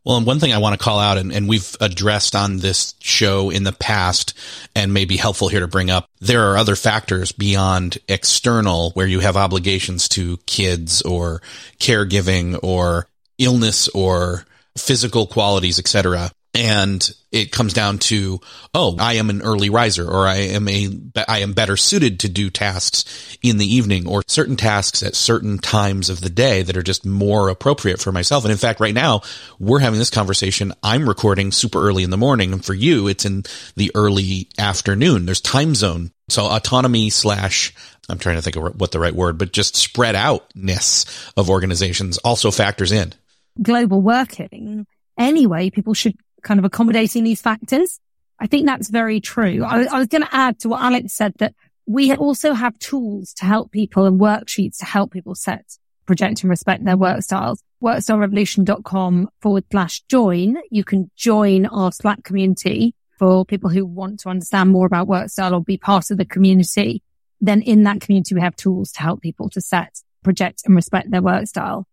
Well, 0.06 0.17
and 0.17 0.26
one 0.26 0.39
thing 0.39 0.52
I 0.52 0.58
want 0.58 0.78
to 0.78 0.84
call 0.84 1.00
out, 1.00 1.17
and, 1.17 1.32
and, 1.32 1.48
we've 1.48 1.78
addressed 1.80 2.36
on 2.36 2.58
this 2.58 2.93
show 3.00 3.50
in 3.50 3.63
the 3.63 3.72
past, 3.72 4.38
and 4.76 4.93
may 4.93 5.06
be 5.06 5.15
helpful 5.15 5.48
here 5.48 5.62
to 5.62 5.67
bring 5.67 5.89
up, 5.89 6.10
there 6.19 6.52
are 6.52 6.58
other 6.58 6.76
factors 6.76 7.32
beyond 7.32 8.00
external 8.10 8.91
where 8.91 9.08
you 9.08 9.22
have 9.22 9.38
obligations 9.38 10.10
to 10.10 10.38
kids 10.46 11.02
or 11.04 11.41
caregiving 11.80 12.60
or 12.62 13.08
illness 13.38 13.88
or 13.89 14.46
physical 14.78 15.26
qualities, 15.26 15.80
etc 15.80 16.32
and 16.53 17.11
it 17.31 17.51
comes 17.51 17.73
down 17.73 17.97
to 17.97 18.39
oh 18.73 18.95
i 18.99 19.13
am 19.13 19.29
an 19.29 19.41
early 19.41 19.69
riser 19.69 20.07
or 20.07 20.27
i 20.27 20.35
am 20.35 20.67
a 20.67 20.89
i 21.27 21.39
am 21.39 21.53
better 21.53 21.75
suited 21.75 22.19
to 22.19 22.29
do 22.29 22.49
tasks 22.49 23.05
in 23.43 23.57
the 23.57 23.75
evening 23.75 24.07
or 24.07 24.23
certain 24.27 24.55
tasks 24.55 25.03
at 25.03 25.15
certain 25.15 25.57
times 25.57 26.09
of 26.09 26.21
the 26.21 26.29
day 26.29 26.63
that 26.63 26.77
are 26.77 26.81
just 26.81 27.05
more 27.05 27.49
appropriate 27.49 27.99
for 27.99 28.11
myself. 28.11 28.45
And 28.45 28.51
in 28.51 28.57
fact 28.57 28.79
right 28.79 28.93
now 28.93 29.21
we're 29.59 29.79
having 29.79 29.99
this 29.99 30.09
conversation. 30.09 30.73
I'm 30.81 31.07
recording 31.07 31.51
super 31.51 31.85
early 31.85 32.03
in 32.03 32.09
the 32.09 32.17
morning 32.17 32.53
and 32.53 32.63
for 32.63 32.73
you 32.73 33.07
it's 33.07 33.25
in 33.25 33.43
the 33.75 33.91
early 33.93 34.47
afternoon. 34.57 35.25
There's 35.25 35.41
time 35.41 35.75
zone. 35.75 36.11
So 36.29 36.45
autonomy 36.45 37.09
slash 37.09 37.73
i'm 38.09 38.17
trying 38.17 38.37
to 38.37 38.41
think 38.41 38.55
of 38.55 38.79
what 38.79 38.91
the 38.91 38.99
right 38.99 39.15
word 39.15 39.37
but 39.37 39.53
just 39.53 39.75
spread 39.75 40.15
outness 40.15 41.05
of 41.37 41.49
organizations 41.49 42.17
also 42.19 42.49
factors 42.49 42.91
in. 42.91 43.13
Global 43.61 44.01
working. 44.01 44.87
Anyway 45.17 45.69
people 45.69 45.93
should 45.93 46.17
kind 46.43 46.60
of 46.60 46.65
accommodating 46.65 47.23
these 47.23 47.41
factors. 47.41 47.99
I 48.39 48.47
think 48.47 48.65
that's 48.65 48.89
very 48.89 49.21
true. 49.21 49.63
I, 49.63 49.84
I 49.84 49.99
was 49.99 50.08
going 50.08 50.23
to 50.23 50.36
add 50.36 50.60
to 50.60 50.69
what 50.69 50.82
Alex 50.82 51.13
said 51.13 51.34
that 51.39 51.53
we 51.86 52.13
also 52.13 52.53
have 52.53 52.77
tools 52.79 53.34
to 53.36 53.45
help 53.45 53.71
people 53.71 54.06
and 54.06 54.19
worksheets 54.19 54.77
to 54.79 54.86
help 54.86 55.12
people 55.12 55.36
set, 55.36 55.77
project 56.06 56.41
and 56.41 56.49
respect 56.49 56.86
their 56.86 56.97
work 56.97 57.21
styles. 57.21 57.62
Workstylerevolution.com 57.82 59.29
forward 59.41 59.65
slash 59.71 60.01
join. 60.10 60.58
You 60.71 60.84
can 60.84 61.12
join 61.15 61.65
our 61.65 61.91
Slack 61.91 62.23
community 62.23 62.95
for 63.19 63.45
people 63.45 63.69
who 63.69 63.86
want 63.86 64.21
to 64.21 64.29
understand 64.29 64.69
more 64.69 64.86
about 64.86 65.08
work 65.08 65.29
style 65.29 65.53
or 65.53 65.62
be 65.62 65.77
part 65.77 66.10
of 66.10 66.17
the 66.17 66.25
community. 66.25 67.03
Then 67.41 67.62
in 67.62 67.84
that 67.84 67.99
community, 67.99 68.36
we 68.36 68.41
have 68.41 68.56
tools 68.56 68.91
to 68.93 69.01
help 69.01 69.21
people 69.21 69.49
to 69.49 69.62
set, 69.62 69.99
project 70.23 70.63
and 70.65 70.75
respect 70.75 71.12
their 71.12 71.21
work 71.21 71.47
style. 71.47 71.86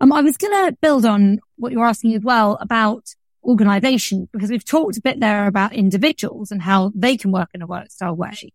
Um, 0.00 0.12
I 0.12 0.22
was 0.22 0.36
going 0.36 0.52
to 0.52 0.76
build 0.80 1.04
on 1.04 1.40
what 1.56 1.72
you're 1.72 1.86
asking 1.86 2.14
as 2.14 2.22
well 2.22 2.58
about 2.60 3.14
organization 3.46 4.28
because 4.32 4.50
we've 4.50 4.64
talked 4.64 4.96
a 4.96 5.02
bit 5.02 5.20
there 5.20 5.46
about 5.46 5.72
individuals 5.72 6.50
and 6.50 6.60
how 6.60 6.92
they 6.94 7.16
can 7.16 7.32
work 7.32 7.50
in 7.54 7.62
a 7.62 7.66
work 7.66 7.90
style 7.90 8.14
way. 8.14 8.52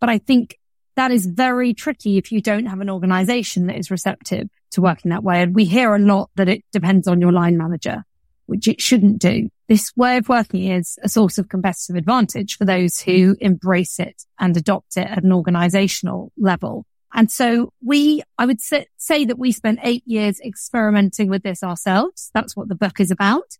But 0.00 0.08
I 0.08 0.18
think 0.18 0.58
that 0.96 1.10
is 1.10 1.26
very 1.26 1.72
tricky 1.74 2.18
if 2.18 2.32
you 2.32 2.40
don't 2.40 2.66
have 2.66 2.80
an 2.80 2.90
organization 2.90 3.66
that 3.66 3.78
is 3.78 3.90
receptive 3.90 4.48
to 4.72 4.82
working 4.82 5.10
that 5.10 5.22
way. 5.22 5.42
And 5.42 5.54
we 5.54 5.64
hear 5.64 5.94
a 5.94 5.98
lot 5.98 6.30
that 6.36 6.48
it 6.48 6.64
depends 6.72 7.08
on 7.08 7.20
your 7.20 7.32
line 7.32 7.56
manager, 7.56 8.04
which 8.46 8.68
it 8.68 8.80
shouldn't 8.80 9.18
do. 9.18 9.48
This 9.68 9.92
way 9.96 10.18
of 10.18 10.28
working 10.28 10.70
is 10.70 10.98
a 11.02 11.08
source 11.08 11.38
of 11.38 11.48
competitive 11.48 11.96
advantage 11.96 12.58
for 12.58 12.64
those 12.64 13.00
who 13.00 13.36
embrace 13.40 13.98
it 13.98 14.22
and 14.38 14.56
adopt 14.56 14.96
it 14.96 15.06
at 15.06 15.24
an 15.24 15.32
organizational 15.32 16.32
level. 16.36 16.84
And 17.14 17.30
so 17.30 17.72
we, 17.84 18.22
I 18.38 18.46
would 18.46 18.60
say 18.60 19.24
that 19.24 19.38
we 19.38 19.52
spent 19.52 19.80
eight 19.82 20.02
years 20.06 20.40
experimenting 20.40 21.28
with 21.28 21.42
this 21.42 21.62
ourselves. 21.62 22.30
That's 22.34 22.56
what 22.56 22.68
the 22.68 22.74
book 22.74 23.00
is 23.00 23.10
about. 23.10 23.58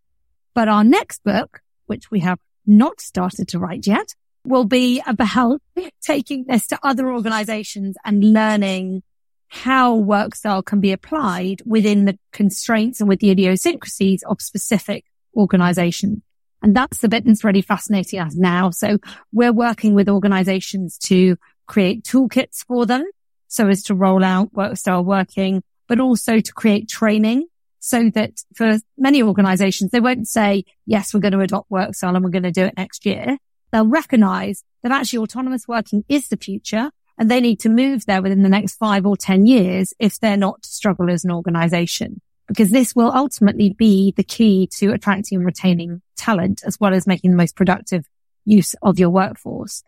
But 0.54 0.68
our 0.68 0.84
next 0.84 1.24
book, 1.24 1.60
which 1.86 2.10
we 2.10 2.20
have 2.20 2.38
not 2.66 3.00
started 3.00 3.48
to 3.48 3.58
write 3.58 3.86
yet, 3.86 4.14
will 4.44 4.64
be 4.64 5.02
about 5.06 5.60
taking 6.02 6.44
this 6.48 6.66
to 6.68 6.78
other 6.82 7.12
organizations 7.12 7.96
and 8.04 8.32
learning 8.32 9.02
how 9.48 9.94
work 9.94 10.34
style 10.34 10.62
can 10.62 10.80
be 10.80 10.92
applied 10.92 11.60
within 11.66 12.06
the 12.06 12.18
constraints 12.32 13.00
and 13.00 13.08
with 13.08 13.20
the 13.20 13.30
idiosyncrasies 13.30 14.22
of 14.22 14.40
specific 14.40 15.04
organizations. 15.36 16.22
And 16.62 16.74
that's 16.74 16.98
the 16.98 17.08
bit 17.08 17.24
that's 17.24 17.44
really 17.44 17.60
fascinating 17.60 18.20
us 18.20 18.34
now. 18.34 18.70
So 18.70 18.98
we're 19.32 19.52
working 19.52 19.94
with 19.94 20.08
organizations 20.08 20.96
to 21.04 21.36
create 21.66 22.04
toolkits 22.04 22.64
for 22.66 22.86
them 22.86 23.04
so 23.48 23.68
as 23.68 23.82
to 23.84 23.94
roll 23.94 24.24
out 24.24 24.54
work 24.54 24.76
style 24.76 25.04
working, 25.04 25.62
but 25.86 26.00
also 26.00 26.40
to 26.40 26.52
create 26.52 26.88
training 26.88 27.46
so 27.84 28.08
that 28.10 28.30
for 28.54 28.78
many 28.96 29.24
organizations, 29.24 29.90
they 29.90 29.98
won't 29.98 30.28
say, 30.28 30.64
yes, 30.86 31.12
we're 31.12 31.18
going 31.18 31.32
to 31.32 31.40
adopt 31.40 31.68
work 31.68 31.96
style 31.96 32.14
and 32.14 32.24
we're 32.24 32.30
going 32.30 32.44
to 32.44 32.52
do 32.52 32.64
it 32.64 32.76
next 32.76 33.04
year. 33.04 33.36
they'll 33.72 33.86
recognize 33.86 34.62
that 34.82 34.92
actually 34.92 35.18
autonomous 35.18 35.66
working 35.66 36.04
is 36.08 36.28
the 36.28 36.36
future 36.36 36.90
and 37.18 37.28
they 37.28 37.40
need 37.40 37.58
to 37.58 37.68
move 37.68 38.06
there 38.06 38.22
within 38.22 38.42
the 38.42 38.48
next 38.48 38.76
five 38.76 39.04
or 39.04 39.16
10 39.16 39.46
years 39.46 39.92
if 39.98 40.20
they're 40.20 40.36
not 40.36 40.62
to 40.62 40.68
struggle 40.68 41.10
as 41.10 41.24
an 41.24 41.32
organization. 41.32 42.20
Because 42.46 42.70
this 42.70 42.94
will 42.94 43.10
ultimately 43.12 43.70
be 43.70 44.14
the 44.16 44.22
key 44.22 44.68
to 44.78 44.92
attracting 44.92 45.38
and 45.38 45.46
retaining 45.46 46.02
talent 46.16 46.62
as 46.64 46.78
well 46.78 46.94
as 46.94 47.06
making 47.06 47.32
the 47.32 47.36
most 47.36 47.56
productive 47.56 48.04
use 48.44 48.76
of 48.80 49.00
your 49.00 49.10
workforce. 49.10 49.82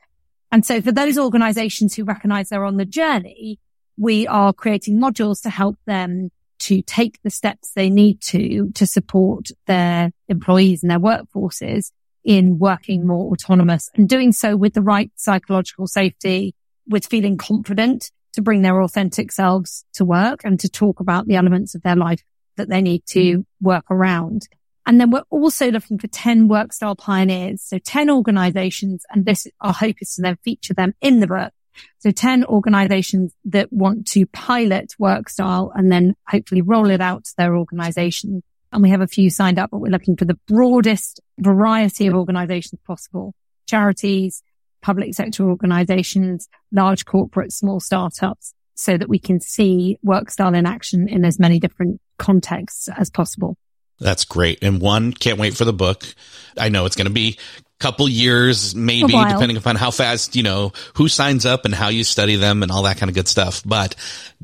And 0.50 0.66
so 0.66 0.80
for 0.80 0.90
those 0.90 1.16
organizations 1.16 1.94
who 1.94 2.02
recognize 2.02 2.48
they're 2.48 2.64
on 2.64 2.76
the 2.76 2.84
journey, 2.84 3.60
we 3.96 4.26
are 4.26 4.52
creating 4.52 4.98
modules 4.98 5.42
to 5.42 5.50
help 5.50 5.76
them 5.86 6.30
to 6.64 6.82
take 6.82 7.20
the 7.22 7.30
steps 7.30 7.72
they 7.72 7.90
need 7.90 8.20
to, 8.20 8.70
to 8.74 8.86
support 8.86 9.50
their 9.66 10.12
employees 10.28 10.82
and 10.82 10.90
their 10.90 10.98
workforces 10.98 11.92
in 12.24 12.58
working 12.58 13.06
more 13.06 13.30
autonomous 13.32 13.90
and 13.94 14.08
doing 14.08 14.32
so 14.32 14.56
with 14.56 14.72
the 14.72 14.82
right 14.82 15.10
psychological 15.16 15.86
safety, 15.86 16.54
with 16.88 17.06
feeling 17.06 17.36
confident 17.36 18.10
to 18.32 18.42
bring 18.42 18.62
their 18.62 18.80
authentic 18.82 19.30
selves 19.30 19.84
to 19.92 20.04
work 20.04 20.40
and 20.44 20.58
to 20.60 20.68
talk 20.68 21.00
about 21.00 21.26
the 21.26 21.36
elements 21.36 21.74
of 21.74 21.82
their 21.82 21.96
life 21.96 22.22
that 22.56 22.68
they 22.68 22.80
need 22.80 23.02
to 23.06 23.44
work 23.60 23.84
around. 23.90 24.48
And 24.86 25.00
then 25.00 25.10
we're 25.10 25.22
also 25.30 25.70
looking 25.70 25.98
for 25.98 26.08
10 26.08 26.48
work 26.48 26.72
style 26.72 26.96
pioneers. 26.96 27.62
So 27.62 27.78
10 27.78 28.10
organizations 28.10 29.04
and 29.10 29.24
this, 29.24 29.46
our 29.60 29.72
hope 29.72 29.96
is 30.00 30.14
to 30.14 30.22
then 30.22 30.36
feature 30.44 30.74
them 30.74 30.94
in 31.00 31.20
the 31.20 31.26
book. 31.26 31.52
So 31.98 32.10
10 32.10 32.44
organizations 32.44 33.32
that 33.46 33.72
want 33.72 34.06
to 34.08 34.26
pilot 34.26 34.92
work 34.98 35.28
style 35.28 35.72
and 35.74 35.90
then 35.90 36.14
hopefully 36.26 36.62
roll 36.62 36.90
it 36.90 37.00
out 37.00 37.24
to 37.24 37.34
their 37.36 37.56
organization. 37.56 38.42
And 38.72 38.82
we 38.82 38.90
have 38.90 39.00
a 39.00 39.06
few 39.06 39.30
signed 39.30 39.58
up, 39.58 39.70
but 39.70 39.78
we're 39.78 39.90
looking 39.90 40.16
for 40.16 40.24
the 40.24 40.38
broadest 40.46 41.20
variety 41.38 42.06
of 42.06 42.14
organizations 42.14 42.80
possible. 42.86 43.34
Charities, 43.66 44.42
public 44.82 45.14
sector 45.14 45.48
organizations, 45.48 46.48
large 46.72 47.04
corporates, 47.04 47.52
small 47.52 47.80
startups, 47.80 48.52
so 48.74 48.98
that 48.98 49.08
we 49.08 49.18
can 49.18 49.40
see 49.40 49.98
work 50.02 50.30
style 50.30 50.54
in 50.54 50.66
action 50.66 51.08
in 51.08 51.24
as 51.24 51.38
many 51.38 51.58
different 51.58 52.00
contexts 52.18 52.88
as 52.88 53.10
possible. 53.10 53.56
That's 54.00 54.24
great. 54.24 54.58
And 54.62 54.80
one, 54.80 55.12
can't 55.12 55.38
wait 55.38 55.56
for 55.56 55.64
the 55.64 55.72
book. 55.72 56.04
I 56.58 56.68
know 56.68 56.84
it's 56.84 56.96
going 56.96 57.06
to 57.06 57.12
be 57.12 57.38
couple 57.84 58.08
years, 58.08 58.74
maybe 58.74 59.12
depending 59.12 59.58
upon 59.58 59.76
how 59.76 59.90
fast, 59.90 60.34
you 60.34 60.42
know, 60.42 60.72
who 60.94 61.06
signs 61.06 61.44
up 61.44 61.66
and 61.66 61.74
how 61.74 61.88
you 61.88 62.02
study 62.02 62.36
them 62.36 62.62
and 62.62 62.72
all 62.72 62.84
that 62.84 62.96
kind 62.96 63.10
of 63.10 63.14
good 63.14 63.28
stuff, 63.28 63.62
but 63.66 63.94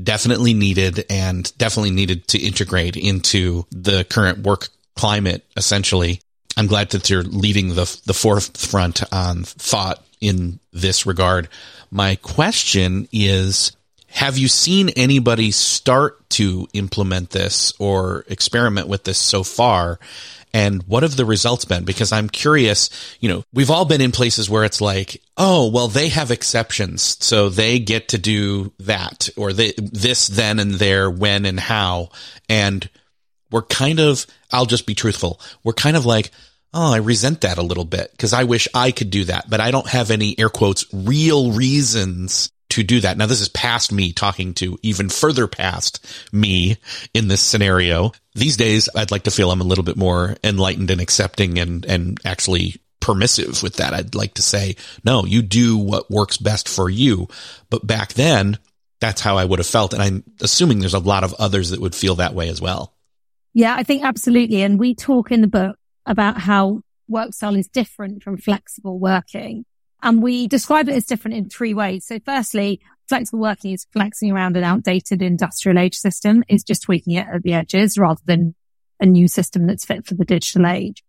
definitely 0.02 0.52
needed 0.52 1.06
and 1.08 1.50
definitely 1.56 1.90
needed 1.90 2.28
to 2.28 2.38
integrate 2.38 2.98
into 2.98 3.64
the 3.70 4.04
current 4.04 4.40
work 4.40 4.68
climate, 4.94 5.42
essentially. 5.56 6.20
I'm 6.58 6.66
glad 6.66 6.90
that 6.90 7.08
you're 7.08 7.22
leading 7.22 7.70
the, 7.70 8.00
the 8.04 8.12
forefront 8.12 9.02
on 9.10 9.44
thought 9.44 10.04
in 10.20 10.60
this 10.74 11.06
regard. 11.06 11.48
My 11.90 12.16
question 12.16 13.08
is, 13.10 13.72
have 14.08 14.36
you 14.36 14.48
seen 14.48 14.90
anybody 14.90 15.50
start 15.50 16.28
to 16.30 16.68
implement 16.74 17.30
this 17.30 17.72
or 17.78 18.26
experiment 18.28 18.86
with 18.86 19.04
this 19.04 19.18
so 19.18 19.44
far? 19.44 19.98
And 20.52 20.82
what 20.84 21.02
have 21.02 21.16
the 21.16 21.24
results 21.24 21.64
been? 21.64 21.84
Because 21.84 22.12
I'm 22.12 22.28
curious, 22.28 22.90
you 23.20 23.28
know, 23.28 23.44
we've 23.52 23.70
all 23.70 23.84
been 23.84 24.00
in 24.00 24.10
places 24.10 24.50
where 24.50 24.64
it's 24.64 24.80
like, 24.80 25.22
oh, 25.36 25.70
well, 25.70 25.88
they 25.88 26.08
have 26.08 26.30
exceptions. 26.30 27.16
So 27.24 27.48
they 27.48 27.78
get 27.78 28.08
to 28.08 28.18
do 28.18 28.72
that 28.80 29.28
or 29.36 29.52
they, 29.52 29.72
this, 29.76 30.26
then 30.26 30.58
and 30.58 30.74
there, 30.74 31.08
when 31.10 31.46
and 31.46 31.60
how. 31.60 32.10
And 32.48 32.88
we're 33.50 33.62
kind 33.62 34.00
of, 34.00 34.26
I'll 34.52 34.66
just 34.66 34.86
be 34.86 34.94
truthful. 34.94 35.40
We're 35.62 35.72
kind 35.72 35.96
of 35.96 36.04
like, 36.04 36.30
oh, 36.74 36.92
I 36.92 36.98
resent 36.98 37.42
that 37.42 37.58
a 37.58 37.62
little 37.62 37.84
bit 37.84 38.10
because 38.12 38.32
I 38.32 38.44
wish 38.44 38.68
I 38.74 38.90
could 38.90 39.10
do 39.10 39.24
that, 39.24 39.48
but 39.48 39.60
I 39.60 39.70
don't 39.70 39.88
have 39.88 40.10
any 40.10 40.38
air 40.38 40.48
quotes 40.48 40.84
real 40.92 41.52
reasons 41.52 42.50
to 42.70 42.82
do 42.82 43.00
that. 43.00 43.16
Now, 43.16 43.26
this 43.26 43.40
is 43.40 43.48
past 43.48 43.92
me 43.92 44.12
talking 44.12 44.54
to 44.54 44.78
even 44.82 45.08
further 45.08 45.46
past 45.46 46.04
me 46.32 46.78
in 47.14 47.28
this 47.28 47.40
scenario. 47.40 48.12
These 48.34 48.56
days, 48.56 48.88
I'd 48.94 49.10
like 49.10 49.24
to 49.24 49.30
feel 49.30 49.50
I'm 49.50 49.60
a 49.60 49.64
little 49.64 49.84
bit 49.84 49.96
more 49.96 50.36
enlightened 50.42 50.90
and 50.90 51.00
accepting 51.00 51.58
and, 51.58 51.84
and 51.84 52.18
actually 52.24 52.76
permissive 53.00 53.62
with 53.62 53.76
that. 53.76 53.94
I'd 53.94 54.14
like 54.14 54.34
to 54.34 54.42
say, 54.42 54.76
no, 55.04 55.24
you 55.24 55.42
do 55.42 55.76
what 55.76 56.10
works 56.10 56.36
best 56.36 56.68
for 56.68 56.88
you. 56.88 57.28
But 57.70 57.86
back 57.86 58.12
then, 58.12 58.58
that's 59.00 59.20
how 59.20 59.38
I 59.38 59.44
would 59.44 59.58
have 59.58 59.66
felt. 59.66 59.94
And 59.94 60.02
I'm 60.02 60.24
assuming 60.40 60.78
there's 60.78 60.94
a 60.94 60.98
lot 60.98 61.24
of 61.24 61.34
others 61.34 61.70
that 61.70 61.80
would 61.80 61.94
feel 61.94 62.16
that 62.16 62.34
way 62.34 62.48
as 62.48 62.60
well. 62.60 62.94
Yeah, 63.52 63.74
I 63.74 63.82
think 63.82 64.04
absolutely. 64.04 64.62
And 64.62 64.78
we 64.78 64.94
talk 64.94 65.32
in 65.32 65.40
the 65.40 65.48
book 65.48 65.76
about 66.06 66.38
how 66.38 66.82
work 67.08 67.34
style 67.34 67.56
is 67.56 67.66
different 67.68 68.22
from 68.22 68.36
flexible 68.36 68.98
working. 68.98 69.64
And 70.02 70.22
we 70.22 70.48
describe 70.48 70.88
it 70.88 70.96
as 70.96 71.04
different 71.04 71.36
in 71.36 71.48
three 71.48 71.74
ways. 71.74 72.06
So 72.06 72.18
firstly, 72.24 72.80
flexible 73.08 73.40
working 73.40 73.72
is 73.72 73.86
flexing 73.92 74.30
around 74.30 74.56
an 74.56 74.64
outdated 74.64 75.20
industrial 75.20 75.78
age 75.78 75.96
system 75.96 76.44
It's 76.48 76.64
just 76.64 76.82
tweaking 76.82 77.14
it 77.14 77.26
at 77.26 77.42
the 77.42 77.54
edges 77.54 77.98
rather 77.98 78.20
than 78.24 78.54
a 79.00 79.06
new 79.06 79.28
system 79.28 79.66
that's 79.66 79.84
fit 79.84 80.06
for 80.06 80.14
the 80.14 80.24
digital 80.24 80.66
age. 80.66 81.02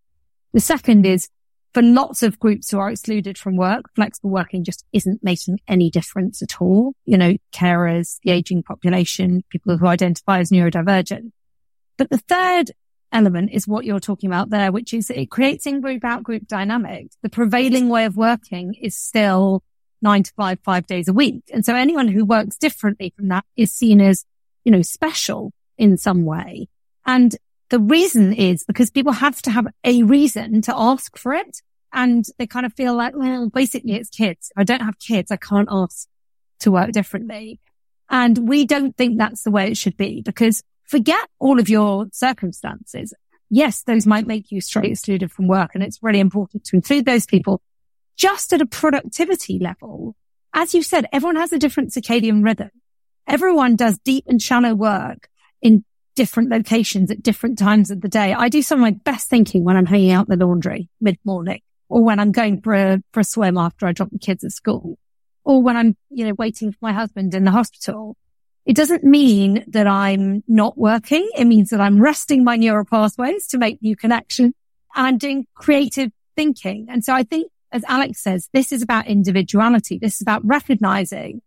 The 0.53 0.59
second 0.59 1.05
is 1.05 1.29
for 1.73 1.81
lots 1.81 2.21
of 2.23 2.39
groups 2.39 2.69
who 2.69 2.79
are 2.79 2.89
excluded 2.89 3.37
from 3.37 3.55
work, 3.55 3.85
flexible 3.95 4.29
working 4.29 4.63
just 4.63 4.83
isn't 4.91 5.23
making 5.23 5.59
any 5.67 5.89
difference 5.89 6.41
at 6.41 6.61
all. 6.61 6.93
You 7.05 7.17
know, 7.17 7.37
carers, 7.53 8.19
the 8.23 8.31
aging 8.31 8.63
population, 8.63 9.43
people 9.49 9.77
who 9.77 9.87
identify 9.87 10.39
as 10.39 10.49
neurodivergent. 10.49 11.31
But 11.97 12.09
the 12.09 12.17
third 12.17 12.71
element 13.11 13.51
is 13.51 13.67
what 13.67 13.85
you're 13.85 13.99
talking 13.99 14.29
about 14.29 14.49
there, 14.49 14.71
which 14.71 14.93
is 14.93 15.09
it 15.09 15.29
creates 15.29 15.65
in-group 15.65 16.03
out-group 16.03 16.47
dynamics. 16.47 17.17
The 17.21 17.29
prevailing 17.29 17.89
way 17.89 18.05
of 18.05 18.15
working 18.15 18.73
is 18.75 18.97
still 18.97 19.63
nine 20.01 20.23
to 20.23 20.33
five, 20.33 20.59
five 20.63 20.87
days 20.87 21.07
a 21.07 21.13
week. 21.13 21.43
And 21.53 21.65
so 21.65 21.75
anyone 21.75 22.07
who 22.07 22.25
works 22.25 22.57
differently 22.57 23.13
from 23.15 23.27
that 23.27 23.45
is 23.55 23.71
seen 23.71 24.01
as, 24.01 24.25
you 24.63 24.71
know, 24.71 24.81
special 24.81 25.51
in 25.77 25.97
some 25.97 26.25
way. 26.25 26.67
And 27.05 27.35
the 27.69 27.79
reason 27.79 28.33
is 28.33 28.63
because 28.63 28.89
people 28.89 29.13
have 29.13 29.41
to 29.43 29.51
have 29.51 29.67
a 29.83 30.03
reason 30.03 30.61
to 30.63 30.73
ask 30.75 31.17
for 31.17 31.33
it. 31.33 31.61
And 31.93 32.25
they 32.37 32.47
kind 32.47 32.65
of 32.65 32.73
feel 32.73 32.95
like, 32.95 33.15
well, 33.15 33.49
basically 33.49 33.93
it's 33.93 34.09
kids. 34.09 34.51
If 34.55 34.61
I 34.61 34.63
don't 34.63 34.81
have 34.81 34.97
kids, 34.99 35.31
I 35.31 35.35
can't 35.35 35.67
ask 35.69 36.07
to 36.61 36.71
work 36.71 36.91
differently. 36.91 37.59
And 38.09 38.47
we 38.49 38.65
don't 38.65 38.95
think 38.95 39.17
that's 39.17 39.43
the 39.43 39.51
way 39.51 39.67
it 39.67 39.77
should 39.77 39.97
be 39.97 40.21
because 40.21 40.63
forget 40.91 41.25
all 41.39 41.57
of 41.57 41.69
your 41.69 42.07
circumstances. 42.11 43.13
Yes, 43.49 43.83
those 43.83 44.05
might 44.05 44.27
make 44.27 44.51
you 44.51 44.59
straight 44.59 44.91
excluded 44.91 45.31
from 45.31 45.47
work. 45.47 45.71
And 45.73 45.81
it's 45.81 46.03
really 46.03 46.19
important 46.19 46.65
to 46.65 46.75
include 46.75 47.05
those 47.05 47.25
people 47.25 47.61
just 48.17 48.51
at 48.51 48.61
a 48.61 48.65
productivity 48.65 49.57
level. 49.57 50.15
As 50.53 50.73
you 50.73 50.83
said, 50.83 51.07
everyone 51.13 51.37
has 51.37 51.53
a 51.53 51.57
different 51.57 51.91
circadian 51.91 52.43
rhythm. 52.43 52.71
Everyone 53.25 53.77
does 53.77 53.99
deep 53.99 54.25
and 54.27 54.41
shallow 54.41 54.75
work 54.75 55.29
in 55.61 55.85
different 56.15 56.49
locations 56.49 57.09
at 57.09 57.23
different 57.23 57.57
times 57.57 57.89
of 57.89 58.01
the 58.01 58.09
day. 58.09 58.33
I 58.33 58.49
do 58.49 58.61
some 58.61 58.79
of 58.79 58.81
my 58.81 58.91
best 58.91 59.29
thinking 59.29 59.63
when 59.63 59.77
I'm 59.77 59.85
hanging 59.85 60.11
out 60.11 60.27
the 60.27 60.35
laundry 60.35 60.89
mid 60.99 61.17
morning 61.23 61.61
or 61.87 62.03
when 62.03 62.19
I'm 62.19 62.33
going 62.33 62.59
for 62.61 62.73
a, 62.73 63.01
for 63.13 63.21
a 63.21 63.23
swim 63.23 63.57
after 63.57 63.87
I 63.87 63.93
drop 63.93 64.09
the 64.11 64.19
kids 64.19 64.43
at 64.43 64.51
school 64.51 64.97
or 65.45 65.63
when 65.63 65.77
I'm, 65.77 65.95
you 66.09 66.25
know, 66.25 66.33
waiting 66.33 66.73
for 66.73 66.79
my 66.81 66.91
husband 66.91 67.33
in 67.33 67.45
the 67.45 67.51
hospital 67.51 68.17
it 68.65 68.75
doesn't 68.75 69.03
mean 69.03 69.63
that 69.67 69.87
I'm 69.87 70.43
not 70.47 70.77
working. 70.77 71.27
It 71.35 71.45
means 71.45 71.69
that 71.69 71.81
I'm 71.81 72.01
resting 72.01 72.43
my 72.43 72.55
neural 72.55 72.85
pathways 72.85 73.47
to 73.47 73.57
make 73.57 73.81
new 73.81 73.95
connections 73.95 74.53
and 74.95 75.07
I'm 75.07 75.17
doing 75.17 75.47
creative 75.55 76.11
thinking. 76.35 76.87
And 76.89 77.03
so 77.03 77.13
I 77.13 77.23
think, 77.23 77.51
as 77.71 77.83
Alex 77.87 78.21
says, 78.21 78.49
this 78.53 78.71
is 78.71 78.81
about 78.81 79.07
individuality. 79.07 79.97
This 79.97 80.15
is 80.15 80.21
about 80.21 80.45
recognizing 80.45 81.41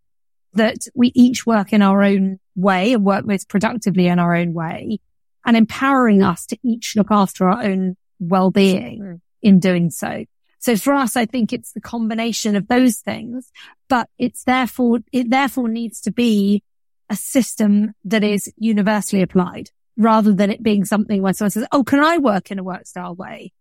that 0.55 0.87
we 0.95 1.13
each 1.15 1.47
work 1.47 1.73
in 1.73 1.83
our 1.83 2.03
own 2.03 2.39
way 2.57 2.93
and 2.93 3.05
work 3.05 3.27
most 3.27 3.49
productively 3.49 4.07
in 4.07 4.19
our 4.19 4.35
own 4.35 4.55
way 4.55 4.99
and 5.45 5.57
empowering 5.57 6.23
us 6.23 6.47
to 6.47 6.59
each 6.63 6.95
look 6.97 7.09
after 7.11 7.49
our 7.49 7.63
own 7.63 7.97
well-being 8.19 9.21
in 9.43 9.59
doing 9.61 9.91
so. 9.91 10.25
So 10.59 10.77
for 10.77 10.95
us, 10.95 11.17
I 11.17 11.27
think 11.27 11.53
it's 11.53 11.73
the 11.73 11.81
combination 11.81 12.57
of 12.57 12.69
those 12.69 12.99
things, 12.99 13.51
but 13.89 14.09
it's 14.19 14.45
therefore, 14.45 15.01
it 15.13 15.29
therefore 15.29 15.69
needs 15.69 16.01
to 16.03 16.11
be 16.11 16.63
a 17.11 17.17
system 17.17 17.95
that 18.05 18.25
is 18.25 18.53
universally 18.57 19.23
applied 19.23 19.71
rather 19.97 20.33
than 20.33 20.51
it 20.51 20.63
being 20.63 20.85
something 20.85 21.23
where 21.23 21.33
someone 21.33 21.51
says, 21.51 21.67
Oh, 21.73 21.85
can 21.85 22.01
I 22.01 22.19
work 22.19 22.51
in 22.51 22.59
a 22.59 22.65
work 22.65 22.87
style 22.87 23.15
way? 23.15 23.53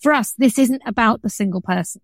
For 0.00 0.12
us, 0.12 0.32
this 0.38 0.58
isn't 0.58 0.82
about 0.86 1.22
the 1.22 1.30
single 1.30 1.60
person. 1.60 2.02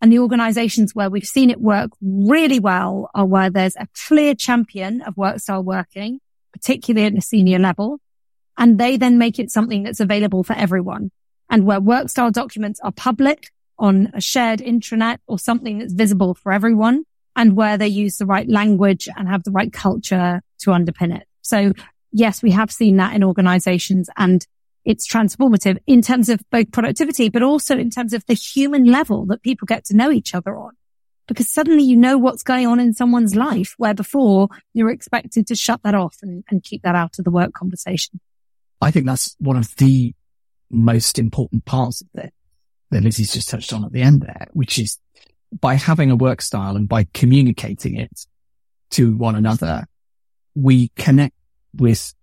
And 0.00 0.12
the 0.12 0.18
organizations 0.18 0.94
where 0.94 1.08
we've 1.08 1.26
seen 1.26 1.50
it 1.50 1.60
work 1.60 1.90
really 2.02 2.60
well 2.60 3.10
are 3.14 3.24
where 3.24 3.48
there's 3.48 3.76
a 3.76 3.88
clear 4.06 4.34
champion 4.34 5.00
of 5.02 5.16
work 5.16 5.38
style 5.38 5.62
working, 5.62 6.20
particularly 6.52 7.06
at 7.06 7.14
the 7.14 7.22
senior 7.22 7.58
level. 7.58 8.00
And 8.58 8.78
they 8.78 8.96
then 8.96 9.18
make 9.18 9.38
it 9.38 9.50
something 9.50 9.82
that's 9.82 10.00
available 10.00 10.44
for 10.44 10.54
everyone. 10.54 11.10
And 11.48 11.64
where 11.64 11.80
work 11.80 12.08
style 12.08 12.30
documents 12.30 12.80
are 12.80 12.92
public 12.92 13.50
on 13.78 14.10
a 14.14 14.20
shared 14.20 14.60
intranet 14.60 15.18
or 15.26 15.38
something 15.38 15.78
that's 15.78 15.92
visible 15.92 16.34
for 16.34 16.52
everyone 16.52 17.04
and 17.36 17.56
where 17.56 17.76
they 17.76 17.88
use 17.88 18.18
the 18.18 18.26
right 18.26 18.48
language 18.48 19.08
and 19.16 19.28
have 19.28 19.44
the 19.44 19.50
right 19.50 19.72
culture 19.72 20.40
to 20.60 20.70
underpin 20.70 21.16
it. 21.16 21.26
So 21.42 21.72
yes, 22.12 22.42
we 22.42 22.52
have 22.52 22.70
seen 22.70 22.96
that 22.96 23.14
in 23.14 23.24
organizations 23.24 24.08
and 24.16 24.46
it's 24.84 25.08
transformative 25.08 25.78
in 25.86 26.02
terms 26.02 26.28
of 26.28 26.40
both 26.50 26.70
productivity, 26.70 27.28
but 27.28 27.42
also 27.42 27.76
in 27.76 27.90
terms 27.90 28.12
of 28.12 28.24
the 28.26 28.34
human 28.34 28.84
level 28.84 29.26
that 29.26 29.42
people 29.42 29.66
get 29.66 29.84
to 29.86 29.96
know 29.96 30.10
each 30.10 30.34
other 30.34 30.56
on. 30.56 30.72
Because 31.26 31.50
suddenly 31.50 31.82
you 31.82 31.96
know 31.96 32.18
what's 32.18 32.42
going 32.42 32.66
on 32.66 32.78
in 32.78 32.92
someone's 32.92 33.34
life 33.34 33.74
where 33.78 33.94
before 33.94 34.48
you're 34.74 34.90
expected 34.90 35.46
to 35.46 35.54
shut 35.54 35.82
that 35.82 35.94
off 35.94 36.18
and, 36.20 36.44
and 36.50 36.62
keep 36.62 36.82
that 36.82 36.94
out 36.94 37.18
of 37.18 37.24
the 37.24 37.30
work 37.30 37.54
conversation. 37.54 38.20
I 38.82 38.90
think 38.90 39.06
that's 39.06 39.34
one 39.38 39.56
of 39.56 39.74
the 39.76 40.14
most 40.70 41.18
important 41.18 41.64
parts 41.64 42.02
of 42.02 42.08
it 42.22 42.34
that 42.90 43.02
Lizzie's 43.02 43.32
just 43.32 43.48
touched 43.48 43.72
on 43.72 43.84
at 43.84 43.92
the 43.92 44.02
end 44.02 44.20
there, 44.20 44.48
which 44.52 44.78
is 44.78 44.98
by 45.60 45.74
having 45.74 46.10
a 46.10 46.16
work 46.16 46.42
style 46.42 46.76
and 46.76 46.88
by 46.88 47.06
communicating 47.14 47.96
it 47.96 48.26
to 48.90 49.16
one 49.16 49.36
another, 49.36 49.86
we 50.54 50.88
connect 50.96 51.34
with 51.74 52.14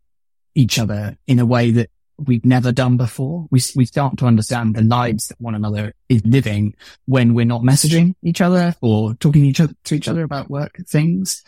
each 0.56 0.80
other 0.80 1.18
in 1.28 1.40
a 1.40 1.46
way 1.46 1.72
that 1.72 1.90
we've 2.18 2.46
never 2.46 2.72
done 2.72 2.98
before. 2.98 3.48
We, 3.52 3.62
we 3.76 3.86
start 3.86 4.18
to 4.18 4.26
understand 4.26 4.76
the 4.76 4.84
lives 4.84 5.28
that 5.28 5.42
one 5.42 5.56
another 5.56 5.94
is 6.08 6.22
living 6.26 6.76
when 7.06 7.34
we're 7.34 7.46
not 7.46 7.62
messaging 7.62 8.16
each 8.24 8.42
other 8.42 8.76
or 8.82 9.16
talking 9.16 9.46
each 9.46 9.60
other, 9.60 9.74
to 9.86 9.96
each 9.96 10.08
other 10.08 10.24
about 10.24 10.50
work 10.50 10.78
things. 10.88 11.44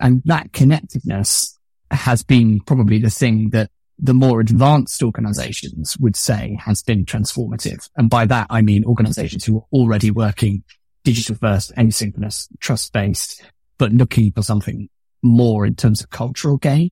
And 0.00 0.22
that 0.26 0.52
connectedness 0.52 1.58
has 1.90 2.22
been 2.22 2.60
probably 2.60 2.98
the 2.98 3.10
thing 3.10 3.50
that 3.50 3.70
the 3.98 4.14
more 4.14 4.40
advanced 4.40 5.02
organizations 5.02 5.96
would 5.98 6.16
say 6.16 6.58
has 6.60 6.82
been 6.82 7.04
transformative. 7.04 7.88
And 7.96 8.10
by 8.10 8.26
that, 8.26 8.48
I 8.50 8.62
mean 8.62 8.84
organizations 8.84 9.44
who 9.44 9.58
are 9.58 9.66
already 9.72 10.10
working 10.10 10.64
digital 11.04 11.36
first, 11.36 11.74
asynchronous, 11.76 12.48
trust 12.60 12.92
based, 12.92 13.42
but 13.78 13.92
looking 13.92 14.32
for 14.32 14.42
something 14.42 14.88
more 15.22 15.64
in 15.64 15.74
terms 15.74 16.02
of 16.02 16.10
cultural 16.10 16.56
gain. 16.56 16.90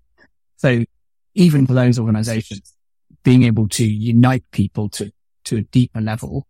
So 0.56 0.84
even 1.34 1.66
for 1.66 1.74
those 1.74 1.98
organizations, 1.98 2.74
being 3.24 3.42
able 3.44 3.68
to 3.68 3.84
unite 3.84 4.44
people 4.52 4.88
to, 4.90 5.12
to 5.44 5.56
a 5.58 5.62
deeper 5.62 6.00
level, 6.00 6.46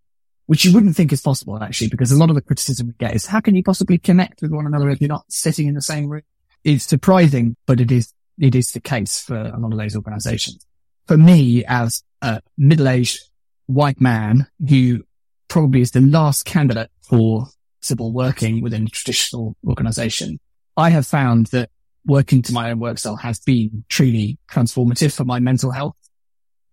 which 0.46 0.64
you 0.64 0.72
wouldn't 0.72 0.96
think 0.96 1.12
is 1.12 1.20
possible 1.20 1.62
actually, 1.62 1.88
because 1.88 2.12
a 2.12 2.16
lot 2.16 2.28
of 2.28 2.34
the 2.34 2.42
criticism 2.42 2.88
we 2.88 2.92
get 2.94 3.14
is 3.14 3.26
how 3.26 3.40
can 3.40 3.54
you 3.54 3.62
possibly 3.62 3.98
connect 3.98 4.42
with 4.42 4.50
one 4.50 4.66
another 4.66 4.90
if 4.90 5.00
you're 5.00 5.08
not 5.08 5.24
sitting 5.28 5.68
in 5.68 5.74
the 5.74 5.82
same 5.82 6.08
room? 6.08 6.22
It's 6.64 6.84
surprising, 6.84 7.56
but 7.66 7.80
it 7.80 7.90
is, 7.90 8.12
it 8.38 8.54
is 8.54 8.72
the 8.72 8.80
case 8.80 9.20
for 9.20 9.36
a 9.36 9.58
lot 9.58 9.72
of 9.72 9.78
those 9.78 9.96
organizations. 9.96 10.66
For 11.06 11.16
me, 11.16 11.64
as 11.64 12.02
a 12.20 12.40
middle-aged 12.56 13.18
white 13.66 14.00
man 14.00 14.46
who 14.68 15.04
probably 15.53 15.82
is 15.82 15.90
the 15.90 16.00
last 16.00 16.46
candidate 16.46 16.90
for 17.03 17.44
civil 17.82 18.11
working 18.11 18.62
within 18.62 18.84
a 18.84 18.88
traditional 18.88 19.55
organization, 19.68 20.40
I 20.78 20.88
have 20.88 21.07
found 21.07 21.48
that 21.48 21.68
working 22.07 22.40
to 22.40 22.55
my 22.55 22.70
own 22.70 22.78
work 22.78 22.96
style 22.96 23.16
has 23.16 23.38
been 23.38 23.84
truly 23.90 24.38
transformative 24.50 25.14
for 25.14 25.24
my 25.24 25.40
mental 25.40 25.70
health. 25.70 25.94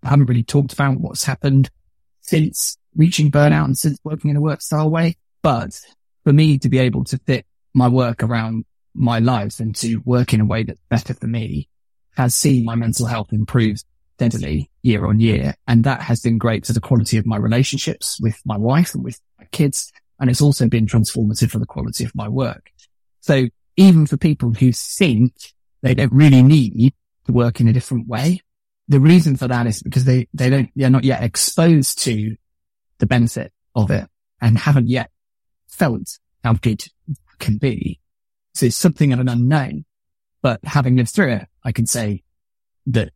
I 0.02 0.08
haven't 0.08 0.28
really 0.28 0.44
talked 0.44 0.72
about 0.72 0.98
what's 0.98 1.26
happened 1.26 1.70
since 2.22 2.78
reaching 2.96 3.30
burnout 3.30 3.66
and 3.66 3.78
since 3.78 4.00
working 4.06 4.30
in 4.30 4.38
a 4.38 4.42
work 4.42 4.62
style 4.62 4.90
way. 4.90 5.18
But 5.42 5.78
for 6.24 6.32
me 6.32 6.58
to 6.60 6.70
be 6.70 6.78
able 6.78 7.04
to 7.04 7.18
fit 7.28 7.46
my 7.74 7.90
work 7.90 8.24
around 8.24 8.64
my 8.94 9.20
life 9.20 9.60
and 9.60 9.76
to 9.76 9.98
work 10.06 10.34
in 10.34 10.40
a 10.40 10.46
way 10.46 10.64
that's 10.64 10.80
better 10.90 11.14
for 11.14 11.28
me 11.28 11.68
has 12.16 12.34
seen 12.34 12.64
my 12.64 12.76
mental 12.76 13.08
health 13.08 13.34
improve 13.34 13.84
steadily 14.20 14.70
year 14.82 15.06
on 15.06 15.22
year. 15.22 15.56
And 15.66 15.86
that 15.86 16.02
has 16.02 16.20
been 16.20 16.38
great 16.38 16.66
for 16.66 16.74
the 16.74 16.82
quality 16.82 17.18
of 17.18 17.26
my 17.26 17.38
relationships 17.38 18.20
with 18.20 18.38
my 18.46 18.58
wife 18.58 18.94
and 18.94 19.02
with 19.02 19.18
my 19.38 19.46
kids. 19.46 19.94
And 20.20 20.30
it's 20.30 20.42
also 20.42 20.68
been 20.68 20.88
transformative 20.88 21.52
for 21.52 21.60
the 21.60 21.66
quality 21.66 22.04
of 22.04 22.14
my 22.14 22.28
work. 22.28 22.70
So 23.22 23.48
even 23.78 24.06
for 24.06 24.18
people 24.18 24.52
who 24.52 24.74
think 24.74 25.34
they 25.82 25.94
don't 25.94 26.12
really 26.12 26.44
need 26.44 26.94
to 27.28 27.32
work 27.32 27.62
in 27.62 27.70
a 27.70 27.74
different 27.74 28.08
way, 28.10 28.42
the 28.90 29.00
reason 29.00 29.38
for 29.38 29.48
that 29.48 29.68
is 29.68 29.82
because 29.82 30.04
they, 30.04 30.28
they 30.34 30.50
don't, 30.50 30.70
they're 30.76 30.90
not 30.90 31.06
yet 31.06 31.24
exposed 31.24 32.04
to 32.04 32.36
the 32.98 33.06
benefit 33.06 33.54
of 33.74 33.90
it 33.90 34.06
and 34.42 34.58
haven't 34.58 34.90
yet 34.90 35.12
felt 35.70 36.20
how 36.44 36.54
good 36.54 36.82
it 36.82 37.18
can 37.40 37.58
be. 37.58 38.02
So 38.54 38.66
it's 38.66 38.76
something 38.76 39.14
of 39.14 39.20
an 39.22 39.30
unknown, 39.30 39.86
but 40.42 40.60
having 40.66 40.98
lived 40.98 41.12
through 41.12 41.32
it, 41.36 41.48
I 41.64 41.72
can 41.72 41.86
say 41.86 42.24
that 42.88 43.12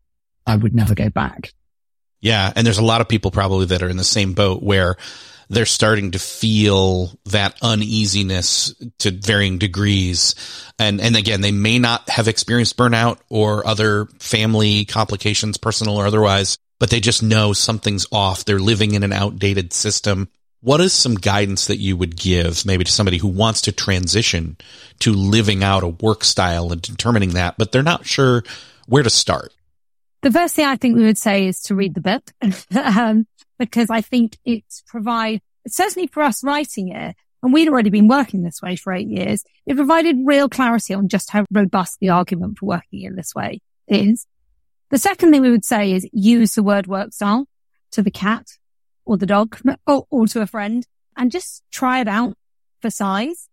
I 0.45 0.55
would 0.55 0.75
never 0.75 0.95
go 0.95 1.09
back. 1.09 1.53
Yeah. 2.21 2.53
And 2.55 2.65
there's 2.65 2.77
a 2.77 2.83
lot 2.83 3.01
of 3.01 3.09
people 3.09 3.31
probably 3.31 3.65
that 3.67 3.83
are 3.83 3.89
in 3.89 3.97
the 3.97 4.03
same 4.03 4.33
boat 4.33 4.63
where 4.63 4.95
they're 5.49 5.65
starting 5.65 6.11
to 6.11 6.19
feel 6.19 7.11
that 7.25 7.57
uneasiness 7.61 8.73
to 8.99 9.11
varying 9.11 9.57
degrees. 9.57 10.35
And, 10.79 11.01
and 11.01 11.15
again, 11.15 11.41
they 11.41 11.51
may 11.51 11.79
not 11.79 12.09
have 12.09 12.27
experienced 12.27 12.77
burnout 12.77 13.19
or 13.29 13.67
other 13.67 14.05
family 14.19 14.85
complications, 14.85 15.57
personal 15.57 15.97
or 15.97 16.05
otherwise, 16.05 16.57
but 16.79 16.89
they 16.89 16.99
just 16.99 17.23
know 17.23 17.53
something's 17.53 18.07
off. 18.11 18.45
They're 18.45 18.59
living 18.59 18.93
in 18.93 19.03
an 19.03 19.13
outdated 19.13 19.73
system. 19.73 20.29
What 20.61 20.79
is 20.79 20.93
some 20.93 21.15
guidance 21.15 21.67
that 21.67 21.77
you 21.77 21.97
would 21.97 22.15
give 22.15 22.65
maybe 22.65 22.85
to 22.85 22.91
somebody 22.91 23.17
who 23.17 23.27
wants 23.27 23.61
to 23.61 23.73
transition 23.73 24.57
to 24.99 25.11
living 25.11 25.61
out 25.61 25.83
a 25.83 25.89
work 25.89 26.23
style 26.23 26.71
and 26.71 26.81
determining 26.81 27.31
that, 27.31 27.55
but 27.57 27.71
they're 27.71 27.83
not 27.83 28.05
sure 28.05 28.43
where 28.87 29.03
to 29.03 29.09
start? 29.09 29.53
The 30.23 30.31
first 30.31 30.55
thing 30.55 30.65
I 30.65 30.77
think 30.77 30.95
we 30.95 31.03
would 31.03 31.17
say 31.17 31.47
is 31.47 31.59
to 31.63 31.75
read 31.75 31.95
the 31.95 32.01
book. 32.01 32.31
um, 32.75 33.27
because 33.59 33.89
I 33.89 33.99
think 34.01 34.37
it 34.45 34.63
provides, 34.87 35.41
certainly 35.67 36.07
for 36.07 36.23
us 36.23 36.43
writing 36.43 36.89
it, 36.89 37.15
and 37.43 37.53
we'd 37.53 37.67
already 37.67 37.89
been 37.89 38.07
working 38.07 38.41
this 38.41 38.61
way 38.61 38.77
for 38.77 38.93
eight 38.93 39.09
years, 39.09 39.43
it 39.65 39.75
provided 39.75 40.15
real 40.23 40.47
clarity 40.47 40.93
on 40.93 41.09
just 41.09 41.29
how 41.29 41.45
robust 41.51 41.97
the 41.99 42.09
argument 42.09 42.57
for 42.57 42.67
working 42.67 43.01
in 43.01 43.15
this 43.15 43.35
way 43.35 43.59
is. 43.87 44.25
The 44.91 44.97
second 44.97 45.31
thing 45.31 45.41
we 45.41 45.51
would 45.51 45.65
say 45.65 45.91
is 45.91 46.07
use 46.13 46.55
the 46.55 46.63
word 46.63 46.87
work 46.87 47.13
style 47.13 47.45
to 47.91 48.01
the 48.01 48.11
cat 48.11 48.47
or 49.05 49.17
the 49.17 49.25
dog 49.25 49.59
or, 49.87 50.07
or 50.09 50.27
to 50.27 50.41
a 50.41 50.47
friend 50.47 50.87
and 51.17 51.31
just 51.31 51.63
try 51.69 51.99
it 51.99 52.07
out 52.07 52.37
for 52.81 52.89
size. 52.89 53.49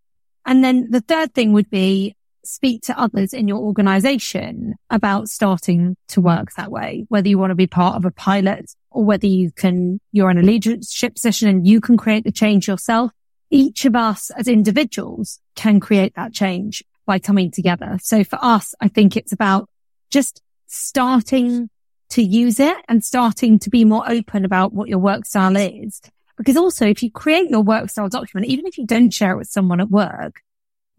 And 0.47 0.63
then 0.63 0.91
the 0.91 1.01
third 1.01 1.35
thing 1.35 1.53
would 1.53 1.69
be 1.69 2.15
speak 2.45 2.83
to 2.83 2.99
others 2.99 3.33
in 3.33 3.49
your 3.49 3.59
organization 3.59 4.75
about 4.89 5.29
starting 5.29 5.97
to 6.09 6.21
work 6.21 6.53
that 6.57 6.71
way, 6.71 7.07
whether 7.09 7.29
you 7.29 7.39
want 7.39 7.51
to 7.51 7.57
be 7.57 7.67
part 7.67 7.97
of 7.97 8.05
a 8.05 8.11
pilot 8.11 8.71
or 8.91 9.05
whether 9.05 9.27
you 9.27 9.51
can, 9.53 10.01
you're 10.13 10.31
in 10.31 10.39
a 10.39 10.43
leadership 10.43 11.15
position 11.15 11.49
and 11.49 11.67
you 11.67 11.81
can 11.81 11.97
create 11.97 12.25
the 12.25 12.33
change 12.33 12.67
yourself. 12.67 13.13
Each 13.51 13.85
of 13.85 13.97
us 13.97 14.31
as 14.31 14.49
individuals 14.49 15.41
can 15.57 15.81
create 15.81 16.15
that 16.15 16.33
change 16.33 16.83
by 17.07 17.19
coming 17.19 17.51
together. 17.51 17.99
So 18.03 18.25
for 18.25 18.39
us, 18.41 18.75
I 18.81 18.89
think 18.89 19.17
it's 19.17 19.33
about 19.33 19.69
just 20.11 20.43
starting 20.67 21.69
to 22.11 22.23
use 22.23 22.61
it 22.61 22.77
and 22.89 23.05
starting 23.05 23.59
to 23.61 23.71
be 23.71 23.85
more 23.85 24.09
open 24.09 24.45
about 24.45 24.73
what 24.73 24.89
your 24.89 24.99
work 24.99 25.25
style 25.25 25.57
is. 25.57 26.01
Because 26.37 26.57
also 26.57 26.87
if 26.87 27.03
you 27.03 27.11
create 27.11 27.51
your 27.51 27.63
work 27.63 27.91
style 27.91 28.09
document, 28.09 28.51
even 28.51 28.67
if 28.67 28.79
you 28.79 28.87
don't 28.87 29.13
share 29.13 29.33
it 29.33 29.37
with 29.37 29.49
someone 29.49 29.81
at 29.81 29.91
work, 29.91 30.43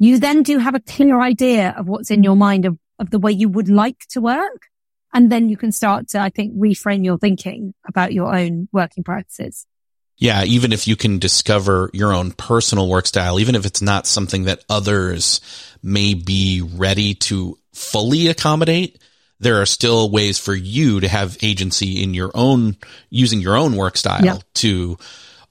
you 0.02 0.18
then 0.18 0.42
do 0.42 0.58
have 0.58 0.74
a 0.74 0.80
clear 0.80 1.22
idea 1.22 1.76
of 1.78 1.88
what's 1.88 2.10
in 2.10 2.24
your 2.24 2.36
mind 2.36 2.66
of, 2.66 2.76
of 2.98 3.12
the 3.12 3.20
way 3.20 3.32
you 3.32 3.48
would 3.48 3.70
like 3.70 4.00
to 4.10 4.20
work. 4.20 4.64
And 5.14 5.32
then 5.32 5.48
you 5.48 5.56
can 5.56 5.72
start 5.72 6.08
to, 6.10 6.20
I 6.20 6.30
think, 6.30 6.56
reframe 6.56 7.06
your 7.06 7.20
thinking 7.20 7.76
about 7.88 8.12
your 8.12 8.36
own 8.36 8.68
working 8.72 9.04
practices. 9.04 9.68
Yeah, 10.18 10.44
even 10.44 10.74
if 10.74 10.88
you 10.88 10.96
can 10.96 11.20
discover 11.20 11.92
your 11.94 12.14
own 12.14 12.32
personal 12.32 12.90
work 12.90 13.06
style, 13.06 13.40
even 13.40 13.54
if 13.54 13.64
it's 13.64 13.82
not 13.82 14.08
something 14.08 14.46
that 14.46 14.66
others 14.70 15.40
may 15.84 16.16
be 16.16 16.62
ready 16.62 17.14
to 17.16 17.60
fully 17.72 18.28
accommodate, 18.28 19.00
there 19.40 19.62
are 19.62 19.68
still 19.68 20.10
ways 20.10 20.40
for 20.40 20.56
you 20.56 21.00
to 21.00 21.08
have 21.08 21.38
agency 21.44 22.02
in 22.02 22.16
your 22.16 22.32
own, 22.34 22.76
using 23.12 23.40
your 23.40 23.56
own 23.56 23.76
work 23.76 23.98
style 23.98 24.26
yeah. 24.26 24.38
to 24.56 24.98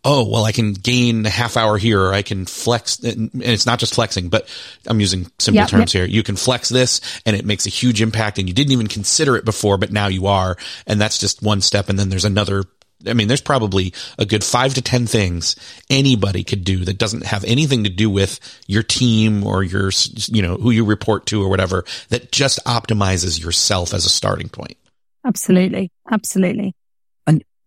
oh, 0.04 0.26
well, 0.28 0.44
I 0.44 0.52
can 0.52 0.72
gain 0.72 1.26
a 1.26 1.30
half 1.30 1.56
hour 1.56 1.76
here 1.78 2.00
or 2.00 2.12
I 2.12 2.22
can 2.22 2.46
flex. 2.46 2.98
And 3.00 3.30
it's 3.34 3.66
not 3.66 3.78
just 3.78 3.94
flexing, 3.94 4.28
but 4.28 4.48
I'm 4.86 5.00
using 5.00 5.30
simple 5.38 5.60
yep, 5.60 5.68
terms 5.68 5.94
yep. 5.94 6.00
here. 6.02 6.14
You 6.14 6.22
can 6.22 6.36
flex 6.36 6.68
this 6.68 7.00
and 7.26 7.36
it 7.36 7.44
makes 7.44 7.66
a 7.66 7.70
huge 7.70 8.00
impact 8.00 8.38
and 8.38 8.48
you 8.48 8.54
didn't 8.54 8.72
even 8.72 8.86
consider 8.86 9.36
it 9.36 9.44
before, 9.44 9.76
but 9.78 9.92
now 9.92 10.06
you 10.06 10.26
are. 10.26 10.56
And 10.86 11.00
that's 11.00 11.18
just 11.18 11.42
one 11.42 11.60
step. 11.60 11.88
And 11.88 11.98
then 11.98 12.08
there's 12.08 12.24
another. 12.24 12.64
I 13.06 13.14
mean, 13.14 13.28
there's 13.28 13.40
probably 13.40 13.94
a 14.18 14.26
good 14.26 14.44
five 14.44 14.74
to 14.74 14.82
10 14.82 15.06
things 15.06 15.56
anybody 15.88 16.44
could 16.44 16.64
do 16.64 16.84
that 16.84 16.98
doesn't 16.98 17.24
have 17.24 17.44
anything 17.44 17.84
to 17.84 17.90
do 17.90 18.10
with 18.10 18.38
your 18.66 18.82
team 18.82 19.42
or 19.46 19.62
your, 19.62 19.90
you 20.26 20.42
know, 20.42 20.58
who 20.58 20.70
you 20.70 20.84
report 20.84 21.24
to 21.26 21.42
or 21.42 21.48
whatever 21.48 21.86
that 22.10 22.30
just 22.30 22.62
optimizes 22.66 23.42
yourself 23.42 23.94
as 23.94 24.04
a 24.04 24.10
starting 24.10 24.50
point. 24.50 24.76
Absolutely. 25.24 25.90
Absolutely 26.10 26.74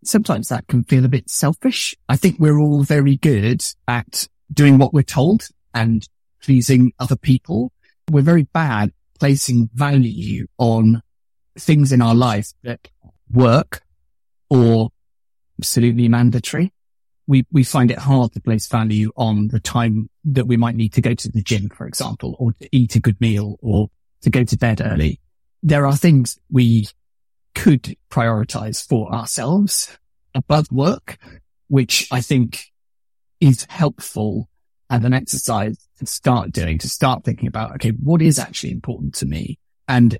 sometimes 0.07 0.49
that 0.49 0.67
can 0.67 0.83
feel 0.83 1.05
a 1.05 1.09
bit 1.09 1.29
selfish. 1.29 1.95
I 2.09 2.15
think 2.15 2.39
we're 2.39 2.59
all 2.59 2.83
very 2.83 3.17
good 3.17 3.63
at 3.87 4.27
doing 4.51 4.77
what 4.77 4.93
we're 4.93 5.03
told 5.03 5.47
and 5.73 6.07
pleasing 6.41 6.93
other 6.99 7.15
people. 7.15 7.71
We're 8.09 8.21
very 8.21 8.43
bad 8.43 8.91
placing 9.19 9.69
value 9.73 10.47
on 10.57 11.01
things 11.57 11.91
in 11.91 12.01
our 12.01 12.15
life 12.15 12.51
that 12.63 12.87
work 13.31 13.81
or 14.49 14.89
absolutely 15.59 16.07
mandatory. 16.07 16.73
We, 17.25 17.45
we 17.51 17.63
find 17.63 17.89
it 17.89 17.99
hard 17.99 18.33
to 18.33 18.41
place 18.41 18.67
value 18.67 19.11
on 19.15 19.47
the 19.47 19.59
time 19.59 20.09
that 20.25 20.45
we 20.45 20.57
might 20.57 20.75
need 20.75 20.93
to 20.93 21.01
go 21.01 21.13
to 21.13 21.31
the 21.31 21.41
gym, 21.41 21.69
for 21.69 21.87
example, 21.87 22.35
or 22.37 22.51
to 22.53 22.69
eat 22.71 22.95
a 22.95 22.99
good 22.99 23.19
meal 23.21 23.57
or 23.61 23.89
to 24.21 24.29
go 24.29 24.43
to 24.43 24.57
bed 24.57 24.81
early. 24.83 25.21
There 25.61 25.85
are 25.85 25.95
things 25.95 26.37
we 26.51 26.87
could 27.55 27.95
prioritize 28.09 28.85
for 28.85 29.13
ourselves 29.13 29.97
above 30.35 30.71
work, 30.71 31.17
which 31.67 32.07
I 32.11 32.21
think 32.21 32.65
is 33.39 33.65
helpful 33.69 34.49
as 34.89 35.03
an 35.03 35.13
exercise 35.13 35.77
to 35.99 36.05
start 36.05 36.51
doing, 36.51 36.77
to 36.79 36.89
start 36.89 37.23
thinking 37.23 37.47
about, 37.47 37.73
okay, 37.75 37.91
what 37.91 38.21
is 38.21 38.39
actually 38.39 38.71
important 38.71 39.15
to 39.15 39.25
me? 39.25 39.57
And 39.87 40.17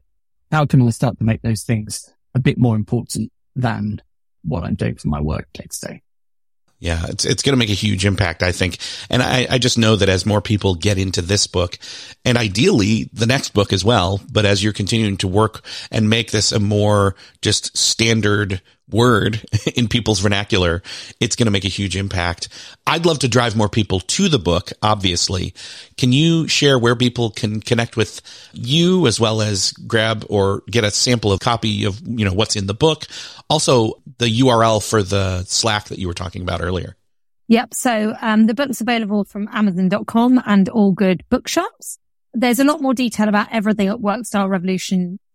how 0.51 0.65
can 0.65 0.81
I 0.81 0.89
start 0.89 1.17
to 1.19 1.23
make 1.23 1.41
those 1.41 1.63
things 1.63 2.13
a 2.36 2.39
bit 2.39 2.57
more 2.57 2.75
important 2.75 3.31
than 3.55 4.01
what 4.43 4.63
I'm 4.63 4.75
doing 4.75 4.95
for 4.95 5.07
my 5.07 5.21
work 5.21 5.47
day 5.53 5.67
to 5.69 5.88
day? 5.88 6.01
Yeah, 6.84 7.05
it's 7.07 7.23
it's 7.23 7.43
going 7.43 7.53
to 7.53 7.57
make 7.57 7.69
a 7.69 7.73
huge 7.73 8.05
impact, 8.05 8.43
I 8.43 8.51
think. 8.51 8.77
And 9.09 9.23
I, 9.23 9.47
I 9.49 9.57
just 9.57 9.77
know 9.77 9.95
that 9.95 10.09
as 10.09 10.25
more 10.25 10.41
people 10.41 10.75
get 10.75 10.97
into 10.97 11.21
this 11.21 11.47
book, 11.47 11.79
and 12.25 12.38
ideally 12.38 13.09
the 13.13 13.25
next 13.25 13.53
book 13.53 13.71
as 13.71 13.86
well, 13.86 14.19
but 14.29 14.45
as 14.45 14.61
you're 14.61 14.73
continuing 14.73 15.15
to 15.17 15.29
work 15.29 15.63
and 15.91 16.09
make 16.09 16.31
this 16.31 16.51
a 16.51 16.59
more 16.59 17.15
just 17.41 17.77
standard 17.77 18.61
word 18.89 19.43
in 19.75 19.88
people's 19.88 20.19
vernacular, 20.19 20.81
it's 21.19 21.36
going 21.36 21.45
to 21.45 21.51
make 21.51 21.65
a 21.65 21.69
huge 21.69 21.95
impact. 21.95 22.49
I'd 22.86 23.05
love 23.05 23.19
to 23.19 23.27
drive 23.27 23.55
more 23.55 23.69
people 23.69 23.99
to 23.99 24.29
the 24.29 24.39
book, 24.39 24.71
obviously. 24.81 25.53
Can 25.97 26.11
you 26.11 26.47
share 26.47 26.77
where 26.77 26.95
people 26.95 27.31
can 27.31 27.61
connect 27.61 27.97
with 27.97 28.21
you 28.53 29.07
as 29.07 29.19
well 29.19 29.41
as 29.41 29.71
grab 29.71 30.25
or 30.29 30.63
get 30.69 30.84
a 30.84 30.91
sample 30.91 31.31
of 31.31 31.39
copy 31.39 31.86
of, 31.86 32.01
you 32.05 32.25
know, 32.25 32.34
what's 32.34 32.55
in 32.55 32.67
the 32.67 32.73
book? 32.73 33.05
Also 33.49 34.01
the 34.17 34.39
URL 34.41 34.88
for 34.88 35.03
the 35.03 35.43
Slack 35.43 35.86
that 35.86 35.99
you 35.99 36.07
were 36.07 36.13
talking 36.13 36.41
about 36.41 36.61
earlier. 36.61 36.95
Yep. 37.47 37.73
So 37.73 38.15
um, 38.21 38.47
the 38.47 38.53
book's 38.53 38.81
available 38.81 39.25
from 39.25 39.49
Amazon.com 39.51 40.41
and 40.45 40.69
all 40.69 40.91
good 40.91 41.23
bookshops. 41.29 41.99
There's 42.34 42.59
a 42.59 42.63
lot 42.63 42.81
more 42.81 42.93
detail 42.93 43.29
about 43.29 43.49
everything 43.51 43.89
at 43.89 43.99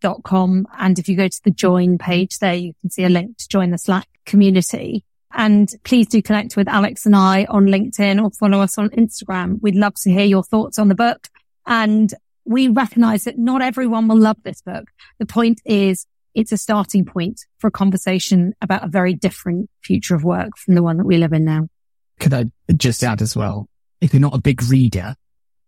workstylerevolution.com. 0.02 0.66
And 0.78 0.98
if 0.98 1.08
you 1.08 1.16
go 1.16 1.28
to 1.28 1.40
the 1.44 1.50
join 1.50 1.98
page 1.98 2.38
there, 2.38 2.54
you 2.54 2.74
can 2.80 2.90
see 2.90 3.04
a 3.04 3.08
link 3.08 3.38
to 3.38 3.48
join 3.48 3.70
the 3.70 3.78
Slack 3.78 4.08
community. 4.24 5.04
And 5.32 5.70
please 5.84 6.08
do 6.08 6.22
connect 6.22 6.56
with 6.56 6.68
Alex 6.68 7.04
and 7.04 7.14
I 7.14 7.44
on 7.44 7.66
LinkedIn 7.66 8.22
or 8.22 8.30
follow 8.30 8.60
us 8.60 8.78
on 8.78 8.88
Instagram. 8.90 9.58
We'd 9.60 9.74
love 9.74 9.94
to 10.02 10.10
hear 10.10 10.24
your 10.24 10.42
thoughts 10.42 10.78
on 10.78 10.88
the 10.88 10.94
book. 10.94 11.28
And 11.66 12.12
we 12.44 12.68
recognize 12.68 13.24
that 13.24 13.38
not 13.38 13.60
everyone 13.60 14.08
will 14.08 14.16
love 14.16 14.38
this 14.42 14.62
book. 14.62 14.88
The 15.18 15.26
point 15.26 15.60
is 15.66 16.06
it's 16.34 16.52
a 16.52 16.56
starting 16.56 17.04
point 17.04 17.40
for 17.58 17.66
a 17.66 17.70
conversation 17.72 18.54
about 18.62 18.84
a 18.84 18.88
very 18.88 19.12
different 19.12 19.68
future 19.82 20.14
of 20.14 20.24
work 20.24 20.56
from 20.56 20.74
the 20.74 20.82
one 20.82 20.96
that 20.96 21.04
we 21.04 21.18
live 21.18 21.34
in 21.34 21.44
now. 21.44 21.68
Could 22.20 22.32
I 22.32 22.46
just 22.74 23.04
add 23.04 23.20
as 23.20 23.36
well, 23.36 23.68
if 24.00 24.14
you're 24.14 24.20
not 24.20 24.34
a 24.34 24.40
big 24.40 24.62
reader, 24.62 25.14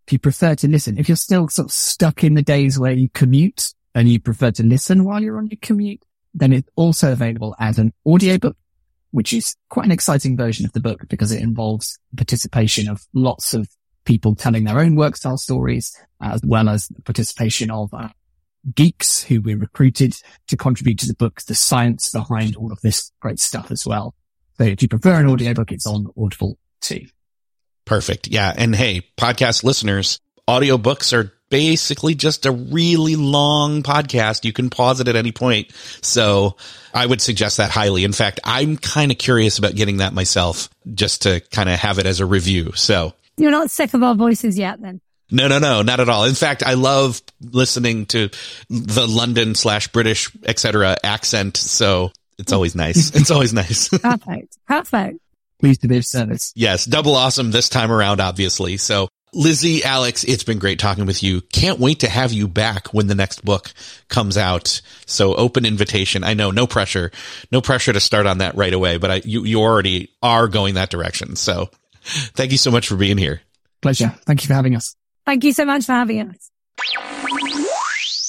if 0.07 0.13
you 0.13 0.19
prefer 0.19 0.55
to 0.57 0.69
listen, 0.69 0.99
if 0.99 1.09
you're 1.09 1.17
still 1.17 1.49
sort 1.49 1.67
of 1.67 1.73
stuck 1.73 2.25
in 2.25 2.35
the 2.35 2.43
days 2.43 2.79
where 2.79 2.93
you 2.93 3.11
commute 3.11 3.75
and 3.95 4.09
you 4.09 4.21
prefer 4.21 4.51
to 4.53 4.63
listen 4.63 5.05
while 5.05 5.23
you're 5.23 5.39
on 5.39 5.49
your 5.49 5.59
commute, 5.61 6.03
then 6.35 6.53
it's 6.53 6.69
also 6.77 7.13
available 7.13 7.55
as 7.59 7.79
an 7.79 7.93
audiobook, 8.07 8.57
which 9.11 9.33
is 9.33 9.57
quite 9.69 9.87
an 9.87 9.93
exciting 9.93 10.37
version 10.37 10.65
of 10.65 10.73
the 10.73 10.81
book 10.81 11.09
because 11.09 11.33
it 11.33 11.43
involves 11.43 11.99
participation 12.17 12.89
of 12.89 13.03
lots 13.13 13.55
of 13.55 13.69
people 14.05 14.35
telling 14.35 14.65
their 14.65 14.79
own 14.79 14.95
work 14.95 15.17
style 15.17 15.37
stories, 15.37 15.97
as 16.21 16.41
well 16.45 16.69
as 16.69 16.89
participation 17.05 17.71
of 17.71 17.93
uh, 17.93 18.09
geeks 18.75 19.23
who 19.25 19.41
we 19.41 19.55
recruited 19.55 20.15
to 20.47 20.57
contribute 20.57 20.99
to 20.99 21.07
the 21.07 21.15
book, 21.15 21.41
the 21.43 21.55
science 21.55 22.11
behind 22.11 22.57
all 22.57 22.73
of 22.73 22.81
this 22.81 23.11
great 23.21 23.39
stuff 23.39 23.71
as 23.71 23.87
well. 23.87 24.15
So 24.59 24.65
if 24.65 24.83
you 24.83 24.89
prefer 24.89 25.21
an 25.21 25.27
audiobook, 25.27 25.73
it's 25.73 25.87
on 25.87 26.07
Audible 26.17 26.59
too. 26.81 27.07
Perfect. 27.85 28.29
Yeah. 28.29 28.53
And 28.57 28.75
hey, 28.77 29.03
podcast 29.17 29.65
listeners, 29.65 30.21
audiobooks 30.49 31.13
are 31.13 31.33
basically 31.51 32.15
just 32.15 32.47
a 32.47 32.53
really 32.53 33.17
long 33.17 33.83
podcast. 33.83 34.45
You 34.45 34.53
can 34.53 34.71
pause 34.71 35.01
it 35.01 35.09
at 35.09 35.17
any 35.17 35.33
point. 35.33 35.73
So 36.01 36.57
I 36.95 37.05
would 37.05 37.21
suggest 37.21 37.59
that 37.59 37.71
highly. 37.71 38.05
In 38.05 38.13
fact, 38.13 38.41
I'm 38.45 38.77
kind 38.77 39.11
of 39.11 39.19
curious 39.19 39.59
about 39.59 39.75
getting 39.75 39.99
that 39.99 40.15
myself 40.15 40.71
just 40.95 41.23
to 41.23 41.41
kind 41.51 41.69
of 41.69 41.79
have 41.79 41.99
it 41.99 42.07
as 42.07 42.21
a 42.21 42.27
review. 42.27 42.73
So 42.75 43.13
you're 43.37 43.51
not 43.51 43.71
sick 43.71 43.95
of 43.95 44.03
our 44.03 44.15
voices 44.15 44.59
yet 44.59 44.81
then? 44.81 45.01
No, 45.33 45.47
no, 45.47 45.59
no, 45.59 45.83
not 45.83 46.01
at 46.01 46.09
all. 46.09 46.25
In 46.25 46.35
fact, 46.35 46.65
I 46.65 46.75
love 46.75 47.23
listening 47.41 48.07
to 48.07 48.31
the 48.69 49.07
London 49.07 49.55
slash 49.55 49.87
British, 49.89 50.31
etc. 50.45 50.97
accent. 51.05 51.57
So 51.57 52.11
it's 52.39 52.53
always 52.53 52.75
nice. 52.75 53.11
It's 53.15 53.31
always 53.31 53.53
nice. 53.53 53.89
Perfect. 53.99 54.57
Perfect 54.67 55.21
pleased 55.61 55.83
to 55.83 55.89
be 55.89 55.99
of 55.99 56.05
service. 56.05 56.53
Yes, 56.57 56.85
double 56.85 57.15
awesome 57.15 57.51
this 57.51 57.69
time 57.69 57.93
around, 57.93 58.21
obviously. 58.21 58.79
So 58.79 59.09
Lizzie, 59.33 59.85
Alex, 59.85 60.25
it's 60.25 60.43
been 60.43 60.59
great 60.59 60.79
talking 60.79 61.07
with 61.07 61.23
you. 61.23 61.41
Can't 61.41 61.79
wait 61.79 62.01
to 62.01 62.09
have 62.09 62.33
you 62.33 62.49
back 62.49 62.89
when 62.89 63.07
the 63.07 63.15
next 63.15 63.45
book 63.45 63.73
comes 64.09 64.37
out. 64.37 64.81
So 65.07 65.35
open 65.35 65.65
invitation. 65.65 66.25
I 66.25 66.35
know 66.35 66.51
no 66.51 66.67
pressure, 66.67 67.13
no 67.53 67.61
pressure 67.61 67.93
to 67.93 68.01
start 68.01 68.27
on 68.27 68.39
that 68.39 68.57
right 68.57 68.73
away, 68.73 68.99
but 68.99 69.11
I, 69.11 69.23
you, 69.25 69.45
you 69.45 69.61
already 69.61 70.11
are 70.23 70.49
going 70.49 70.75
that 70.75 70.91
direction. 70.91 71.37
So 71.37 71.71
thank 72.03 72.51
you 72.51 72.59
so 72.59 72.71
much 72.71 72.89
for 72.89 72.97
being 72.97 73.19
here. 73.19 73.41
Pleasure. 73.83 74.15
Thank 74.27 74.43
you 74.43 74.49
for 74.49 74.55
having 74.55 74.75
us. 74.75 74.97
Thank 75.27 75.45
you 75.45 75.53
so 75.53 75.65
much 75.65 75.85
for 75.85 75.93
having 75.93 76.29
us. 76.29 76.51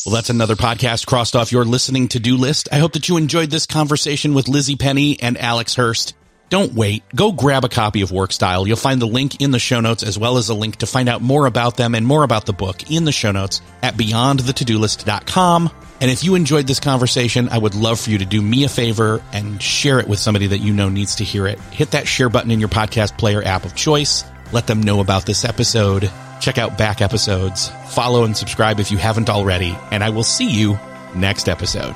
Well, 0.06 0.16
that's 0.16 0.30
another 0.30 0.56
podcast 0.56 1.06
crossed 1.06 1.36
off 1.36 1.52
your 1.52 1.66
listening 1.66 2.08
to 2.10 2.20
do 2.20 2.38
list. 2.38 2.70
I 2.72 2.80
hope 2.80 2.94
that 2.94 3.08
you 3.08 3.18
enjoyed 3.18 3.50
this 3.50 3.66
conversation 3.66 4.34
with 4.34 4.48
Lizzie 4.48 4.76
Penny 4.76 5.20
and 5.20 5.38
Alex 5.38 5.76
Hirst. 5.76 6.16
Don't 6.52 6.74
wait. 6.74 7.04
Go 7.16 7.32
grab 7.32 7.64
a 7.64 7.70
copy 7.70 8.02
of 8.02 8.10
Workstyle. 8.10 8.68
You'll 8.68 8.76
find 8.76 9.02
the 9.02 9.08
link 9.08 9.40
in 9.40 9.52
the 9.52 9.58
show 9.58 9.80
notes 9.80 10.04
as 10.04 10.20
well 10.20 10.38
as 10.38 10.50
a 10.50 10.54
link 10.54 10.76
to 10.78 10.86
find 10.86 11.08
out 11.08 11.22
more 11.22 11.46
about 11.46 11.78
them 11.78 11.96
and 11.96 12.06
more 12.06 12.24
about 12.26 12.46
the 12.46 12.52
book 12.52 12.92
in 12.92 13.06
the 13.06 13.14
show 13.14 13.32
notes 13.32 13.62
at 13.82 13.96
beyondthetodolist.com. 13.96 15.70
And 16.02 16.12
if 16.12 16.26
you 16.26 16.36
enjoyed 16.36 16.68
this 16.68 16.82
conversation, 16.82 17.48
I 17.48 17.58
would 17.58 17.74
love 17.74 18.02
for 18.02 18.10
you 18.10 18.18
to 18.18 18.26
do 18.26 18.42
me 18.42 18.66
a 18.66 18.70
favor 18.70 19.24
and 19.32 19.64
share 19.64 20.02
it 20.02 20.10
with 20.10 20.20
somebody 20.20 20.48
that 20.48 20.58
you 20.58 20.74
know 20.74 20.90
needs 20.90 21.16
to 21.16 21.24
hear 21.24 21.48
it. 21.48 21.58
Hit 21.72 21.92
that 21.92 22.06
share 22.06 22.28
button 22.28 22.52
in 22.52 22.60
your 22.60 22.70
podcast 22.70 23.18
player 23.18 23.42
app 23.42 23.64
of 23.64 23.74
choice. 23.74 24.26
Let 24.52 24.68
them 24.68 24.84
know 24.84 25.00
about 25.00 25.26
this 25.26 25.46
episode. 25.46 26.12
Check 26.42 26.58
out 26.58 26.78
back 26.78 27.02
episodes. 27.02 27.70
Follow 27.92 28.26
and 28.26 28.36
subscribe 28.36 28.82
if 28.82 28.92
you 28.92 28.98
haven't 28.98 29.30
already. 29.30 29.74
And 29.90 30.04
I 30.04 30.10
will 30.10 30.26
see 30.26 30.50
you 30.50 30.78
next 31.16 31.48
episode. 31.48 31.96